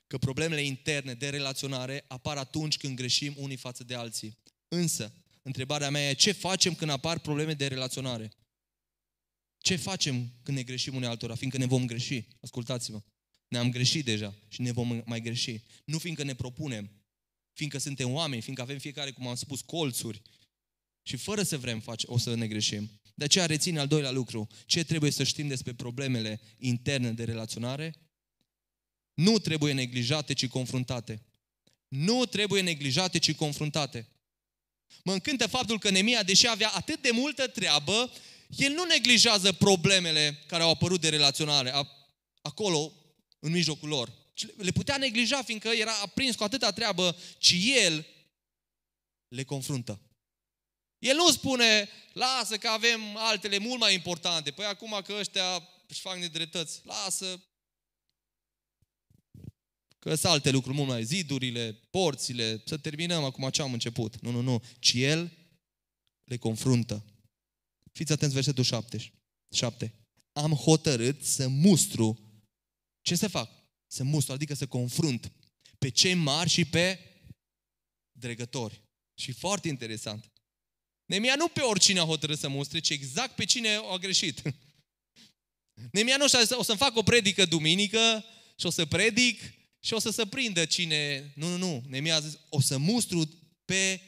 că 0.07 0.19
problemele 0.19 0.63
interne 0.63 1.15
de 1.15 1.29
relaționare 1.29 2.05
apar 2.09 2.37
atunci 2.37 2.77
când 2.77 2.97
greșim 2.97 3.35
unii 3.37 3.57
față 3.57 3.85
de 3.85 3.95
alții. 3.95 4.39
Însă, 4.69 5.13
întrebarea 5.43 5.91
mea 5.91 6.09
e 6.09 6.15
ce 6.15 6.33
facem 6.33 6.75
când 6.75 6.91
apar 6.91 7.19
probleme 7.19 7.55
de 7.55 7.67
relaționare? 7.67 8.33
Ce 9.59 9.77
facem 9.77 10.33
când 10.43 10.57
ne 10.57 10.63
greșim 10.63 10.95
unii 10.95 11.09
altora? 11.09 11.35
Fiindcă 11.35 11.59
ne 11.59 11.67
vom 11.67 11.87
greși. 11.87 12.29
Ascultați-mă. 12.41 13.03
Ne-am 13.49 13.71
greșit 13.71 14.05
deja 14.05 14.35
și 14.49 14.61
ne 14.61 14.73
vom 14.73 15.03
mai 15.05 15.21
greși. 15.21 15.63
Nu 15.85 15.99
fiindcă 15.99 16.23
ne 16.23 16.35
propunem, 16.35 16.91
fiindcă 17.57 17.79
suntem 17.79 18.13
oameni, 18.13 18.43
fiindcă 18.43 18.63
avem 18.63 18.79
fiecare, 18.79 19.11
cum 19.11 19.27
am 19.29 19.35
spus, 19.35 19.61
colțuri 19.61 20.23
și 21.03 21.17
fără 21.17 21.43
să 21.43 21.59
vrem 21.59 21.81
face, 21.81 22.07
o 22.09 22.19
să 22.19 22.35
ne 22.35 22.47
greșim. 22.47 22.91
De 23.15 23.25
aceea 23.25 23.47
reține 23.47 23.79
al 23.79 23.87
doilea 23.87 24.11
lucru. 24.11 24.47
Ce 24.67 24.85
trebuie 24.85 25.11
să 25.11 25.23
știm 25.23 25.49
despre 25.49 25.73
problemele 25.73 26.41
interne 26.59 27.13
de 27.13 27.25
relaționare? 27.25 27.95
Nu 29.15 29.39
trebuie 29.39 29.73
neglijate, 29.73 30.33
ci 30.33 30.47
confruntate. 30.47 31.23
Nu 31.89 32.25
trebuie 32.25 32.63
neglijate, 32.63 33.19
ci 33.19 33.35
confruntate. 33.35 34.09
Mă 35.05 35.13
încântă 35.13 35.47
faptul 35.47 35.79
că 35.79 35.91
Nemia, 35.91 36.23
deși 36.23 36.49
avea 36.49 36.69
atât 36.69 37.03
de 37.03 37.11
multă 37.13 37.47
treabă, 37.47 38.13
el 38.49 38.73
nu 38.73 38.85
neglijează 38.85 39.53
problemele 39.53 40.43
care 40.47 40.63
au 40.63 40.71
apărut 40.71 41.01
de 41.01 41.09
relaționare 41.09 41.73
acolo, 42.43 42.93
în 43.39 43.53
mijlocul 43.53 43.89
lor. 43.89 44.26
Le 44.57 44.71
putea 44.71 44.97
neglija, 44.97 45.43
fiindcă 45.43 45.69
era 45.69 45.93
aprins 46.03 46.37
cu 46.37 46.45
atâta 46.45 46.73
treabă, 46.73 47.17
ci 47.39 47.55
el 47.85 48.07
le 49.29 49.45
confruntă. 49.45 50.01
El 50.99 51.17
nu 51.17 51.31
spune, 51.31 51.89
lasă 52.13 52.57
că 52.57 52.69
avem 52.69 53.17
altele 53.17 53.59
mult 53.59 53.81
mai 53.81 53.95
importante. 53.95 54.51
Păi 54.51 54.65
acum 54.65 55.01
că 55.05 55.13
ăștia 55.19 55.69
își 55.87 56.01
fac 56.01 56.17
nedreptăți, 56.17 56.81
lasă 56.85 57.41
că 59.99 60.15
sunt 60.15 60.33
alte 60.33 60.51
lucruri 60.51 60.77
mult 60.77 60.89
mai 60.89 61.05
zidurile, 61.05 61.73
porțile, 61.73 62.63
să 62.65 62.77
terminăm 62.77 63.25
acum 63.25 63.51
ce 63.51 63.63
am 63.63 63.73
început. 63.73 64.21
Nu, 64.21 64.31
nu, 64.31 64.41
nu. 64.41 64.63
Ci 64.79 64.93
el 64.93 65.33
le 66.25 66.37
confruntă. 66.37 67.05
Fiți 67.93 68.13
atenți 68.13 68.35
versetul 68.35 68.65
7. 68.65 69.13
7. 69.55 69.95
Am 70.33 70.53
hotărât 70.53 71.25
să 71.25 71.49
mustru. 71.49 72.19
Ce 73.01 73.15
să 73.15 73.29
fac? 73.29 73.51
Să 73.97 74.05
mustru, 74.05 74.33
adică 74.33 74.55
să 74.55 74.67
confrunt 74.67 75.33
pe 75.79 75.89
cei 75.89 76.15
mari 76.15 76.51
și 76.51 76.65
pe 76.65 76.99
dregători. 78.13 78.83
Și 79.15 79.33
foarte 79.33 79.69
interesant. 79.69 80.33
Nemia 81.05 81.35
nu 81.37 81.49
pe 81.49 81.61
oricine 81.61 81.99
a 81.99 82.05
hotărât 82.05 82.39
să 82.39 82.49
mustre, 82.49 82.79
ci 82.79 82.91
exact 82.91 83.35
pe 83.35 83.45
cine 83.45 83.69
a 83.69 83.97
greșit. 83.97 84.43
Nemia 85.93 86.17
nu 86.17 86.25
o 86.51 86.63
să-mi 86.63 86.79
fac 86.79 86.97
o 86.97 87.03
predică 87.03 87.45
duminică 87.45 88.25
și 88.57 88.67
o 88.67 88.71
să 88.71 88.87
predic 88.87 89.41
și 89.81 89.93
o 89.93 89.99
să 89.99 90.11
se 90.11 90.27
prindă 90.27 90.65
cine... 90.65 91.33
Nu, 91.35 91.49
nu, 91.49 91.57
nu. 91.57 91.83
Nemia 91.89 92.15
a 92.15 92.21
zis, 92.21 92.39
o 92.49 92.61
să 92.61 92.79
mustru 92.79 93.29
pe 93.65 94.01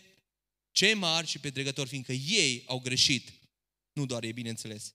cei 0.70 0.94
mari 0.94 1.26
și 1.26 1.38
pe 1.38 1.50
dregători, 1.50 1.88
fiindcă 1.88 2.12
ei 2.12 2.62
au 2.66 2.80
greșit. 2.80 3.32
Nu 3.92 4.06
doar 4.06 4.22
ei, 4.22 4.32
bineînțeles. 4.32 4.94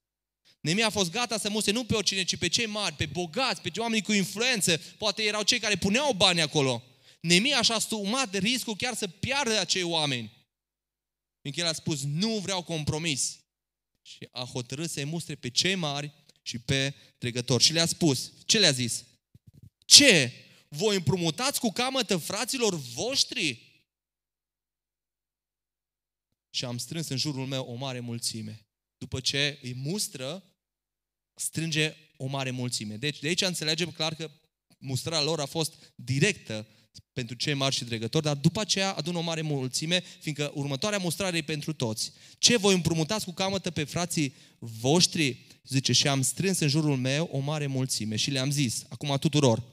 Nemia 0.63 0.85
a 0.85 0.89
fost 0.89 1.11
gata 1.11 1.37
să 1.37 1.49
mustre 1.49 1.71
nu 1.71 1.85
pe 1.85 1.95
oricine, 1.95 2.23
ci 2.23 2.37
pe 2.37 2.47
cei 2.47 2.65
mari, 2.65 2.95
pe 2.95 3.05
bogați, 3.05 3.61
pe 3.61 3.71
oameni 3.77 4.01
cu 4.01 4.11
influență. 4.11 4.77
Poate 4.77 5.23
erau 5.23 5.43
cei 5.43 5.59
care 5.59 5.75
puneau 5.75 6.13
bani 6.13 6.41
acolo. 6.41 6.83
Nemia 7.19 7.61
și-a 7.61 7.75
asumat 7.75 8.35
riscul 8.35 8.75
chiar 8.75 8.95
să 8.95 9.07
piardă 9.07 9.59
acei 9.59 9.83
oameni. 9.83 10.31
Fiindcă 11.41 11.61
el 11.61 11.69
a 11.69 11.73
spus, 11.73 12.03
nu 12.03 12.37
vreau 12.37 12.63
compromis. 12.63 13.39
Și 14.01 14.27
a 14.31 14.43
hotărât 14.43 14.89
să-i 14.89 15.03
mustre 15.03 15.35
pe 15.35 15.49
cei 15.49 15.75
mari 15.75 16.11
și 16.41 16.59
pe 16.59 16.93
trecători. 17.17 17.63
Și 17.63 17.73
le-a 17.73 17.85
spus, 17.85 18.31
ce 18.45 18.59
le-a 18.59 18.71
zis? 18.71 19.03
Ce? 19.85 20.31
Voi 20.67 20.95
împrumutați 20.95 21.59
cu 21.59 21.71
camătă 21.71 22.17
fraților 22.17 22.75
voștri? 22.75 23.71
Și 26.49 26.65
am 26.65 26.77
strâns 26.77 27.07
în 27.07 27.17
jurul 27.17 27.45
meu 27.45 27.65
o 27.65 27.73
mare 27.73 27.99
mulțime. 27.99 28.67
După 28.97 29.19
ce 29.19 29.59
îi 29.61 29.73
mustră, 29.73 30.43
strânge 31.35 31.95
o 32.17 32.25
mare 32.25 32.51
mulțime. 32.51 32.95
Deci 32.95 33.19
de 33.19 33.27
aici 33.27 33.41
înțelegem 33.41 33.91
clar 33.91 34.15
că 34.15 34.31
mustrarea 34.77 35.23
lor 35.23 35.39
a 35.39 35.45
fost 35.45 35.93
directă 35.95 36.67
pentru 37.13 37.35
cei 37.35 37.53
mari 37.53 37.75
și 37.75 37.83
dregători, 37.83 38.23
dar 38.23 38.35
după 38.35 38.59
aceea 38.59 38.91
adună 38.91 39.17
o 39.17 39.21
mare 39.21 39.41
mulțime, 39.41 40.03
fiindcă 40.19 40.51
următoarea 40.55 40.97
mustrare 40.97 41.37
e 41.37 41.41
pentru 41.41 41.73
toți. 41.73 42.11
Ce 42.37 42.57
voi 42.57 42.73
împrumutați 42.73 43.25
cu 43.25 43.31
camătă 43.31 43.71
pe 43.71 43.83
frații 43.83 44.35
voștri? 44.59 45.45
Zice, 45.67 45.91
și 45.91 46.07
am 46.07 46.21
strâns 46.21 46.59
în 46.59 46.67
jurul 46.67 46.97
meu 46.97 47.29
o 47.31 47.39
mare 47.39 47.67
mulțime 47.67 48.15
și 48.15 48.31
le-am 48.31 48.51
zis, 48.51 48.83
acum 48.89 49.17
tuturor, 49.19 49.63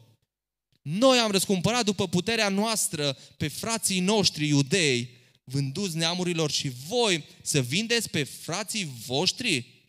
noi 0.83 1.19
am 1.19 1.31
răscumpărat 1.31 1.85
după 1.85 2.09
puterea 2.09 2.49
noastră 2.49 3.17
pe 3.37 3.49
frații 3.49 4.01
noștri 4.01 4.47
iudei, 4.47 5.11
vânduți 5.45 5.97
neamurilor 5.97 6.51
și 6.51 6.73
voi 6.89 7.25
să 7.43 7.61
vindeți 7.61 8.11
pe 8.11 8.23
frații 8.23 8.93
voștri? 9.07 9.80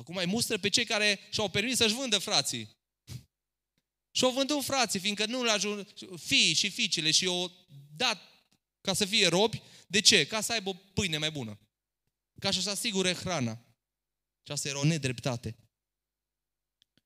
Acum 0.00 0.14
mai 0.14 0.24
mustră 0.26 0.58
pe 0.58 0.68
cei 0.68 0.84
care 0.84 1.18
și-au 1.30 1.48
permis 1.48 1.76
să-și 1.76 1.94
vândă 1.94 2.18
frații. 2.18 2.76
Și-au 4.16 4.30
vândut 4.30 4.64
frații, 4.64 5.00
fiindcă 5.00 5.26
nu 5.26 5.44
le 5.44 5.50
ajung 5.50 5.86
fii 6.16 6.52
și 6.52 6.70
fiicele 6.70 7.10
și 7.10 7.26
o 7.26 7.50
dat 7.96 8.18
ca 8.80 8.92
să 8.92 9.04
fie 9.04 9.26
robi. 9.26 9.62
De 9.86 10.00
ce? 10.00 10.26
Ca 10.26 10.40
să 10.40 10.52
aibă 10.52 10.68
o 10.68 10.74
pâine 10.74 11.18
mai 11.18 11.30
bună. 11.30 11.58
Ca 12.38 12.50
să-și 12.50 12.68
asigure 12.68 13.12
hrana. 13.12 13.64
Și 14.42 14.52
asta 14.52 14.68
era 14.68 14.78
o 14.78 14.84
nedreptate. 14.84 15.56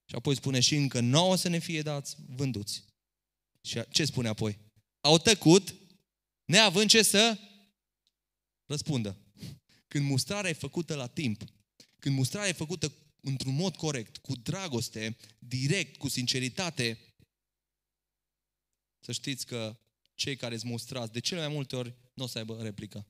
Și 0.04 0.14
apoi 0.14 0.34
spune 0.36 0.60
și 0.60 0.74
încă 0.74 1.00
nouă 1.00 1.36
să 1.36 1.48
ne 1.48 1.58
fie 1.58 1.82
dați 1.82 2.16
vânduți. 2.26 2.84
Și 3.60 3.80
ce 3.90 4.04
spune 4.04 4.28
apoi? 4.28 4.58
Au 5.00 5.18
tăcut, 5.18 5.74
neavând 6.44 6.90
ce 6.90 7.02
să 7.02 7.38
răspundă. 8.66 9.18
Când 9.88 10.04
mustrarea 10.04 10.50
e 10.50 10.52
făcută 10.52 10.94
la 10.94 11.06
timp, 11.06 11.44
când 12.04 12.16
mustrarea 12.16 12.48
e 12.48 12.52
făcută 12.52 12.92
într-un 13.20 13.54
mod 13.54 13.76
corect, 13.76 14.16
cu 14.16 14.36
dragoste, 14.36 15.16
direct, 15.38 15.96
cu 15.96 16.08
sinceritate, 16.08 16.98
să 19.00 19.12
știți 19.12 19.46
că 19.46 19.80
cei 20.14 20.36
care 20.36 20.54
îți 20.54 20.66
mustrați, 20.66 21.12
de 21.12 21.20
cele 21.20 21.40
mai 21.40 21.48
multe 21.48 21.76
ori, 21.76 21.94
nu 22.14 22.24
o 22.24 22.26
să 22.26 22.38
aibă 22.38 22.62
replică. 22.62 23.06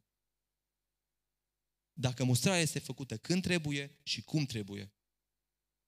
Dacă 1.93 2.25
mustrarea 2.25 2.61
este 2.61 2.79
făcută 2.79 3.17
când 3.17 3.43
trebuie 3.43 3.99
și 4.03 4.23
cum 4.23 4.45
trebuie. 4.45 4.93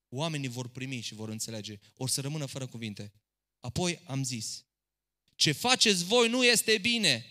oamenii 0.09 0.49
vor 0.49 0.69
primi 0.69 1.01
și 1.01 1.15
vor 1.15 1.29
înțelege. 1.29 1.79
Or 1.97 2.09
să 2.09 2.21
rămână 2.21 2.47
fără 2.47 2.67
cuvinte. 2.67 3.13
Apoi 3.61 3.99
am 4.05 4.25
zis, 4.25 4.65
ce 5.35 5.53
faceți 5.53 6.05
voi 6.05 6.29
nu 6.29 6.45
este 6.45 6.79
bine. 6.79 7.25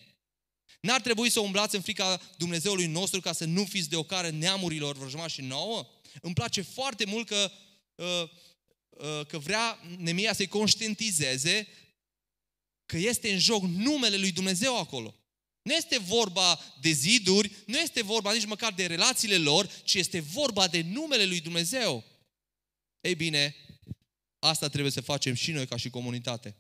N-ar 0.82 1.02
trebui 1.02 1.30
să 1.30 1.40
umblați 1.40 1.76
în 1.76 1.82
frica 1.82 2.22
Dumnezeului 2.38 2.86
nostru 2.86 3.20
ca 3.20 3.32
să 3.32 3.46
nu 3.46 3.66
fiți 3.66 3.90
de 3.90 3.96
ocară 3.96 4.30
neamurilor 4.30 4.98
vrăjmași 4.98 5.42
nouă? 5.42 5.88
Îmi 6.22 6.34
place 6.34 6.62
foarte 6.62 7.06
mult 7.06 7.28
că, 7.28 7.52
uh, 7.96 8.30
uh, 8.90 9.26
că 9.28 9.38
vrea 9.38 9.80
Nemia 9.98 10.34
să-i 10.34 10.48
conștientizeze 10.48 11.68
că 12.86 12.98
este 12.98 13.32
în 13.32 13.40
joc 13.40 13.64
numele 13.64 14.18
lui 14.18 14.32
Dumnezeu 14.32 14.80
acolo. 14.80 15.16
Nu 15.62 15.74
este 15.74 15.98
vorba 15.98 16.60
de 16.82 16.90
ziduri, 16.90 17.52
nu 17.66 17.78
este 17.78 18.02
vorba 18.04 18.34
nici 18.34 18.46
măcar 18.46 18.74
de 18.74 18.86
relațiile 18.86 19.38
lor, 19.38 19.68
ci 19.84 19.94
este 19.94 20.20
vorba 20.20 20.68
de 20.68 20.82
numele 20.82 21.26
lui 21.26 21.42
Dumnezeu. 21.42 22.04
Ei 23.02 23.16
bine, 23.16 23.56
asta 24.40 24.68
trebuie 24.68 24.92
să 24.92 25.02
facem 25.02 25.34
și 25.34 25.52
noi 25.52 25.68
ca 25.68 25.78
și 25.78 25.90
comunitate. 25.90 26.56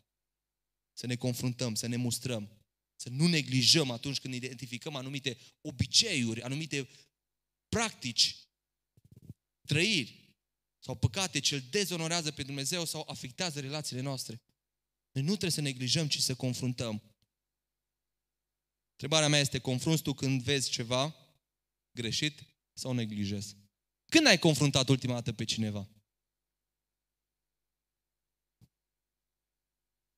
Să 0.93 1.05
ne 1.07 1.16
confruntăm, 1.16 1.76
să 1.76 1.88
ne 1.88 1.95
mustrăm, 1.95 2.49
să 2.95 3.09
nu 3.09 3.27
neglijăm 3.27 3.91
atunci 3.91 4.19
când 4.19 4.33
identificăm 4.33 4.95
anumite 4.95 5.37
obiceiuri, 5.61 6.41
anumite 6.41 6.89
practici, 7.67 8.35
trăiri 9.67 10.25
sau 10.79 10.95
păcate 10.95 11.39
ce 11.39 11.55
îl 11.55 11.61
dezonorează 11.61 12.31
pe 12.31 12.43
Dumnezeu 12.43 12.85
sau 12.85 13.05
afectează 13.07 13.59
relațiile 13.59 14.01
noastre. 14.01 14.41
Noi 15.11 15.23
nu 15.23 15.29
trebuie 15.29 15.51
să 15.51 15.61
neglijăm, 15.61 16.07
ci 16.07 16.19
să 16.19 16.35
confruntăm. 16.35 17.15
Întrebarea 18.91 19.27
mea 19.27 19.39
este, 19.39 19.59
confrunți 19.59 20.03
tu 20.03 20.13
când 20.13 20.41
vezi 20.41 20.69
ceva 20.69 21.15
greșit 21.91 22.43
sau 22.73 22.93
neglijezi? 22.93 23.57
Când 24.05 24.27
ai 24.27 24.39
confruntat 24.39 24.89
ultima 24.89 25.13
dată 25.13 25.33
pe 25.33 25.43
cineva? 25.43 25.89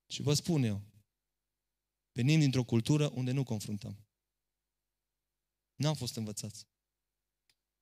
Și 0.09 0.21
vă 0.21 0.34
spun 0.34 0.63
eu, 0.63 0.82
venim 2.18 2.39
dintr-o 2.39 2.63
cultură 2.63 3.11
unde 3.13 3.32
nu 3.32 3.43
confruntăm. 3.43 4.05
Nu 5.76 5.88
am 5.88 5.93
fost 5.93 6.15
învățați. 6.15 6.68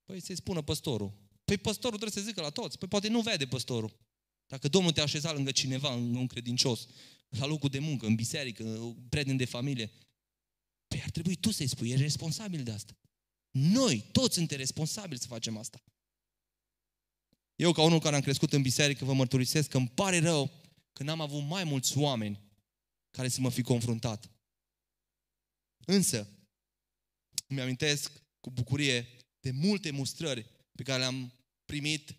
Păi 0.03 0.19
să-i 0.19 0.35
spună 0.35 0.61
păstorul. 0.61 1.11
Păi 1.45 1.57
păstorul 1.57 1.97
trebuie 1.97 2.23
să 2.23 2.29
zică 2.29 2.41
la 2.41 2.49
toți. 2.49 2.77
Păi 2.77 2.87
poate 2.87 3.07
nu 3.07 3.21
vede 3.21 3.45
păstorul. 3.45 3.97
Dacă 4.47 4.67
Domnul 4.67 4.91
te-a 4.91 5.03
așezat 5.03 5.33
lângă 5.33 5.51
cineva, 5.51 5.89
un 5.93 6.27
credincios, 6.27 6.87
la 7.29 7.45
locul 7.45 7.69
de 7.69 7.79
muncă, 7.79 8.05
în 8.05 8.15
biserică, 8.15 8.95
prieten 9.09 9.37
de 9.37 9.45
familie, 9.45 9.91
păi 10.87 11.01
ar 11.03 11.09
trebui 11.09 11.35
tu 11.35 11.51
să-i 11.51 11.67
spui, 11.67 11.89
ești 11.89 12.01
responsabil 12.01 12.63
de 12.63 12.71
asta. 12.71 12.97
Noi, 13.51 14.03
toți 14.11 14.33
suntem 14.33 14.57
responsabili 14.57 15.19
să 15.19 15.27
facem 15.27 15.57
asta. 15.57 15.83
Eu, 17.55 17.71
ca 17.71 17.81
unul 17.81 17.99
care 17.99 18.15
am 18.15 18.21
crescut 18.21 18.53
în 18.53 18.61
biserică, 18.61 19.05
vă 19.05 19.13
mărturisesc 19.13 19.69
că 19.69 19.77
îmi 19.77 19.89
pare 19.89 20.19
rău 20.19 20.51
că 20.93 21.03
n-am 21.03 21.21
avut 21.21 21.43
mai 21.43 21.63
mulți 21.63 21.97
oameni 21.97 22.44
care 23.15 23.27
să 23.27 23.41
mă 23.41 23.49
fi 23.49 23.61
confruntat. 23.61 24.31
Însă, 25.85 26.29
îmi 27.47 27.61
amintesc 27.61 28.11
cu 28.39 28.51
bucurie 28.51 29.07
de 29.39 29.51
multe 29.51 29.91
mustrări 29.91 30.45
pe 30.71 30.83
care 30.83 30.99
le-am 30.99 31.33
primit 31.65 32.15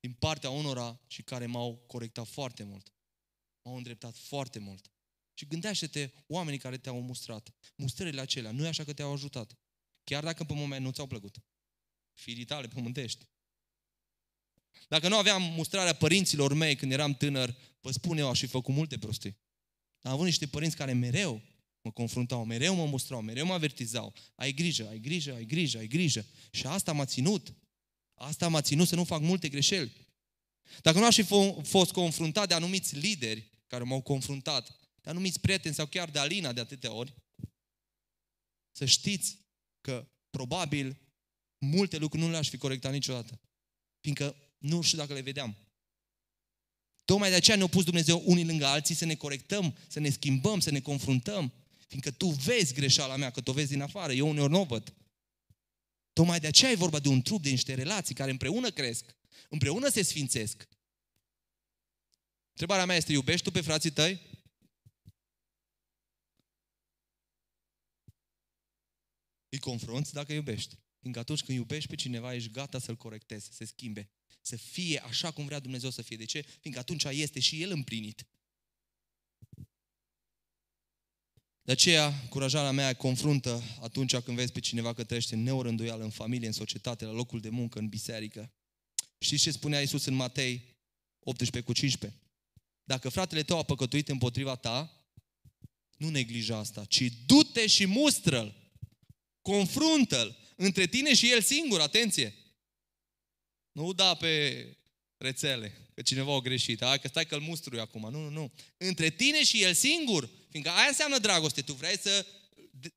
din 0.00 0.12
partea 0.12 0.50
unora 0.50 1.00
și 1.06 1.22
care 1.22 1.46
m-au 1.46 1.76
corectat 1.76 2.26
foarte 2.26 2.62
mult. 2.62 2.92
M-au 3.62 3.76
îndreptat 3.76 4.16
foarte 4.16 4.58
mult. 4.58 4.90
Și 5.34 5.46
gândește-te 5.46 6.10
oamenii 6.26 6.58
care 6.58 6.78
te-au 6.78 7.00
mustrat. 7.00 7.50
Mustrările 7.76 8.20
acelea, 8.20 8.50
nu 8.50 8.64
e 8.64 8.68
așa 8.68 8.84
că 8.84 8.92
te-au 8.92 9.12
ajutat. 9.12 9.58
Chiar 10.04 10.24
dacă 10.24 10.44
pe 10.44 10.54
moment 10.54 10.84
nu 10.84 10.90
ți-au 10.90 11.06
plăcut. 11.06 11.36
Firii 12.12 12.44
tale 12.44 12.68
pământești. 12.68 13.28
Dacă 14.88 15.08
nu 15.08 15.16
aveam 15.16 15.42
mustrarea 15.42 15.94
părinților 15.94 16.52
mei 16.52 16.76
când 16.76 16.92
eram 16.92 17.14
tânăr, 17.14 17.56
vă 17.80 17.90
spun 17.90 18.18
eu, 18.18 18.28
aș 18.28 18.38
fi 18.38 18.46
făcut 18.46 18.74
multe 18.74 18.98
prostii. 18.98 19.38
Am 20.02 20.12
avut 20.12 20.24
niște 20.24 20.46
părinți 20.46 20.76
care 20.76 20.92
mereu 20.92 21.42
mă 21.82 21.90
confruntau, 21.90 22.44
mereu 22.44 22.74
mă 22.74 22.86
mustrau, 22.86 23.20
mereu 23.20 23.46
mă 23.46 23.52
avertizau. 23.52 24.14
Ai 24.34 24.52
grijă, 24.52 24.88
ai 24.88 24.98
grijă, 24.98 25.34
ai 25.34 25.44
grijă, 25.44 25.78
ai 25.78 25.86
grijă. 25.86 26.26
Și 26.50 26.66
asta 26.66 26.92
m-a 26.92 27.04
ținut. 27.04 27.54
Asta 28.14 28.48
m-a 28.48 28.60
ținut 28.60 28.88
să 28.88 28.94
nu 28.94 29.04
fac 29.04 29.20
multe 29.20 29.48
greșeli. 29.48 29.92
Dacă 30.82 30.98
nu 30.98 31.04
aș 31.04 31.14
fi 31.14 31.22
fost 31.62 31.92
confruntat 31.92 32.48
de 32.48 32.54
anumiți 32.54 32.96
lideri 32.96 33.50
care 33.66 33.84
m-au 33.84 34.00
confruntat, 34.00 34.78
de 35.00 35.10
anumiți 35.10 35.40
prieteni 35.40 35.74
sau 35.74 35.86
chiar 35.86 36.10
de 36.10 36.18
Alina 36.18 36.52
de 36.52 36.60
atâtea 36.60 36.92
ori, 36.92 37.14
să 38.70 38.84
știți 38.84 39.38
că 39.80 40.08
probabil 40.30 40.96
multe 41.58 41.96
lucruri 41.98 42.24
nu 42.24 42.30
le-aș 42.30 42.48
fi 42.48 42.56
corectat 42.56 42.92
niciodată. 42.92 43.40
Fiindcă 44.00 44.36
nu 44.58 44.80
știu 44.80 44.98
dacă 44.98 45.12
le 45.12 45.20
vedeam. 45.20 45.56
Tocmai 47.10 47.30
de 47.30 47.36
aceea 47.36 47.56
ne-a 47.56 47.66
pus 47.66 47.84
Dumnezeu 47.84 48.22
unii 48.24 48.44
lângă 48.46 48.66
alții 48.66 48.94
să 48.94 49.04
ne 49.04 49.14
corectăm, 49.14 49.76
să 49.88 50.00
ne 50.00 50.10
schimbăm, 50.10 50.60
să 50.60 50.70
ne 50.70 50.80
confruntăm. 50.80 51.52
Fiindcă 51.86 52.10
tu 52.10 52.26
vezi 52.26 52.74
greșeala 52.74 53.16
mea, 53.16 53.30
că 53.30 53.40
tu 53.40 53.50
o 53.50 53.52
vezi 53.52 53.70
din 53.70 53.80
afară, 53.80 54.12
eu 54.12 54.28
uneori 54.28 54.50
nu 54.50 54.60
o 54.60 54.64
văd. 54.64 54.94
Tocmai 56.12 56.40
de 56.40 56.46
aceea 56.46 56.70
e 56.70 56.74
vorba 56.74 56.98
de 56.98 57.08
un 57.08 57.22
trup, 57.22 57.42
de 57.42 57.50
niște 57.50 57.74
relații 57.74 58.14
care 58.14 58.30
împreună 58.30 58.70
cresc, 58.70 59.16
împreună 59.48 59.88
se 59.88 60.02
sfințesc. 60.02 60.68
Întrebarea 62.50 62.84
mea 62.86 62.96
este, 62.96 63.12
iubești 63.12 63.44
tu 63.44 63.50
pe 63.50 63.60
frații 63.60 63.90
tăi? 63.90 64.20
Îi 69.48 69.58
confrunți 69.58 70.12
dacă 70.12 70.32
iubești. 70.32 70.78
Fiindcă 70.98 71.20
atunci 71.20 71.42
când 71.42 71.58
iubești 71.58 71.88
pe 71.88 71.94
cineva, 71.94 72.34
ești 72.34 72.50
gata 72.50 72.78
să-l 72.78 72.96
corectezi, 72.96 73.44
să 73.44 73.52
se 73.52 73.64
schimbe, 73.64 74.10
să 74.50 74.56
fie 74.56 74.98
așa 75.04 75.30
cum 75.30 75.44
vrea 75.44 75.58
Dumnezeu 75.58 75.90
să 75.90 76.02
fie. 76.02 76.16
De 76.16 76.24
ce? 76.24 76.40
Fiindcă 76.40 76.82
atunci 76.82 77.04
este 77.04 77.40
și 77.40 77.62
El 77.62 77.70
împlinit. 77.70 78.26
De 81.62 81.72
aceea, 81.72 82.26
curajarea 82.28 82.70
mea 82.70 82.94
confruntă 82.94 83.62
atunci 83.80 84.16
când 84.16 84.36
vezi 84.36 84.52
pe 84.52 84.60
cineva 84.60 84.94
că 84.94 85.04
trăiește 85.04 85.34
în 85.34 85.42
neorânduială, 85.42 86.04
în 86.04 86.10
familie, 86.10 86.46
în 86.46 86.52
societate, 86.52 87.04
la 87.04 87.12
locul 87.12 87.40
de 87.40 87.48
muncă, 87.48 87.78
în 87.78 87.88
biserică. 87.88 88.52
Știți 89.18 89.42
ce 89.42 89.50
spunea 89.50 89.80
Iisus 89.80 90.04
în 90.04 90.14
Matei 90.14 90.62
18 91.18 91.64
cu 91.64 91.72
15? 91.72 92.20
Dacă 92.84 93.08
fratele 93.08 93.42
tău 93.42 93.58
a 93.58 93.62
păcătuit 93.62 94.08
împotriva 94.08 94.56
ta, 94.56 95.04
nu 95.96 96.08
neglija 96.08 96.56
asta, 96.56 96.84
ci 96.84 97.12
du-te 97.26 97.66
și 97.66 97.86
mustră-l, 97.86 98.72
confruntă-l 99.40 100.36
între 100.56 100.86
tine 100.86 101.14
și 101.14 101.30
el 101.30 101.42
singur, 101.42 101.80
atenție. 101.80 102.34
Nu 103.72 103.92
da 103.92 104.14
pe 104.14 104.66
rețele, 105.16 105.90
că 105.94 106.02
cineva 106.02 106.34
a 106.34 106.40
greșit. 106.40 106.84
Hai 106.84 107.00
că 107.00 107.08
stai 107.08 107.26
că-l 107.26 107.40
mustrui 107.40 107.80
acum. 107.80 108.08
Nu, 108.10 108.20
nu, 108.20 108.28
nu. 108.28 108.52
Între 108.76 109.10
tine 109.10 109.44
și 109.44 109.62
el 109.62 109.74
singur. 109.74 110.28
Fiindcă 110.50 110.72
aia 110.72 110.88
înseamnă 110.88 111.18
dragoste. 111.18 111.62
Tu 111.62 111.72
vrei 111.72 111.98
să 111.98 112.26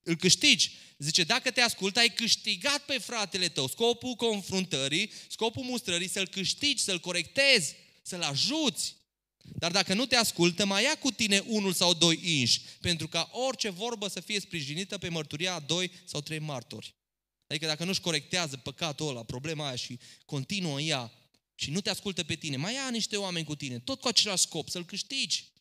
îl 0.03 0.15
câștigi. 0.15 0.71
Zice, 0.97 1.24
dacă 1.24 1.51
te 1.51 1.61
ascultă, 1.61 1.99
ai 1.99 2.09
câștigat 2.09 2.86
pe 2.86 2.97
fratele 2.97 3.49
tău. 3.49 3.67
Scopul 3.67 4.13
confruntării, 4.13 5.11
scopul 5.28 5.63
mustrării, 5.63 6.09
să-l 6.09 6.28
câștigi, 6.28 6.84
să-l 6.84 6.99
corectezi, 6.99 7.76
să-l 8.01 8.21
ajuți. 8.21 8.95
Dar 9.43 9.71
dacă 9.71 9.93
nu 9.93 10.05
te 10.05 10.15
ascultă, 10.15 10.65
mai 10.65 10.84
ia 10.84 10.95
cu 10.95 11.11
tine 11.11 11.43
unul 11.47 11.74
sau 11.74 11.93
doi 11.93 12.19
inși, 12.24 12.61
pentru 12.82 13.07
ca 13.07 13.30
orice 13.32 13.69
vorbă 13.69 14.07
să 14.07 14.19
fie 14.19 14.39
sprijinită 14.39 14.97
pe 14.97 15.09
mărturia 15.09 15.53
a 15.53 15.59
doi 15.59 15.91
sau 16.05 16.21
trei 16.21 16.39
martori. 16.39 16.93
Adică 17.53 17.67
dacă 17.67 17.83
nu-și 17.83 18.01
corectează 18.01 18.57
păcatul 18.57 19.09
ăla, 19.09 19.23
problema 19.23 19.67
aia 19.67 19.75
și 19.75 19.99
continuă 20.25 20.79
în 20.79 20.87
ea 20.87 21.11
și 21.55 21.71
nu 21.71 21.81
te 21.81 21.89
ascultă 21.89 22.23
pe 22.23 22.35
tine, 22.35 22.57
mai 22.57 22.73
ia 22.73 22.89
niște 22.89 23.17
oameni 23.17 23.45
cu 23.45 23.55
tine, 23.55 23.79
tot 23.79 23.99
cu 23.99 24.07
același 24.07 24.43
scop, 24.43 24.69
să-l 24.69 24.85
câștigi. 24.85 25.51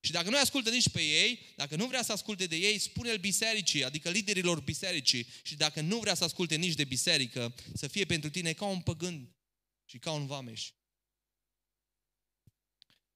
Și 0.00 0.12
dacă 0.12 0.30
nu 0.30 0.38
ascultă 0.38 0.70
nici 0.70 0.88
pe 0.88 1.02
ei, 1.02 1.52
dacă 1.56 1.76
nu 1.76 1.86
vrea 1.86 2.02
să 2.02 2.12
asculte 2.12 2.46
de 2.46 2.56
ei, 2.56 2.78
spune-l 2.78 3.18
bisericii, 3.18 3.84
adică 3.84 4.10
liderilor 4.10 4.60
bisericii. 4.60 5.26
Și 5.42 5.56
dacă 5.56 5.80
nu 5.80 5.98
vrea 5.98 6.14
să 6.14 6.24
asculte 6.24 6.56
nici 6.56 6.74
de 6.74 6.84
biserică, 6.84 7.54
să 7.74 7.86
fie 7.86 8.04
pentru 8.04 8.30
tine 8.30 8.52
ca 8.52 8.66
un 8.66 8.80
păgân 8.80 9.36
și 9.84 9.98
ca 9.98 10.10
un 10.10 10.26
vameș. 10.26 10.70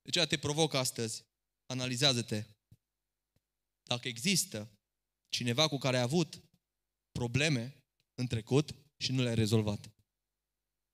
De 0.03 0.11
ce 0.11 0.27
te 0.27 0.39
provoc 0.39 0.75
astăzi. 0.75 1.25
Analizează-te. 1.67 2.45
Dacă 3.83 4.09
există 4.09 4.71
cineva 5.29 5.69
cu 5.69 5.79
care 5.79 5.97
ai 5.97 6.03
avut 6.03 6.43
probleme 7.13 7.80
în 8.21 8.27
trecut 8.27 8.75
și 8.97 9.13
nu 9.13 9.23
le-ai 9.23 9.35
rezolvat 9.35 9.91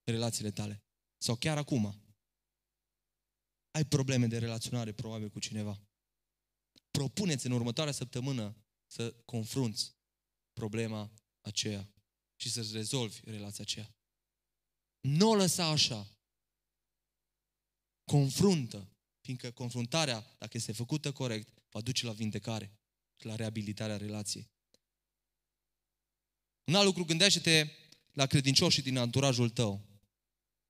relațiile 0.04 0.50
tale. 0.50 0.84
Sau 1.16 1.36
chiar 1.36 1.58
acum. 1.58 2.00
Ai 3.70 3.84
probleme 3.84 4.26
de 4.26 4.38
relaționare 4.38 4.92
probabil 4.92 5.28
cu 5.28 5.38
cineva. 5.38 5.80
Propuneți 6.90 7.46
în 7.46 7.52
următoarea 7.52 7.92
săptămână 7.92 8.56
să 8.86 9.12
confrunți 9.24 9.94
problema 10.52 11.12
aceea 11.40 11.92
și 12.40 12.50
să-ți 12.50 12.72
rezolvi 12.72 13.20
relația 13.24 13.64
aceea. 13.64 13.96
Nu 15.00 15.30
o 15.30 15.34
lăsa 15.34 15.66
așa. 15.66 16.10
Confruntă, 18.04 18.96
fiindcă 19.20 19.50
confruntarea, 19.52 20.34
dacă 20.38 20.56
este 20.56 20.72
făcută 20.72 21.12
corect, 21.12 21.48
va 21.70 21.80
duce 21.80 22.06
la 22.06 22.12
vindecare 22.12 22.78
și 23.20 23.26
la 23.26 23.34
reabilitarea 23.34 23.96
relației. 23.96 24.50
Un 26.66 26.74
alt 26.74 26.84
lucru, 26.84 27.04
gândește-te 27.04 27.70
la 28.12 28.26
credincioșii 28.26 28.82
din 28.82 28.96
anturajul 28.96 29.50
tău. 29.50 29.86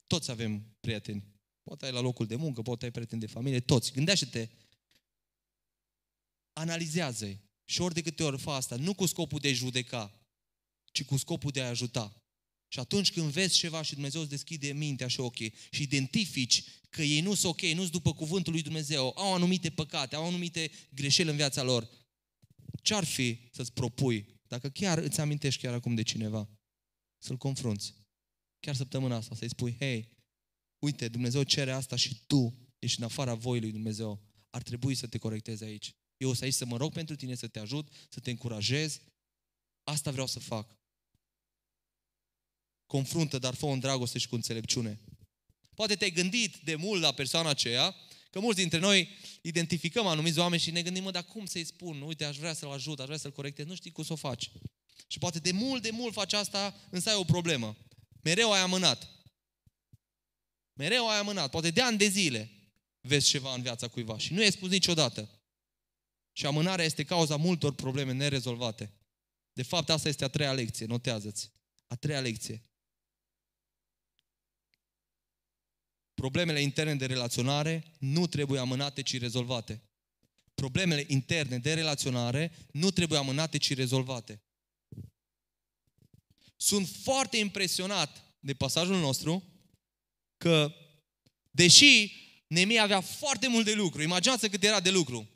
Toți 0.06 0.30
avem 0.30 0.76
prieteni. 0.80 1.24
Poate 1.62 1.84
ai 1.84 1.92
la 1.92 2.00
locul 2.00 2.26
de 2.26 2.36
muncă, 2.36 2.62
poate 2.62 2.84
ai 2.84 2.90
prieteni 2.90 3.20
de 3.20 3.26
familie, 3.26 3.60
toți. 3.60 3.92
Gândește-te, 3.92 4.48
analizează-i. 6.52 7.40
Și 7.64 7.80
ori 7.80 7.94
de 7.94 8.02
câte 8.02 8.22
ori 8.22 8.38
fă 8.38 8.50
asta, 8.50 8.76
nu 8.76 8.94
cu 8.94 9.06
scopul 9.06 9.38
de 9.38 9.48
a 9.48 9.52
judeca, 9.52 10.20
ci 10.92 11.04
cu 11.04 11.16
scopul 11.16 11.50
de 11.50 11.62
a 11.62 11.68
ajuta. 11.68 12.22
Și 12.68 12.78
atunci 12.78 13.12
când 13.12 13.30
vezi 13.30 13.54
ceva 13.54 13.82
și 13.82 13.92
Dumnezeu 13.92 14.20
îți 14.20 14.30
deschide 14.30 14.72
mintea 14.72 15.08
și 15.08 15.20
ochii 15.20 15.54
și 15.70 15.82
identifici 15.82 16.64
că 16.90 17.02
ei 17.02 17.20
nu 17.20 17.34
sunt 17.34 17.52
ok, 17.52 17.60
nu 17.60 17.80
sunt 17.80 17.92
după 17.92 18.14
cuvântul 18.14 18.52
lui 18.52 18.62
Dumnezeu, 18.62 19.12
au 19.16 19.34
anumite 19.34 19.70
păcate, 19.70 20.14
au 20.14 20.26
anumite 20.26 20.70
greșeli 20.94 21.30
în 21.30 21.36
viața 21.36 21.62
lor, 21.62 21.88
ce-ar 22.82 23.04
fi 23.04 23.38
să-ți 23.52 23.72
propui, 23.72 24.35
dacă 24.48 24.68
chiar 24.68 24.98
îți 24.98 25.20
amintești 25.20 25.62
chiar 25.62 25.74
acum 25.74 25.94
de 25.94 26.02
cineva, 26.02 26.48
să-l 27.18 27.36
confrunți. 27.36 27.94
Chiar 28.60 28.74
săptămâna 28.74 29.16
asta, 29.16 29.34
să-i 29.34 29.48
spui, 29.48 29.76
hei, 29.78 30.08
uite, 30.78 31.08
Dumnezeu 31.08 31.42
cere 31.42 31.70
asta 31.70 31.96
și 31.96 32.20
tu 32.26 32.54
ești 32.78 32.98
în 32.98 33.04
afara 33.04 33.34
voii 33.34 33.60
lui 33.60 33.72
Dumnezeu. 33.72 34.22
Ar 34.50 34.62
trebui 34.62 34.94
să 34.94 35.06
te 35.06 35.18
corectezi 35.18 35.64
aici. 35.64 35.94
Eu 36.16 36.28
o 36.28 36.34
să 36.34 36.44
aici 36.44 36.54
să 36.54 36.64
mă 36.64 36.76
rog 36.76 36.92
pentru 36.92 37.16
tine, 37.16 37.34
să 37.34 37.48
te 37.48 37.58
ajut, 37.58 37.88
să 38.08 38.20
te 38.20 38.30
încurajez. 38.30 39.00
Asta 39.84 40.10
vreau 40.10 40.26
să 40.26 40.38
fac. 40.38 40.76
Confruntă, 42.86 43.38
dar 43.38 43.54
fă 43.54 43.66
în 43.66 43.78
dragoste 43.78 44.18
și 44.18 44.28
cu 44.28 44.34
înțelepciune. 44.34 45.00
Poate 45.74 45.94
te-ai 45.94 46.10
gândit 46.10 46.56
de 46.56 46.74
mult 46.74 47.00
la 47.00 47.12
persoana 47.12 47.48
aceea, 47.48 47.94
că 48.36 48.42
mulți 48.42 48.60
dintre 48.60 48.78
noi 48.78 49.08
identificăm 49.40 50.06
anumiți 50.06 50.38
oameni 50.38 50.62
și 50.62 50.70
ne 50.70 50.82
gândim, 50.82 51.02
mă, 51.02 51.10
dar 51.10 51.24
cum 51.24 51.46
să-i 51.46 51.64
spun? 51.64 52.02
Uite, 52.02 52.24
aș 52.24 52.36
vrea 52.36 52.52
să-l 52.52 52.70
ajut, 52.70 53.00
aș 53.00 53.04
vrea 53.04 53.16
să-l 53.16 53.32
corectez, 53.32 53.66
nu 53.66 53.74
știi 53.74 53.90
cum 53.90 54.04
să 54.04 54.12
o 54.12 54.16
faci. 54.16 54.50
Și 55.06 55.18
poate 55.18 55.38
de 55.38 55.52
mult, 55.52 55.82
de 55.82 55.90
mult 55.90 56.12
faci 56.12 56.32
asta, 56.32 56.74
însă 56.90 57.08
ai 57.08 57.14
o 57.14 57.24
problemă. 57.24 57.76
Mereu 58.22 58.52
ai 58.52 58.60
amânat. 58.60 59.08
Mereu 60.72 61.08
ai 61.08 61.18
amânat. 61.18 61.50
Poate 61.50 61.70
de 61.70 61.80
ani 61.80 61.98
de 61.98 62.06
zile 62.06 62.50
vezi 63.00 63.28
ceva 63.28 63.54
în 63.54 63.62
viața 63.62 63.88
cuiva 63.88 64.18
și 64.18 64.32
nu 64.32 64.40
i-ai 64.40 64.52
spus 64.52 64.70
niciodată. 64.70 65.30
Și 66.32 66.46
amânarea 66.46 66.84
este 66.84 67.04
cauza 67.04 67.36
multor 67.36 67.74
probleme 67.74 68.12
nerezolvate. 68.12 68.92
De 69.52 69.62
fapt, 69.62 69.90
asta 69.90 70.08
este 70.08 70.24
a 70.24 70.28
treia 70.28 70.52
lecție, 70.52 70.86
notează-ți. 70.86 71.50
A 71.86 71.94
treia 71.94 72.20
lecție. 72.20 72.62
Problemele 76.26 76.60
interne 76.60 76.94
de 76.94 77.06
relaționare 77.06 77.84
nu 77.98 78.26
trebuie 78.26 78.60
amânate, 78.60 79.02
ci 79.02 79.18
rezolvate. 79.18 79.82
Problemele 80.54 81.04
interne 81.06 81.58
de 81.58 81.74
relaționare 81.74 82.52
nu 82.72 82.90
trebuie 82.90 83.18
amânate, 83.18 83.58
ci 83.58 83.74
rezolvate. 83.74 84.42
Sunt 86.56 86.88
foarte 87.02 87.36
impresionat 87.36 88.36
de 88.40 88.54
pasajul 88.54 88.98
nostru 88.98 89.44
că, 90.36 90.74
deși 91.50 92.12
Nemia 92.46 92.82
avea 92.82 93.00
foarte 93.00 93.48
mult 93.48 93.64
de 93.64 93.74
lucru, 93.74 94.02
imaginați 94.02 94.48
cât 94.48 94.64
era 94.64 94.80
de 94.80 94.90
lucru, 94.90 95.28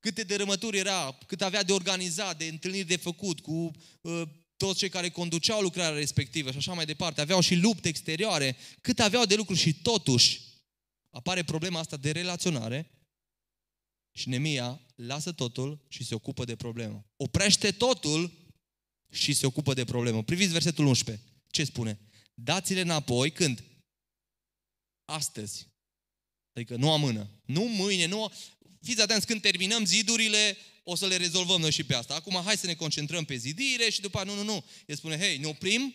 câte 0.00 0.22
dărâmături 0.22 0.78
era, 0.78 1.18
cât 1.26 1.42
avea 1.42 1.62
de 1.62 1.72
organizat, 1.72 2.38
de 2.38 2.44
întâlniri 2.44 2.86
de 2.86 2.96
făcut 2.96 3.40
cu 3.40 3.70
uh, 4.00 4.22
toți 4.58 4.78
cei 4.78 4.88
care 4.88 5.08
conduceau 5.08 5.60
lucrarea 5.60 5.98
respectivă 5.98 6.50
și 6.50 6.56
așa 6.56 6.72
mai 6.72 6.84
departe, 6.84 7.20
aveau 7.20 7.40
și 7.40 7.54
lupte 7.54 7.88
exterioare, 7.88 8.56
cât 8.80 9.00
aveau 9.00 9.24
de 9.24 9.34
lucru 9.34 9.54
și 9.54 9.74
totuși 9.74 10.40
apare 11.10 11.42
problema 11.42 11.78
asta 11.78 11.96
de 11.96 12.10
relaționare 12.10 12.90
și 14.12 14.28
Nemia 14.28 14.80
lasă 14.94 15.32
totul 15.32 15.84
și 15.88 16.04
se 16.04 16.14
ocupă 16.14 16.44
de 16.44 16.56
problemă. 16.56 17.06
Oprește 17.16 17.70
totul 17.70 18.32
și 19.12 19.32
se 19.32 19.46
ocupă 19.46 19.74
de 19.74 19.84
problemă. 19.84 20.22
Priviți 20.22 20.52
versetul 20.52 20.86
11. 20.86 21.24
Ce 21.50 21.64
spune? 21.64 21.98
Dați-le 22.34 22.80
înapoi 22.80 23.30
când? 23.30 23.64
Astăzi. 25.04 25.66
Adică 26.52 26.76
nu 26.76 26.92
amână. 26.92 27.30
Nu 27.44 27.62
mâine, 27.62 28.06
nu... 28.06 28.32
Fiți 28.82 29.00
atenți, 29.00 29.26
când 29.26 29.40
terminăm 29.40 29.84
zidurile, 29.84 30.56
o 30.90 30.94
să 30.94 31.06
le 31.06 31.16
rezolvăm 31.16 31.60
noi 31.60 31.72
și 31.72 31.84
pe 31.84 31.94
asta. 31.94 32.14
Acum 32.14 32.42
hai 32.44 32.56
să 32.56 32.66
ne 32.66 32.74
concentrăm 32.74 33.24
pe 33.24 33.36
zidire 33.36 33.90
și 33.90 34.00
după 34.00 34.24
nu, 34.24 34.34
nu, 34.34 34.42
nu. 34.42 34.64
El 34.86 34.96
spune, 34.96 35.18
hei, 35.18 35.38
ne 35.38 35.46
oprim 35.46 35.94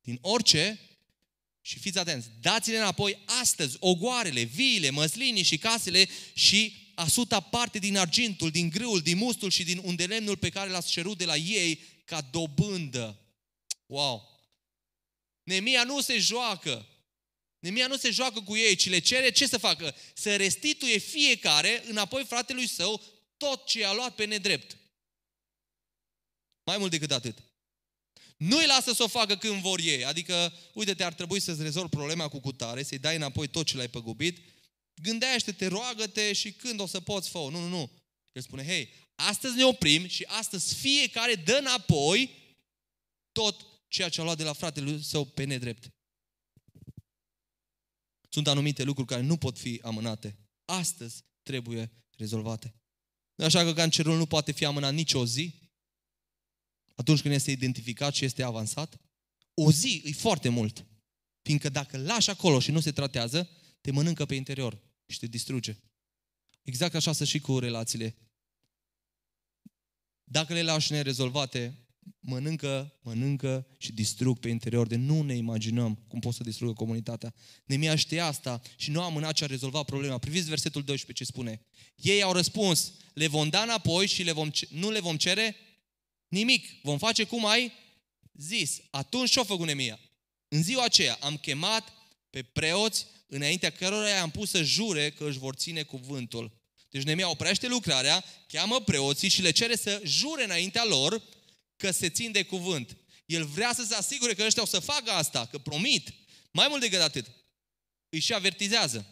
din 0.00 0.18
orice 0.20 0.80
și 1.60 1.78
fiți 1.78 1.98
atenți, 1.98 2.28
dați-le 2.40 2.76
înapoi 2.76 3.18
astăzi 3.40 3.76
ogoarele, 3.80 4.42
viile, 4.42 4.90
măslinii 4.90 5.42
și 5.42 5.58
casele 5.58 6.08
și 6.34 6.90
asuta 6.94 7.40
parte 7.40 7.78
din 7.78 7.96
argintul, 7.96 8.50
din 8.50 8.68
grâul, 8.68 9.00
din 9.00 9.16
mustul 9.16 9.50
și 9.50 9.64
din 9.64 9.80
undelemnul 9.82 10.36
pe 10.36 10.48
care 10.48 10.70
l-ați 10.70 10.90
cerut 10.90 11.18
de 11.18 11.24
la 11.24 11.36
ei 11.36 11.80
ca 12.04 12.20
dobândă. 12.20 13.20
Wow! 13.86 14.40
Nemia 15.42 15.84
nu 15.84 16.00
se 16.00 16.18
joacă. 16.18 16.86
Nemia 17.58 17.86
nu 17.86 17.96
se 17.96 18.10
joacă 18.10 18.40
cu 18.40 18.56
ei, 18.56 18.74
ci 18.74 18.88
le 18.88 18.98
cere 18.98 19.30
ce 19.30 19.46
să 19.46 19.58
facă? 19.58 19.94
Să 20.14 20.36
restituie 20.36 20.98
fiecare 20.98 21.82
înapoi 21.88 22.24
fratelui 22.24 22.68
său 22.68 23.15
tot 23.36 23.66
ce 23.66 23.84
a 23.84 23.92
luat 23.92 24.14
pe 24.14 24.24
nedrept. 24.24 24.76
Mai 26.64 26.78
mult 26.78 26.90
decât 26.90 27.10
atât. 27.10 27.42
Nu 28.36 28.56
îi 28.56 28.66
lasă 28.66 28.92
să 28.92 29.02
o 29.02 29.08
facă 29.08 29.36
când 29.36 29.60
vor 29.60 29.80
ei. 29.80 30.04
Adică, 30.04 30.52
uite-te, 30.74 31.04
ar 31.04 31.14
trebui 31.14 31.40
să-ți 31.40 31.62
rezolvi 31.62 31.90
problema 31.90 32.28
cu 32.28 32.40
cutare, 32.40 32.82
să-i 32.82 32.98
dai 32.98 33.16
înapoi 33.16 33.48
tot 33.48 33.66
ce 33.66 33.76
l-ai 33.76 33.88
păgubit. 33.88 34.38
Gândește-te, 35.02 35.66
roagă-te 35.66 36.32
și 36.32 36.52
când 36.52 36.80
o 36.80 36.86
să 36.86 37.00
poți 37.00 37.28
fă 37.28 37.38
Nu, 37.38 37.50
nu, 37.50 37.68
nu. 37.68 37.90
El 38.32 38.42
spune, 38.42 38.64
hei, 38.64 38.92
astăzi 39.14 39.56
ne 39.56 39.64
oprim 39.64 40.06
și 40.06 40.22
astăzi 40.22 40.74
fiecare 40.74 41.34
dă 41.34 41.56
înapoi 41.56 42.30
tot 43.32 43.66
ceea 43.88 44.08
ce 44.08 44.20
a 44.20 44.24
luat 44.24 44.36
de 44.36 44.42
la 44.42 44.52
fratele 44.52 45.00
său 45.00 45.24
pe 45.24 45.44
nedrept. 45.44 45.90
Sunt 48.28 48.48
anumite 48.48 48.82
lucruri 48.82 49.08
care 49.08 49.22
nu 49.22 49.36
pot 49.36 49.58
fi 49.58 49.80
amânate. 49.82 50.36
Astăzi 50.64 51.24
trebuie 51.42 51.90
rezolvate. 52.16 52.74
Așa 53.36 53.62
că 53.62 53.72
cancerul 53.72 54.16
nu 54.16 54.26
poate 54.26 54.52
fi 54.52 54.64
amânat 54.64 54.94
nici 54.94 55.12
o 55.12 55.26
zi, 55.26 55.54
atunci 56.94 57.20
când 57.20 57.34
este 57.34 57.50
identificat 57.50 58.14
și 58.14 58.24
este 58.24 58.42
avansat. 58.42 59.00
O 59.54 59.72
zi 59.72 60.02
e 60.04 60.12
foarte 60.12 60.48
mult. 60.48 60.86
Fiindcă 61.42 61.68
dacă 61.68 61.98
lași 61.98 62.30
acolo 62.30 62.60
și 62.60 62.70
nu 62.70 62.80
se 62.80 62.92
tratează, 62.92 63.50
te 63.80 63.90
mănâncă 63.90 64.26
pe 64.26 64.34
interior 64.34 64.78
și 65.06 65.18
te 65.18 65.26
distruge. 65.26 65.76
Exact 66.62 66.94
așa 66.94 67.12
să 67.12 67.24
și 67.24 67.38
cu 67.38 67.58
relațiile. 67.58 68.16
Dacă 70.24 70.52
le 70.52 70.62
lași 70.62 70.92
nerezolvate, 70.92 71.85
mănâncă, 72.20 72.98
mănâncă 73.02 73.66
și 73.78 73.92
distrug 73.92 74.38
pe 74.38 74.48
interior, 74.48 74.86
de 74.86 74.96
nu 74.96 75.22
ne 75.22 75.34
imaginăm 75.34 76.04
cum 76.08 76.20
pot 76.20 76.34
să 76.34 76.42
distrugă 76.42 76.72
comunitatea. 76.72 77.34
Nemia 77.64 77.96
știa 77.96 78.26
asta 78.26 78.60
și 78.76 78.90
nu 78.90 79.00
a 79.00 79.04
amânat 79.04 79.32
ce 79.32 79.44
a 79.44 79.46
rezolvat 79.46 79.84
problema. 79.84 80.18
Priviți 80.18 80.48
versetul 80.48 80.82
12 80.82 81.24
ce 81.24 81.30
spune. 81.32 81.66
Ei 81.94 82.22
au 82.22 82.32
răspuns, 82.32 82.92
le 83.14 83.26
vom 83.26 83.48
da 83.48 83.62
înapoi 83.62 84.06
și 84.06 84.22
le 84.22 84.32
vom, 84.32 84.50
nu 84.68 84.90
le 84.90 85.00
vom 85.00 85.16
cere 85.16 85.56
nimic. 86.28 86.66
Vom 86.82 86.98
face 86.98 87.24
cum 87.24 87.46
ai 87.46 87.72
zis. 88.32 88.80
Atunci 88.90 89.30
ce-a 89.30 89.44
făcut 89.44 89.66
Nemia? 89.66 90.00
În 90.48 90.62
ziua 90.62 90.84
aceea 90.84 91.18
am 91.20 91.36
chemat 91.36 91.92
pe 92.30 92.42
preoți 92.42 93.06
înaintea 93.26 93.70
cărora 93.70 94.08
i-am 94.08 94.30
pus 94.30 94.50
să 94.50 94.62
jure 94.62 95.10
că 95.10 95.26
își 95.28 95.38
vor 95.38 95.54
ține 95.54 95.82
cuvântul. 95.82 96.52
Deci 96.90 97.02
Nemia 97.02 97.30
oprește 97.30 97.68
lucrarea, 97.68 98.24
cheamă 98.48 98.80
preoții 98.80 99.28
și 99.28 99.42
le 99.42 99.50
cere 99.50 99.76
să 99.76 100.00
jure 100.04 100.44
înaintea 100.44 100.84
lor 100.84 101.22
că 101.76 101.90
se 101.90 102.08
țin 102.08 102.32
de 102.32 102.44
cuvânt. 102.44 102.96
El 103.26 103.44
vrea 103.44 103.72
să 103.74 103.84
se 103.84 103.94
asigure 103.94 104.34
că 104.34 104.44
ăștia 104.44 104.62
o 104.62 104.66
să 104.66 104.78
facă 104.78 105.10
asta, 105.10 105.46
că 105.46 105.58
promit. 105.58 106.14
Mai 106.50 106.66
mult 106.68 106.80
decât 106.80 107.00
atât, 107.00 107.26
își 108.08 108.24
și 108.24 108.34
avertizează. 108.34 109.06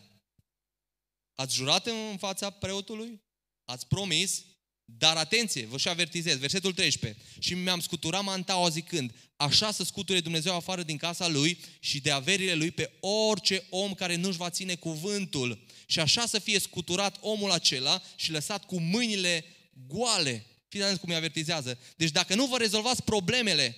Ați 1.34 1.54
jurat 1.54 1.86
în 1.86 2.16
fața 2.18 2.50
preotului? 2.50 3.22
Ați 3.64 3.86
promis? 3.86 4.44
Dar 4.84 5.16
atenție, 5.16 5.66
vă 5.66 5.78
și 5.78 5.88
avertizez, 5.88 6.38
versetul 6.38 6.72
13. 6.72 7.22
Și 7.38 7.54
mi-am 7.54 7.80
scuturat 7.80 8.22
mantaua 8.22 8.68
zicând, 8.68 9.14
așa 9.36 9.70
să 9.70 9.84
scuture 9.84 10.20
Dumnezeu 10.20 10.54
afară 10.54 10.82
din 10.82 10.96
casa 10.96 11.28
lui 11.28 11.58
și 11.80 12.00
de 12.00 12.10
averile 12.10 12.54
lui 12.54 12.70
pe 12.70 12.92
orice 13.00 13.64
om 13.70 13.94
care 13.94 14.14
nu-și 14.14 14.36
va 14.36 14.50
ține 14.50 14.74
cuvântul. 14.74 15.64
Și 15.86 16.00
așa 16.00 16.26
să 16.26 16.38
fie 16.38 16.58
scuturat 16.58 17.16
omul 17.20 17.50
acela 17.50 18.02
și 18.16 18.30
lăsat 18.30 18.64
cu 18.64 18.80
mâinile 18.80 19.44
goale. 19.86 20.46
Fiți 20.74 20.86
atenți 20.86 21.02
cum 21.02 21.10
îi 21.10 21.16
avertizează. 21.16 21.78
Deci 21.96 22.10
dacă 22.10 22.34
nu 22.34 22.46
vă 22.46 22.58
rezolvați 22.58 23.02
problemele 23.02 23.76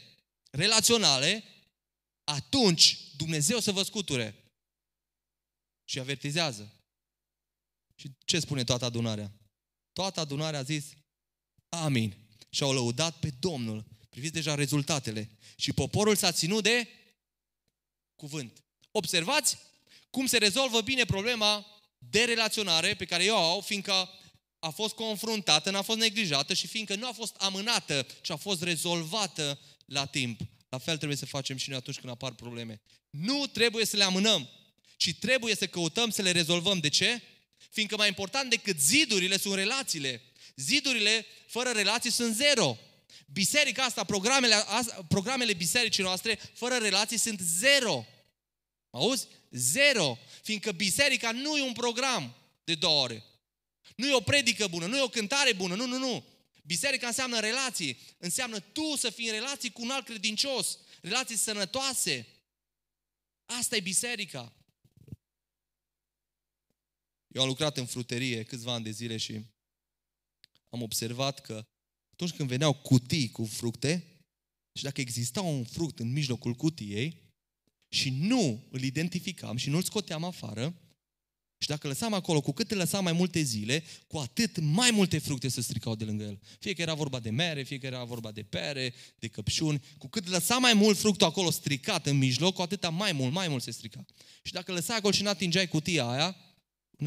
relaționale, 0.51 1.44
atunci 2.24 2.99
Dumnezeu 3.16 3.61
să 3.61 3.72
vă 3.72 3.82
scuture. 3.82 4.34
Și 5.84 5.99
avertizează. 5.99 6.72
Și 7.94 8.11
ce 8.24 8.40
spune 8.40 8.64
toată 8.64 8.84
adunarea? 8.84 9.32
Toată 9.92 10.20
adunarea 10.20 10.59
a 10.59 10.62
zis, 10.62 10.84
amin. 11.68 12.16
Și 12.51 12.62
au 12.62 12.72
lăudat 12.72 13.18
pe 13.18 13.30
Domnul. 13.38 13.84
Priviți 14.09 14.32
deja 14.32 14.55
rezultatele. 14.55 15.30
Și 15.57 15.72
poporul 15.72 16.16
s-a 16.16 16.32
ținut 16.32 16.62
de 16.62 16.88
cuvânt. 18.14 18.64
Observați 18.90 19.59
cum 20.11 20.26
se 20.26 20.38
rezolvă 20.38 20.80
bine 20.80 21.05
problema 21.05 21.66
de 21.99 22.24
relaționare 22.24 22.94
pe 22.94 23.05
care 23.05 23.24
eu 23.24 23.36
au, 23.36 23.61
fiindcă 23.61 24.11
a 24.59 24.70
fost 24.70 24.94
confruntată, 24.94 25.70
n-a 25.70 25.82
fost 25.82 25.98
neglijată 25.98 26.54
și 26.54 26.66
fiindcă 26.66 26.94
nu 26.94 27.07
a 27.07 27.12
fost 27.12 27.36
amânată, 27.38 28.07
ci 28.20 28.30
a 28.30 28.36
fost 28.36 28.62
rezolvată 28.62 29.59
la 29.84 30.04
timp, 30.04 30.40
La 30.68 30.78
fel 30.78 30.96
trebuie 30.96 31.18
să 31.18 31.26
facem 31.26 31.57
și 31.57 31.68
noi 31.68 31.78
atunci 31.78 31.98
când 31.98 32.12
apar 32.12 32.32
probleme. 32.32 32.80
Nu 33.11 33.46
trebuie 33.46 33.84
să 33.84 33.96
le 33.96 34.04
amânăm, 34.04 34.48
ci 34.96 35.14
trebuie 35.14 35.54
să 35.54 35.66
căutăm 35.66 36.11
să 36.11 36.22
le 36.22 36.30
rezolvăm. 36.30 36.78
De 36.78 36.88
ce? 36.88 37.22
Fiindcă 37.70 37.96
mai 37.96 38.09
important 38.09 38.50
decât 38.50 38.80
zidurile 38.80 39.38
sunt 39.38 39.54
relațiile. 39.54 40.22
Zidurile 40.57 41.26
fără 41.46 41.70
relații 41.70 42.11
sunt 42.11 42.34
zero. 42.34 42.78
Biserica 43.32 43.84
asta, 43.84 44.04
programele, 44.04 44.54
programele 45.09 45.52
bisericii 45.52 46.02
noastre, 46.02 46.38
fără 46.54 46.74
relații, 46.74 47.18
sunt 47.18 47.40
zero. 47.40 48.07
Auzi? 48.90 49.26
Zero. 49.50 50.18
Fiindcă 50.42 50.72
biserica 50.72 51.30
nu 51.32 51.57
e 51.57 51.62
un 51.62 51.72
program 51.72 52.34
de 52.64 52.74
două 52.74 53.02
ore. 53.02 53.24
Nu 53.97 54.09
e 54.09 54.14
o 54.14 54.20
predică 54.20 54.66
bună, 54.66 54.87
nu 54.87 54.97
e 54.97 55.03
o 55.03 55.09
cântare 55.09 55.53
bună, 55.53 55.74
nu, 55.74 55.87
nu, 55.87 55.99
nu. 55.99 56.24
Biserica 56.62 57.07
înseamnă 57.07 57.41
relații. 57.41 57.99
Înseamnă 58.18 58.61
tu 58.61 58.97
să 58.97 59.11
fii 59.11 59.26
în 59.26 59.32
relații 59.32 59.70
cu 59.70 59.82
un 59.82 59.91
alt 59.91 60.05
credincios. 60.05 60.78
Relații 61.01 61.37
sănătoase. 61.37 62.26
Asta 63.45 63.76
e 63.76 63.80
biserica. 63.80 64.53
Eu 67.28 67.43
am 67.43 67.49
lucrat 67.49 67.76
în 67.76 67.87
fruterie 67.87 68.43
câțiva 68.43 68.72
ani 68.72 68.84
de 68.84 68.91
zile 68.91 69.16
și 69.16 69.45
am 70.70 70.82
observat 70.82 71.41
că 71.41 71.66
atunci 72.12 72.32
când 72.32 72.49
veneau 72.49 72.74
cutii 72.74 73.30
cu 73.30 73.45
fructe 73.45 74.05
și 74.72 74.82
dacă 74.82 75.01
exista 75.01 75.41
un 75.41 75.64
fruct 75.64 75.99
în 75.99 76.12
mijlocul 76.12 76.55
cutiei 76.55 77.22
și 77.89 78.11
nu 78.11 78.66
îl 78.70 78.82
identificam 78.82 79.57
și 79.57 79.68
nu 79.68 79.76
îl 79.76 79.82
scoteam 79.82 80.24
afară, 80.24 80.74
și 81.59 81.68
dacă 81.68 81.86
lăsam 81.86 82.12
acolo, 82.12 82.40
cu 82.40 82.52
cât 82.52 82.70
îl 82.70 82.76
lăsam 82.76 83.04
mai 83.04 83.12
multe 83.12 83.40
zile, 83.40 83.84
cu 84.07 84.18
atât 84.18 84.59
mai 84.59 84.90
multe 84.90 85.18
fructe 85.18 85.48
se 85.48 85.61
stricau 85.61 85.94
de 85.94 86.04
lângă 86.04 86.24
el. 86.24 86.40
Fie 86.59 86.72
că 86.72 86.82
era 86.82 86.94
vorba 86.94 87.20
de 87.20 87.30
mere, 87.30 87.62
fie 87.62 87.78
că 87.78 87.86
era 87.86 88.04
vorba 88.04 88.32
de 88.32 88.42
pere, 88.42 88.94
de 89.18 89.28
căpșuni. 89.28 89.82
Cu 89.98 90.09
cât 90.09 90.26
lăsam 90.26 90.61
mai 90.61 90.74
mult 90.74 90.98
fructul 90.98 91.26
acolo 91.26 91.50
stricat 91.50 92.07
în 92.07 92.18
mijloc, 92.18 92.54
cu 92.54 92.62
atât 92.62 92.90
mai 92.90 93.12
mult, 93.12 93.32
mai 93.32 93.48
mult 93.48 93.62
se 93.62 93.70
strica. 93.70 94.04
Și 94.42 94.52
dacă 94.52 94.72
lăsai 94.72 94.96
acolo 94.96 95.12
și 95.12 95.22
nu 95.22 95.28
atingeai 95.28 95.68
cutia 95.68 96.04
aia, 96.09 96.36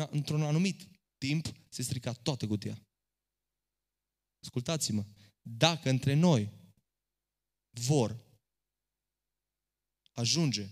într-un 0.09 0.43
anumit 0.43 0.87
timp 1.17 1.51
se 1.69 1.81
strica 1.81 2.13
toată 2.13 2.47
cutia. 2.47 2.81
Ascultați-mă, 4.43 5.05
dacă 5.41 5.89
între 5.89 6.13
noi 6.13 6.49
vor 7.69 8.25
ajunge 10.11 10.69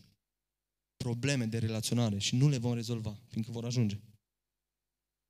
probleme 1.08 1.46
de 1.46 1.58
relaționare 1.58 2.18
și 2.18 2.36
nu 2.36 2.50
le 2.50 2.58
vom 2.58 2.74
rezolva, 2.74 3.20
fiindcă 3.28 3.52
vor 3.52 3.66
ajunge. 3.66 4.00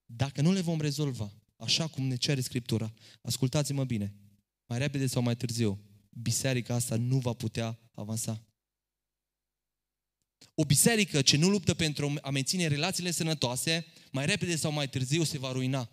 Dacă 0.05 0.41
nu 0.41 0.51
le 0.51 0.61
vom 0.61 0.81
rezolva, 0.81 1.33
așa 1.57 1.87
cum 1.87 2.03
ne 2.03 2.15
cere 2.15 2.41
Scriptura, 2.41 2.93
ascultați-mă 3.21 3.83
bine, 3.83 4.13
mai 4.65 4.77
repede 4.77 5.07
sau 5.07 5.21
mai 5.21 5.35
târziu, 5.35 5.79
biserica 6.09 6.73
asta 6.73 6.95
nu 6.95 7.17
va 7.19 7.33
putea 7.33 7.79
avansa. 7.93 8.45
O 10.55 10.63
biserică 10.65 11.21
ce 11.21 11.37
nu 11.37 11.49
luptă 11.49 11.73
pentru 11.73 12.13
a 12.21 12.29
menține 12.29 12.67
relațiile 12.67 13.11
sănătoase, 13.11 13.85
mai 14.11 14.25
repede 14.25 14.55
sau 14.55 14.71
mai 14.71 14.89
târziu 14.89 15.23
se 15.23 15.37
va 15.37 15.51
ruina. 15.51 15.89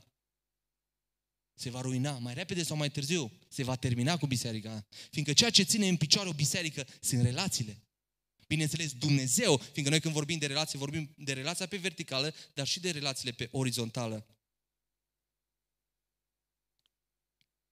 Se 1.55 1.71
va 1.71 1.81
ruina, 1.81 2.19
mai 2.19 2.35
repede 2.35 2.63
sau 2.63 2.77
mai 2.77 2.91
târziu 2.91 3.33
se 3.49 3.65
va 3.65 3.77
termina 3.77 4.17
cu 4.17 4.27
biserica. 4.27 4.87
Fiindcă 5.11 5.33
ceea 5.33 5.51
ce 5.51 5.63
ține 5.63 5.89
în 5.89 5.97
picioare 5.97 6.29
o 6.29 6.33
biserică 6.33 6.87
sunt 7.01 7.23
relațiile. 7.23 7.79
Bineînțeles, 8.47 8.93
Dumnezeu, 8.93 9.57
fiindcă 9.57 9.91
noi 9.91 10.01
când 10.01 10.15
vorbim 10.15 10.39
de 10.39 10.47
relații, 10.47 10.79
vorbim 10.79 11.15
de 11.17 11.33
relația 11.33 11.67
pe 11.67 11.77
verticală, 11.77 12.35
dar 12.55 12.67
și 12.67 12.81
de 12.81 12.91
relațiile 12.91 13.33
pe 13.33 13.49
orizontală. 13.51 14.27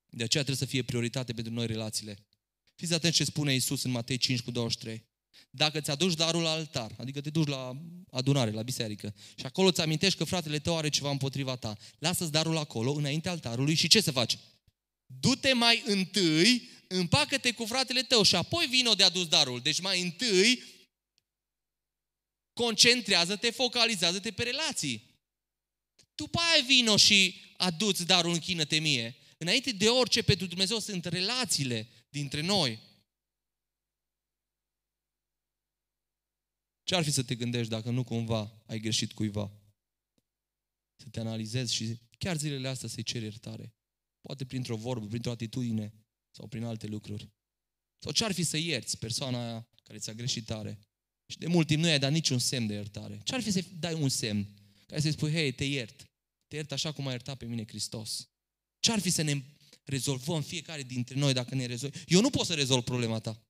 De 0.08 0.22
aceea 0.22 0.44
trebuie 0.44 0.66
să 0.66 0.72
fie 0.72 0.82
prioritate 0.82 1.32
pentru 1.32 1.52
noi 1.52 1.66
relațiile. 1.66 2.18
Fiți 2.74 2.94
atenți 2.94 3.16
ce 3.16 3.24
spune 3.24 3.54
Isus 3.54 3.82
în 3.82 3.90
Matei 3.90 4.16
5 4.16 4.40
cu 4.40 4.50
23. 4.50 5.04
Dacă 5.50 5.80
ți 5.80 5.90
aduci 5.90 6.14
darul 6.14 6.42
la 6.42 6.50
altar, 6.50 6.94
adică 6.98 7.20
te 7.20 7.30
duci 7.30 7.46
la 7.48 7.76
adunare, 8.10 8.50
la 8.50 8.62
biserică, 8.62 9.14
și 9.36 9.46
acolo 9.46 9.68
îți 9.68 9.80
amintești 9.80 10.18
că 10.18 10.24
fratele 10.24 10.58
tău 10.58 10.76
are 10.76 10.88
ceva 10.88 11.10
împotriva 11.10 11.56
ta, 11.56 11.76
lasă-ți 11.98 12.32
darul 12.32 12.56
acolo, 12.56 12.92
înainte 12.92 13.28
altarului 13.28 13.74
și 13.74 13.88
ce 13.88 14.00
să 14.00 14.10
faci? 14.10 14.38
Du-te 15.20 15.52
mai 15.52 15.82
întâi, 15.86 16.68
împacă-te 16.86 17.52
cu 17.52 17.64
fratele 17.64 18.02
tău 18.02 18.22
și 18.22 18.34
apoi 18.34 18.66
vino 18.66 18.94
de 18.94 19.02
adus 19.02 19.28
darul. 19.28 19.60
Deci 19.60 19.80
mai 19.80 20.02
întâi 20.02 20.62
concentrează-te, 22.52 23.50
focalizează-te 23.50 24.30
pe 24.30 24.42
relații. 24.42 25.10
După 26.14 26.38
aia 26.38 26.64
vino 26.64 26.96
și 26.96 27.40
aduți 27.56 28.06
darul, 28.06 28.32
închină-te 28.32 28.78
mie. 28.78 29.16
Înainte 29.38 29.72
de 29.72 29.88
orice 29.88 30.22
pentru 30.22 30.46
Dumnezeu 30.46 30.78
sunt 30.78 31.04
relațiile 31.04 31.88
dintre 32.08 32.40
noi. 32.40 32.80
Ce 36.82 36.94
ar 36.94 37.04
fi 37.04 37.10
să 37.10 37.22
te 37.22 37.34
gândești 37.34 37.70
dacă 37.70 37.90
nu 37.90 38.04
cumva 38.04 38.62
ai 38.66 38.78
greșit 38.78 39.12
cuiva? 39.12 39.52
Să 40.96 41.08
te 41.10 41.20
analizezi 41.20 41.74
și 41.74 41.98
chiar 42.18 42.36
zilele 42.36 42.68
astea 42.68 42.88
să-i 42.88 43.02
ceri 43.02 43.24
iertare. 43.24 43.74
Poate 44.22 44.44
printr-o 44.44 44.76
vorbă, 44.76 45.06
printr-o 45.06 45.30
atitudine 45.30 45.92
sau 46.30 46.46
prin 46.46 46.64
alte 46.64 46.86
lucruri. 46.86 47.30
Sau 47.98 48.12
ce 48.12 48.24
ar 48.24 48.32
fi 48.32 48.42
să 48.42 48.56
ierți 48.56 48.98
persoana 48.98 49.44
aia 49.44 49.68
care 49.82 49.98
ți-a 49.98 50.12
greșit 50.12 50.44
tare? 50.44 50.78
Și 51.26 51.38
de 51.38 51.46
mult 51.46 51.66
timp 51.66 51.82
nu 51.82 51.88
i-ai 51.88 51.98
dat 51.98 52.12
niciun 52.12 52.38
semn 52.38 52.66
de 52.66 52.74
iertare. 52.74 53.20
Ce 53.24 53.34
ar 53.34 53.40
fi 53.40 53.50
să 53.50 53.64
dai 53.78 53.94
un 53.94 54.08
semn? 54.08 54.48
Care 54.86 55.00
să-i 55.00 55.12
spui, 55.12 55.30
hei, 55.30 55.52
te 55.52 55.64
iert. 55.64 56.10
Te 56.48 56.56
iert 56.56 56.72
așa 56.72 56.92
cum 56.92 57.06
a 57.06 57.10
iertat 57.10 57.36
pe 57.36 57.44
mine 57.44 57.64
Hristos. 57.66 58.28
Ce 58.80 58.92
ar 58.92 59.00
fi 59.00 59.10
să 59.10 59.22
ne 59.22 59.42
rezolvăm 59.84 60.42
fiecare 60.42 60.82
dintre 60.82 61.14
noi 61.14 61.32
dacă 61.32 61.54
ne 61.54 61.66
rezolvăm? 61.66 62.00
Eu 62.06 62.20
nu 62.20 62.30
pot 62.30 62.46
să 62.46 62.54
rezolv 62.54 62.82
problema 62.82 63.18
ta. 63.18 63.42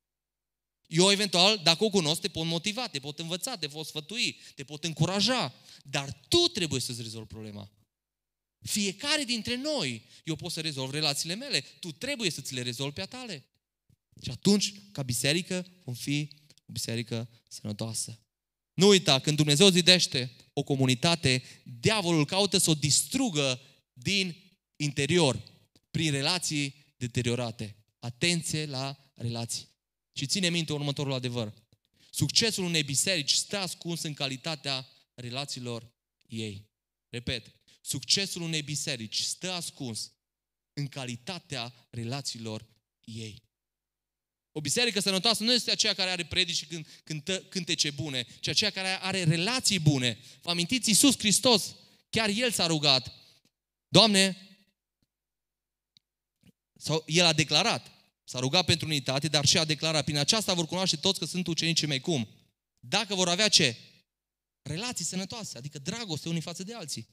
Eu, 0.87 1.11
eventual, 1.11 1.61
dacă 1.63 1.85
o 1.85 1.91
cunosc, 1.91 2.21
te 2.21 2.29
pot 2.29 2.47
motiva, 2.47 2.89
te 2.89 2.99
pot 2.99 3.19
învăța, 3.19 3.57
te 3.57 3.67
pot 3.67 3.87
sfătui, 3.87 4.41
te 4.55 4.65
pot 4.65 4.85
încuraja. 4.85 5.55
Dar 5.85 6.21
tu 6.29 6.37
trebuie 6.37 6.81
să-ți 6.81 7.03
rezolvi 7.03 7.29
problema. 7.29 7.71
Fiecare 8.63 9.25
dintre 9.25 9.57
noi, 9.57 10.03
eu 10.25 10.37
pot 10.37 10.53
să 10.53 10.61
rezolv 10.61 10.91
relațiile 10.91 11.35
mele, 11.35 11.61
tu 11.61 11.93
trebuie 11.93 12.31
să 12.31 12.41
ți 12.41 12.55
le 12.55 12.63
rezolvi 12.63 12.95
pe 12.95 13.01
a 13.01 13.07
tale. 13.07 13.45
Și 14.23 14.31
atunci, 14.31 14.73
ca 14.93 15.03
biserică, 15.03 15.67
vom 15.85 15.95
fi 15.95 16.29
o 16.49 16.73
biserică 16.73 17.29
sănătoasă. 17.49 18.21
Nu 18.75 18.89
uita, 18.89 19.19
când 19.19 19.37
Dumnezeu 19.37 19.69
zidește 19.69 20.37
o 20.53 20.63
comunitate, 20.63 21.43
diavolul 21.81 22.25
caută 22.25 22.59
să 22.59 22.71
o 22.71 22.75
distrugă 22.75 23.61
din 23.93 24.37
interior, 24.77 25.43
prin 25.91 26.11
relații 26.11 26.75
deteriorate. 26.97 27.77
Atenție 27.99 28.67
la 28.67 29.13
relații. 29.15 29.69
Și 30.13 30.27
ține 30.27 30.49
minte 30.49 30.73
următorul 30.73 31.13
adevăr. 31.13 31.55
Succesul 32.11 32.65
unei 32.65 32.83
biserici 32.83 33.33
stă 33.33 33.59
ascuns 33.59 34.03
în 34.03 34.15
calitatea 34.15 34.89
relațiilor 35.15 35.93
ei. 36.29 36.71
Repet, 37.09 37.55
succesul 37.83 38.43
unei 38.43 38.63
biserici 38.63 39.21
stă 39.21 39.53
ascuns 39.53 40.13
în 40.73 40.87
calitatea 40.89 41.75
relațiilor 41.91 42.67
ei. 43.05 43.43
O 44.53 44.61
biserică 44.61 45.01
sănătoasă 45.01 45.43
nu 45.43 45.53
este 45.53 45.71
aceea 45.71 45.95
care 45.95 46.11
are 46.11 46.25
predici 46.25 46.57
și 46.57 46.67
cântă, 47.05 47.43
cântece 47.43 47.91
bune, 47.91 48.27
ci 48.41 48.49
aceea 48.49 48.71
care 48.71 48.89
are 48.89 49.25
relații 49.25 49.79
bune. 49.79 50.19
Vă 50.43 50.51
amintiți, 50.51 50.89
Iisus 50.89 51.19
Hristos, 51.19 51.75
chiar 52.11 52.29
El 52.29 52.51
s-a 52.51 52.67
rugat. 52.67 53.13
Doamne, 53.89 54.37
sau 56.77 57.05
El 57.07 57.25
a 57.25 57.33
declarat, 57.33 57.91
s-a 58.25 58.39
rugat 58.39 58.65
pentru 58.65 58.87
unitate, 58.87 59.29
dar 59.29 59.47
și 59.47 59.59
a 59.59 59.65
declarat, 59.65 60.05
prin 60.05 60.17
aceasta 60.17 60.55
vor 60.55 60.67
cunoaște 60.67 60.97
toți 60.97 61.19
că 61.19 61.25
sunt 61.25 61.47
ucenicii 61.47 61.87
mei. 61.87 62.01
Cum? 62.01 62.29
Dacă 62.79 63.15
vor 63.15 63.29
avea 63.29 63.49
ce? 63.49 63.77
Relații 64.63 65.05
sănătoase, 65.05 65.59
adică 65.59 65.79
dragoste 65.79 66.29
unii 66.29 66.41
față 66.41 66.63
de 66.63 66.75
alții. 66.75 67.09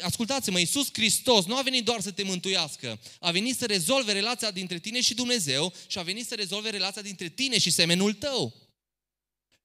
Ascultați-mă, 0.00 0.58
Iisus 0.58 0.88
Hristos 0.92 1.44
nu 1.44 1.56
a 1.56 1.62
venit 1.62 1.84
doar 1.84 2.00
să 2.00 2.10
te 2.10 2.22
mântuiască, 2.22 3.00
a 3.20 3.30
venit 3.30 3.56
să 3.56 3.66
rezolve 3.66 4.12
relația 4.12 4.50
dintre 4.50 4.78
tine 4.78 5.00
și 5.00 5.14
Dumnezeu 5.14 5.72
și 5.86 5.98
a 5.98 6.02
venit 6.02 6.26
să 6.26 6.34
rezolve 6.34 6.70
relația 6.70 7.02
dintre 7.02 7.28
tine 7.28 7.58
și 7.58 7.70
semenul 7.70 8.12
tău. 8.14 8.62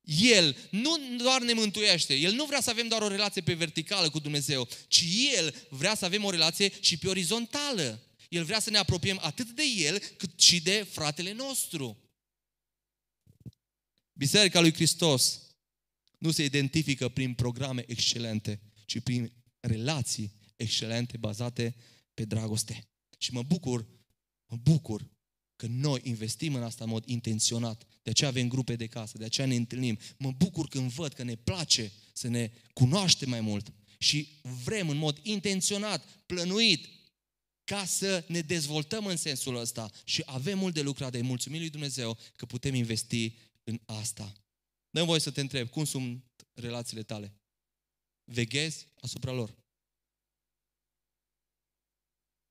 El 0.01 0.57
nu 0.71 0.97
doar 1.17 1.41
ne 1.41 1.53
mântuiește, 1.53 2.15
El 2.15 2.33
nu 2.33 2.45
vrea 2.45 2.61
să 2.61 2.69
avem 2.69 2.87
doar 2.87 3.01
o 3.01 3.07
relație 3.07 3.41
pe 3.41 3.53
verticală 3.53 4.09
cu 4.09 4.19
Dumnezeu, 4.19 4.67
ci 4.87 5.03
El 5.35 5.67
vrea 5.69 5.95
să 5.95 6.05
avem 6.05 6.23
o 6.23 6.29
relație 6.29 6.71
și 6.79 6.97
pe 6.97 7.07
orizontală. 7.07 8.01
El 8.29 8.43
vrea 8.43 8.59
să 8.59 8.69
ne 8.69 8.77
apropiem 8.77 9.19
atât 9.21 9.49
de 9.49 9.63
El 9.77 9.99
cât 9.99 10.39
și 10.39 10.61
de 10.61 10.87
fratele 10.91 11.31
nostru. 11.31 11.97
Biserica 14.13 14.59
lui 14.59 14.73
Hristos 14.73 15.41
nu 16.17 16.31
se 16.31 16.43
identifică 16.43 17.09
prin 17.09 17.33
programe 17.33 17.83
excelente, 17.87 18.61
ci 18.85 18.99
prin 18.99 19.31
relații 19.59 20.33
excelente 20.55 21.17
bazate 21.17 21.75
pe 22.13 22.25
dragoste. 22.25 22.87
Și 23.17 23.33
mă 23.33 23.43
bucur, 23.43 23.87
mă 24.45 24.57
bucur 24.61 25.09
că 25.55 25.67
noi 25.67 26.01
investim 26.03 26.55
în 26.55 26.63
asta 26.63 26.83
în 26.83 26.89
mod 26.89 27.05
intenționat. 27.05 27.87
De 28.03 28.09
aceea 28.09 28.29
avem 28.29 28.47
grupe 28.47 28.75
de 28.75 28.87
casă, 28.87 29.17
de 29.17 29.25
aceea 29.25 29.47
ne 29.47 29.55
întâlnim. 29.55 29.99
Mă 30.17 30.31
bucur 30.31 30.67
când 30.67 30.91
văd 30.91 31.13
că 31.13 31.23
ne 31.23 31.35
place 31.35 31.91
să 32.13 32.27
ne 32.27 32.51
cunoaștem 32.73 33.29
mai 33.29 33.41
mult 33.41 33.73
și 33.97 34.27
vrem 34.63 34.89
în 34.89 34.97
mod 34.97 35.19
intenționat, 35.23 36.05
plănuit, 36.25 36.87
ca 37.63 37.85
să 37.85 38.23
ne 38.27 38.41
dezvoltăm 38.41 39.05
în 39.05 39.17
sensul 39.17 39.55
ăsta 39.55 39.91
și 40.03 40.21
avem 40.25 40.57
mult 40.57 40.73
de 40.73 40.81
lucrat, 40.81 41.11
de 41.11 41.21
mulțumim 41.21 41.59
lui 41.59 41.69
Dumnezeu 41.69 42.17
că 42.35 42.45
putem 42.45 42.73
investi 42.73 43.35
în 43.63 43.79
asta. 43.85 44.33
Dă 44.89 45.03
voi 45.03 45.21
să 45.21 45.31
te 45.31 45.41
întreb, 45.41 45.69
cum 45.69 45.85
sunt 45.85 46.23
relațiile 46.53 47.03
tale? 47.03 47.33
Veghezi 48.29 48.87
asupra 48.95 49.31
lor. 49.31 49.55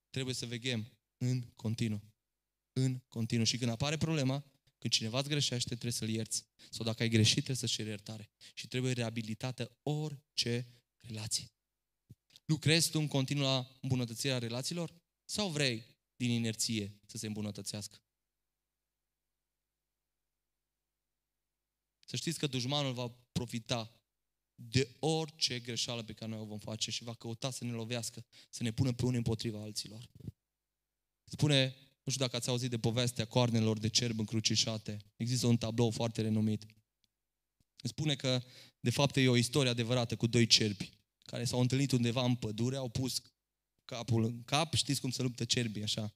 Trebuie 0.09 0.35
să 0.35 0.45
veghem 0.45 0.97
în 1.17 1.41
continuu. 1.41 2.01
În 2.73 2.99
continuu. 3.07 3.45
Și 3.45 3.57
când 3.57 3.71
apare 3.71 3.97
problema, 3.97 4.45
când 4.77 4.93
cineva 4.93 5.19
îți 5.19 5.29
greșește, 5.29 5.69
trebuie 5.69 5.91
să-l 5.91 6.09
ierți. 6.09 6.45
Sau 6.69 6.85
dacă 6.85 7.03
ai 7.03 7.09
greșit, 7.09 7.33
trebuie 7.33 7.55
să-și 7.55 7.75
ceri 7.75 7.89
iertare. 7.89 8.29
Și 8.53 8.67
trebuie 8.67 8.93
reabilitată 8.93 9.77
orice 9.83 10.67
relație. 10.99 11.51
Lucrezi 12.45 12.89
tu 12.91 12.99
în 12.99 13.07
continuu 13.07 13.43
la 13.43 13.77
îmbunătățirea 13.81 14.37
relațiilor? 14.37 14.95
Sau 15.25 15.49
vrei 15.49 15.85
din 16.15 16.29
inerție 16.29 16.99
să 17.05 17.17
se 17.17 17.27
îmbunătățească? 17.27 18.01
Să 22.05 22.15
știți 22.15 22.39
că 22.39 22.47
dușmanul 22.47 22.93
va 22.93 23.09
profita 23.31 23.96
de 24.59 24.95
orice 24.99 25.59
greșeală 25.59 26.03
pe 26.03 26.13
care 26.13 26.31
noi 26.31 26.39
o 26.39 26.45
vom 26.45 26.57
face 26.57 26.91
și 26.91 27.03
va 27.03 27.13
căuta 27.13 27.51
să 27.51 27.63
ne 27.63 27.71
lovească, 27.71 28.25
să 28.49 28.63
ne 28.63 28.71
pună 28.71 28.93
pe 28.93 29.05
unii 29.05 29.17
împotriva 29.17 29.61
alților. 29.61 30.09
Spune, 31.23 31.75
nu 32.03 32.11
știu 32.11 32.25
dacă 32.25 32.35
ați 32.35 32.49
auzit 32.49 32.69
de 32.69 32.79
povestea 32.79 33.25
coarnelor 33.25 33.77
de 33.77 33.87
cerb 33.87 34.19
încrucișate. 34.19 34.97
Există 35.15 35.47
un 35.47 35.57
tablou 35.57 35.91
foarte 35.91 36.21
renumit. 36.21 36.65
Spune 37.83 38.15
că, 38.15 38.43
de 38.79 38.89
fapt, 38.89 39.15
e 39.15 39.27
o 39.27 39.35
istorie 39.35 39.69
adevărată 39.69 40.15
cu 40.15 40.27
doi 40.27 40.45
cerbi 40.47 40.89
care 41.25 41.43
s-au 41.43 41.59
întâlnit 41.59 41.91
undeva 41.91 42.23
în 42.23 42.35
pădure, 42.35 42.75
au 42.75 42.89
pus 42.89 43.21
capul 43.85 44.23
în 44.23 44.43
cap, 44.43 44.73
știți 44.73 45.01
cum 45.01 45.09
se 45.09 45.21
luptă 45.21 45.45
cerbii, 45.45 45.83
așa, 45.83 46.13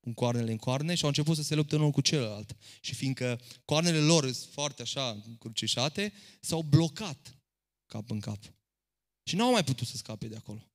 cu 0.00 0.12
coarnele 0.12 0.50
în 0.50 0.56
coarne 0.56 0.94
și 0.94 1.02
au 1.02 1.08
început 1.08 1.36
să 1.36 1.42
se 1.42 1.54
lupte 1.54 1.76
unul 1.76 1.90
cu 1.90 2.00
celălalt. 2.00 2.56
Și 2.80 2.94
fiindcă 2.94 3.40
coarnele 3.64 3.98
lor 3.98 4.32
sunt 4.32 4.52
foarte 4.52 4.82
așa 4.82 5.22
încrucișate, 5.26 6.12
s-au 6.40 6.62
blocat 6.62 7.36
cap 7.94 8.10
în 8.10 8.20
cap. 8.20 8.40
Și 9.28 9.36
nu 9.36 9.44
au 9.44 9.52
mai 9.52 9.64
putut 9.64 9.86
să 9.86 9.96
scape 9.96 10.28
de 10.28 10.36
acolo. 10.36 10.70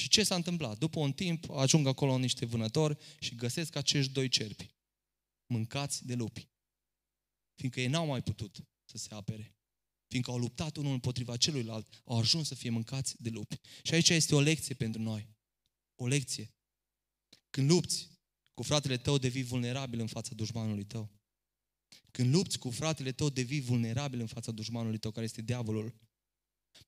Și 0.00 0.08
ce 0.08 0.24
s-a 0.24 0.34
întâmplat? 0.34 0.78
După 0.78 0.98
un 1.00 1.12
timp 1.12 1.50
ajung 1.50 1.86
acolo 1.86 2.18
niște 2.18 2.44
vânători 2.46 2.98
și 3.18 3.34
găsesc 3.34 3.76
acești 3.76 4.12
doi 4.12 4.28
cerpi, 4.28 4.74
mâncați 5.46 6.06
de 6.06 6.14
lupi. 6.14 6.48
Fiindcă 7.54 7.80
ei 7.80 7.86
n-au 7.86 8.06
mai 8.06 8.22
putut 8.22 8.64
să 8.84 8.96
se 8.96 9.14
apere. 9.14 9.56
Fiindcă 10.06 10.30
au 10.30 10.38
luptat 10.38 10.76
unul 10.76 10.92
împotriva 10.92 11.36
celuilalt, 11.36 12.02
au 12.04 12.18
ajuns 12.18 12.46
să 12.46 12.54
fie 12.54 12.70
mâncați 12.70 13.22
de 13.22 13.30
lupi. 13.30 13.60
Și 13.82 13.94
aici 13.94 14.08
este 14.08 14.34
o 14.34 14.40
lecție 14.40 14.74
pentru 14.74 15.02
noi. 15.02 15.28
O 15.94 16.06
lecție. 16.06 16.54
Când 17.50 17.70
lupți 17.70 18.08
cu 18.54 18.62
fratele 18.62 18.96
tău, 18.96 19.18
devii 19.18 19.42
vulnerabil 19.42 20.00
în 20.00 20.06
fața 20.06 20.34
dușmanului 20.34 20.84
tău. 20.84 21.10
Când 22.10 22.34
lupți 22.34 22.58
cu 22.58 22.70
fratele 22.70 23.12
tău, 23.12 23.28
devii 23.28 23.60
vulnerabil 23.60 24.20
în 24.20 24.26
fața 24.26 24.52
dușmanului 24.52 24.98
tău, 24.98 25.10
care 25.10 25.24
este 25.24 25.42
diavolul. 25.42 25.94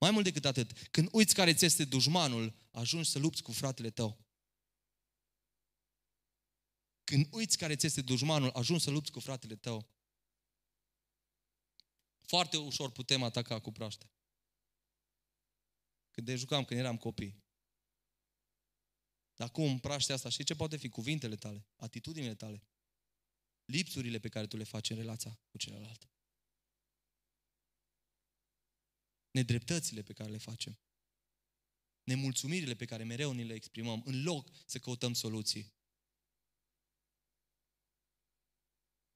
Mai 0.00 0.10
mult 0.10 0.24
decât 0.24 0.44
atât, 0.44 0.88
când 0.88 1.08
uiți 1.12 1.34
care 1.34 1.54
ți 1.54 1.64
este 1.64 1.84
dușmanul, 1.84 2.54
ajungi 2.70 3.10
să 3.10 3.18
lupți 3.18 3.42
cu 3.42 3.52
fratele 3.52 3.90
tău. 3.90 4.24
Când 7.04 7.26
uiți 7.30 7.58
care 7.58 7.76
ți 7.76 7.86
este 7.86 8.00
dușmanul, 8.00 8.50
ajungi 8.50 8.82
să 8.82 8.90
lupți 8.90 9.12
cu 9.12 9.20
fratele 9.20 9.56
tău. 9.56 9.88
Foarte 12.20 12.56
ușor 12.56 12.90
putem 12.90 13.22
ataca 13.22 13.60
cu 13.60 13.72
praște. 13.72 14.10
Când 16.10 16.26
de 16.26 16.36
jucam 16.36 16.64
când 16.64 16.80
eram 16.80 16.96
copii. 16.96 17.44
Dar 19.34 19.50
cum 19.50 19.78
praștea 19.78 20.14
asta, 20.14 20.28
știi 20.28 20.44
ce 20.44 20.54
poate 20.54 20.76
fi? 20.76 20.88
Cuvintele 20.88 21.36
tale, 21.36 21.66
atitudinile 21.76 22.34
tale, 22.34 22.62
lipsurile 23.66 24.18
pe 24.18 24.28
care 24.28 24.46
tu 24.46 24.56
le 24.56 24.64
faci 24.64 24.90
în 24.90 24.96
relația 24.96 25.40
cu 25.50 25.58
celălalt. 25.58 26.10
Nedreptățile 29.30 30.02
pe 30.02 30.12
care 30.12 30.30
le 30.30 30.38
facem. 30.38 30.78
Nemulțumirile 32.02 32.74
pe 32.74 32.84
care 32.84 33.04
mereu 33.04 33.32
ni 33.32 33.44
le 33.44 33.54
exprimăm, 33.54 34.02
în 34.04 34.22
loc 34.22 34.50
să 34.66 34.78
căutăm 34.78 35.12
soluții. 35.12 35.74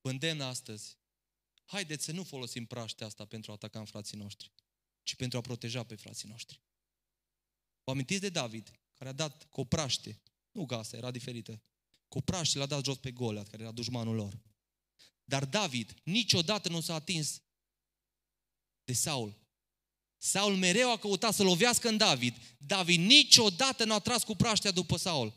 Vă 0.00 0.42
astăzi, 0.42 0.98
haideți 1.64 2.04
să 2.04 2.12
nu 2.12 2.24
folosim 2.24 2.66
praștea 2.66 3.06
asta 3.06 3.24
pentru 3.24 3.50
a 3.50 3.54
ataca 3.54 3.78
în 3.78 3.84
frații 3.84 4.18
noștri, 4.18 4.52
ci 5.02 5.14
pentru 5.16 5.38
a 5.38 5.40
proteja 5.40 5.84
pe 5.84 5.94
frații 5.94 6.28
noștri. 6.28 6.62
Vă 7.84 7.90
amintiți 7.90 8.20
de 8.20 8.28
David, 8.28 8.80
care 8.94 9.10
a 9.10 9.12
dat 9.12 9.44
cu 9.44 9.60
o 9.60 9.64
praște, 9.64 10.22
nu 10.50 10.64
gasa, 10.64 10.96
era 10.96 11.10
diferită, 11.10 11.62
cu 12.10 12.18
o 12.18 12.20
praște 12.20 12.58
l-a 12.58 12.66
dat 12.66 12.84
jos 12.84 12.96
pe 12.96 13.10
Goliat, 13.10 13.48
care 13.48 13.62
era 13.62 13.72
dușmanul 13.72 14.14
lor. 14.14 14.40
Dar 15.24 15.44
David 15.44 15.94
niciodată 16.02 16.68
nu 16.68 16.80
s-a 16.80 16.94
atins 16.94 17.42
de 18.84 18.92
Saul. 18.92 19.38
Saul 20.16 20.56
mereu 20.56 20.90
a 20.90 20.98
căutat 20.98 21.34
să 21.34 21.42
lovească 21.42 21.88
în 21.88 21.96
David. 21.96 22.36
David 22.58 23.00
niciodată 23.00 23.84
nu 23.84 23.94
a 23.94 23.98
tras 23.98 24.24
cu 24.24 24.34
praștea 24.34 24.70
după 24.70 24.96
Saul. 24.96 25.32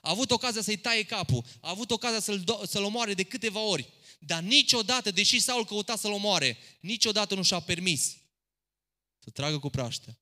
A 0.00 0.10
avut 0.10 0.30
ocazia 0.30 0.62
să-i 0.62 0.76
taie 0.76 1.04
capul, 1.04 1.44
a 1.60 1.70
avut 1.70 1.90
ocazia 1.90 2.20
să-l, 2.20 2.40
do- 2.42 2.68
să-l 2.68 2.84
omoare 2.84 3.14
de 3.14 3.22
câteva 3.22 3.60
ori. 3.60 3.92
Dar 4.18 4.42
niciodată, 4.42 5.10
deși 5.10 5.40
Saul 5.40 5.64
căuta 5.64 5.96
să-l 5.96 6.12
omoare, 6.12 6.56
niciodată 6.80 7.34
nu 7.34 7.42
și-a 7.42 7.60
permis 7.60 8.16
să 9.18 9.30
tragă 9.30 9.58
cu 9.58 9.70
praștea 9.70 10.18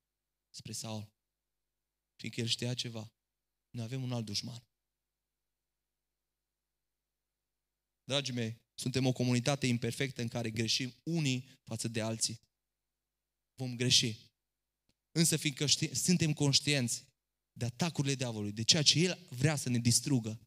spre 0.50 0.72
Saul. 0.72 1.12
Fiindcă 2.16 2.40
el 2.40 2.46
știa 2.46 2.74
ceva. 2.74 3.12
Noi 3.70 3.84
avem 3.84 4.02
un 4.02 4.12
alt 4.12 4.24
dușman. 4.24 4.62
Dragii 8.04 8.34
mei, 8.34 8.60
suntem 8.74 9.06
o 9.06 9.12
comunitate 9.12 9.66
imperfectă 9.66 10.20
în 10.22 10.28
care 10.28 10.50
greșim 10.50 10.94
unii 11.02 11.48
față 11.62 11.88
de 11.88 12.00
alții. 12.00 12.40
Vom 13.54 13.76
greși. 13.76 14.16
Însă 15.12 15.36
fiindcă 15.36 15.66
ști, 15.66 15.94
suntem 15.94 16.32
conștienți 16.32 17.04
de 17.52 17.64
atacurile 17.64 18.14
diavolului, 18.14 18.52
de 18.52 18.62
ceea 18.62 18.82
ce 18.82 18.98
el 18.98 19.26
vrea 19.28 19.56
să 19.56 19.68
ne 19.68 19.78
distrugă, 19.78 20.40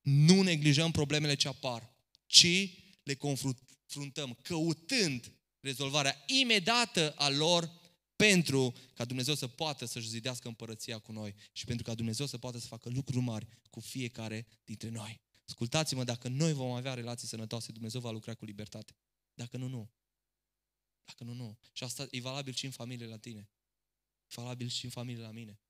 nu 0.00 0.42
neglijăm 0.42 0.90
problemele 0.90 1.34
ce 1.34 1.48
apar, 1.48 1.94
ci 2.26 2.70
le 3.02 3.14
confruntăm 3.14 4.38
căutând 4.42 5.32
rezolvarea 5.60 6.24
imediată 6.26 7.12
a 7.16 7.28
lor 7.28 7.78
pentru 8.16 8.74
ca 8.94 9.04
Dumnezeu 9.04 9.34
să 9.34 9.46
poată 9.46 9.84
să-și 9.84 10.08
zidească 10.08 10.48
împărăția 10.48 10.98
cu 10.98 11.12
noi 11.12 11.34
și 11.52 11.64
pentru 11.64 11.84
ca 11.84 11.94
Dumnezeu 11.94 12.26
să 12.26 12.38
poată 12.38 12.58
să 12.58 12.66
facă 12.66 12.88
lucruri 12.88 13.24
mari 13.24 13.46
cu 13.70 13.80
fiecare 13.80 14.46
dintre 14.64 14.88
noi. 14.88 15.20
Ascultați-mă, 15.50 16.04
dacă 16.04 16.28
noi 16.28 16.52
vom 16.52 16.70
avea 16.70 16.94
relații 16.94 17.28
sănătoase, 17.28 17.72
Dumnezeu 17.72 18.00
va 18.00 18.10
lucra 18.10 18.34
cu 18.34 18.44
libertate. 18.44 18.96
Dacă 19.34 19.56
nu, 19.56 19.66
nu. 19.66 19.90
Dacă 21.04 21.24
nu, 21.24 21.32
nu. 21.32 21.58
Și 21.72 21.84
asta 21.84 22.06
e 22.10 22.20
valabil 22.20 22.52
și 22.52 22.64
în 22.64 22.70
familie 22.70 23.06
la 23.06 23.18
tine. 23.18 23.50
E 24.26 24.34
valabil 24.34 24.68
și 24.68 24.84
în 24.84 24.90
familie 24.90 25.22
la 25.22 25.30
mine. 25.30 25.60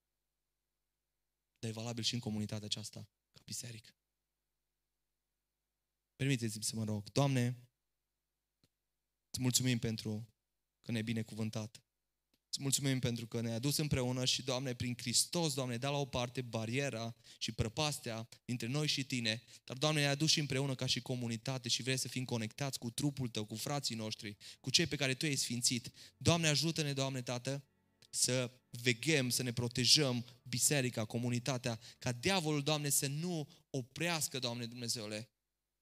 Dar 1.59 1.71
e 1.71 1.73
valabil 1.73 2.03
și 2.03 2.15
în 2.15 2.21
comunitatea 2.21 2.67
aceasta, 2.67 3.09
ca 3.33 3.41
biserică. 3.45 3.95
Permiteți-mi 6.17 6.65
să 6.65 6.77
mă 6.77 6.85
rog. 6.85 7.11
Doamne, 7.11 7.69
îți 9.31 9.41
mulțumim 9.41 9.79
pentru 9.79 10.29
că 10.83 10.91
ne-ai 10.91 11.03
binecuvântat. 11.03 11.83
Îți 12.51 12.63
mulțumim 12.63 12.99
pentru 12.99 13.27
că 13.27 13.41
ne-ai 13.41 13.55
adus 13.55 13.77
împreună 13.77 14.25
și, 14.25 14.43
Doamne, 14.43 14.75
prin 14.75 14.95
Hristos, 14.97 15.55
Doamne, 15.55 15.77
da 15.77 15.91
la 15.91 15.97
o 15.97 16.05
parte 16.05 16.41
bariera 16.41 17.17
și 17.39 17.53
prăpastea 17.53 18.29
dintre 18.45 18.67
noi 18.67 18.87
și 18.87 19.05
Tine, 19.05 19.43
dar, 19.65 19.77
Doamne, 19.77 20.01
ne-ai 20.01 20.13
adus 20.13 20.31
și 20.31 20.41
împreună 20.41 20.75
ca 20.75 20.87
și 20.87 21.01
comunitate 21.01 21.69
și 21.69 21.83
vrei 21.83 21.97
să 21.97 22.09
fim 22.09 22.25
conectați 22.25 22.79
cu 22.79 22.91
trupul 22.91 23.29
Tău, 23.29 23.45
cu 23.45 23.55
frații 23.55 23.95
noștri, 23.95 24.37
cu 24.61 24.71
cei 24.71 24.87
pe 24.87 24.97
care 24.97 25.15
Tu 25.15 25.27
ai 25.27 25.37
sfințit. 25.37 25.93
Doamne, 26.17 26.49
ajută-ne, 26.49 26.93
Doamne, 26.93 27.23
Tată, 27.23 27.65
să 28.11 28.51
veghem, 28.71 29.29
să 29.29 29.43
ne 29.43 29.53
protejăm 29.53 30.25
biserica, 30.43 31.05
comunitatea, 31.05 31.81
ca 31.99 32.13
diavolul, 32.13 32.63
Doamne, 32.63 32.89
să 32.89 33.07
nu 33.07 33.49
oprească, 33.71 34.39
Doamne 34.39 34.67
Dumnezeule, 34.67 35.29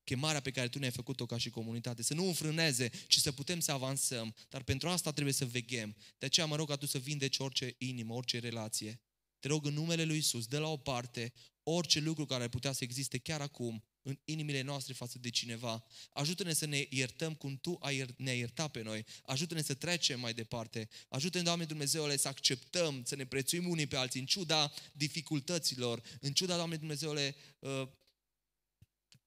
chemarea 0.08 0.40
pe 0.40 0.50
care 0.50 0.68
Tu 0.68 0.78
ne-ai 0.78 0.90
făcut-o 0.90 1.26
ca 1.26 1.38
și 1.38 1.50
comunitate, 1.50 2.02
să 2.02 2.14
nu 2.14 2.26
înfrâneze, 2.26 2.90
ci 3.08 3.16
să 3.16 3.32
putem 3.32 3.60
să 3.60 3.72
avansăm. 3.72 4.34
Dar 4.48 4.62
pentru 4.62 4.88
asta 4.88 5.12
trebuie 5.12 5.34
să 5.34 5.46
veghem. 5.46 5.96
De 6.18 6.26
aceea 6.26 6.46
mă 6.46 6.56
rog 6.56 6.68
ca 6.68 6.76
Tu 6.76 6.86
să 6.86 6.98
vindeci 6.98 7.38
orice 7.38 7.74
inimă, 7.78 8.14
orice 8.14 8.38
relație. 8.38 9.00
Te 9.38 9.48
rog 9.48 9.66
în 9.66 9.74
numele 9.74 10.04
Lui 10.04 10.16
Isus, 10.16 10.46
de 10.46 10.58
la 10.58 10.68
o 10.68 10.76
parte, 10.76 11.32
orice 11.62 12.00
lucru 12.00 12.26
care 12.26 12.42
ar 12.42 12.48
putea 12.48 12.72
să 12.72 12.84
existe 12.84 13.18
chiar 13.18 13.40
acum 13.40 13.84
în 14.02 14.18
inimile 14.24 14.62
noastre 14.62 14.92
față 14.92 15.18
de 15.18 15.30
cineva. 15.30 15.84
Ajută-ne 16.12 16.52
să 16.52 16.66
ne 16.66 16.86
iertăm 16.90 17.34
cum 17.34 17.56
Tu 17.56 17.78
ne-ai 18.16 18.38
iertat 18.38 18.70
pe 18.70 18.82
noi. 18.82 19.04
Ajută-ne 19.22 19.62
să 19.62 19.74
trecem 19.74 20.20
mai 20.20 20.34
departe. 20.34 20.88
Ajută-ne, 21.08 21.44
Doamne 21.44 21.64
Dumnezeule, 21.64 22.16
să 22.16 22.28
acceptăm, 22.28 23.02
să 23.04 23.16
ne 23.16 23.26
prețuim 23.26 23.68
unii 23.68 23.86
pe 23.86 23.96
alții, 23.96 24.20
în 24.20 24.26
ciuda 24.26 24.72
dificultăților, 24.92 26.02
în 26.20 26.32
ciuda, 26.32 26.56
Doamne 26.56 26.76
Dumnezeule, 26.76 27.34
uh, 27.58 27.88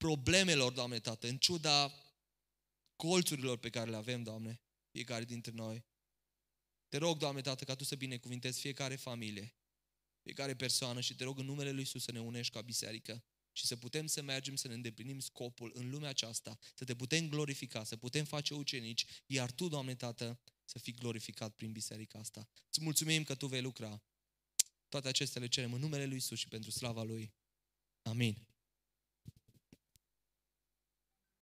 problemelor, 0.02 0.72
Doamne 0.72 1.00
Tată, 1.00 1.28
în 1.28 1.38
ciuda 1.38 1.94
colțurilor 2.96 3.58
pe 3.58 3.70
care 3.70 3.90
le 3.90 3.96
avem, 3.96 4.24
Doamne, 4.24 4.62
fiecare 4.92 5.26
dintre 5.26 5.52
noi. 5.52 5.86
Te 6.88 6.98
rog, 6.98 7.18
Doamne 7.18 7.42
Tată, 7.42 7.64
ca 7.64 7.76
Tu 7.76 7.84
să 7.84 7.96
binecuvintezi 7.96 8.60
fiecare 8.60 8.96
familie. 8.96 9.56
fiecare 10.22 10.56
persoană 10.56 11.02
și 11.02 11.16
te 11.16 11.24
rog 11.24 11.40
în 11.40 11.46
numele 11.46 11.72
Lui 11.72 11.80
Iisus 11.80 12.04
să 12.04 12.12
ne 12.12 12.22
unești 12.22 12.54
ca 12.54 12.62
biserică 12.62 13.24
și 13.52 13.66
să 13.66 13.76
putem 13.76 14.08
să 14.08 14.22
mergem 14.22 14.56
să 14.56 14.68
ne 14.68 14.74
îndeplinim 14.74 15.20
scopul 15.20 15.72
în 15.76 15.90
lumea 15.90 16.10
aceasta, 16.10 16.58
să 16.76 16.84
te 16.84 16.96
putem 16.96 17.30
glorifica, 17.30 17.84
să 17.84 17.98
putem 17.98 18.26
face 18.26 18.54
ucenici, 18.54 19.06
iar 19.26 19.52
Tu, 19.52 19.68
Doamne 19.68 19.96
Tată, 19.96 20.40
să 20.66 20.80
fii 20.80 20.94
glorificat 20.94 21.56
prin 21.56 21.72
biserica 21.72 22.20
asta. 22.20 22.50
Îți 22.68 22.82
mulțumim 22.82 23.24
că 23.24 23.36
Tu 23.36 23.48
vei 23.48 23.62
lucra. 23.62 24.04
Toate 24.90 25.08
acestea 25.08 25.42
le 25.42 25.48
cerem 25.48 25.74
în 25.74 25.80
numele 25.80 26.06
Lui 26.06 26.14
Iisus 26.14 26.40
și 26.40 26.48
pentru 26.48 26.72
slava 26.72 27.04
Lui. 27.04 27.34
Amin. 28.02 28.51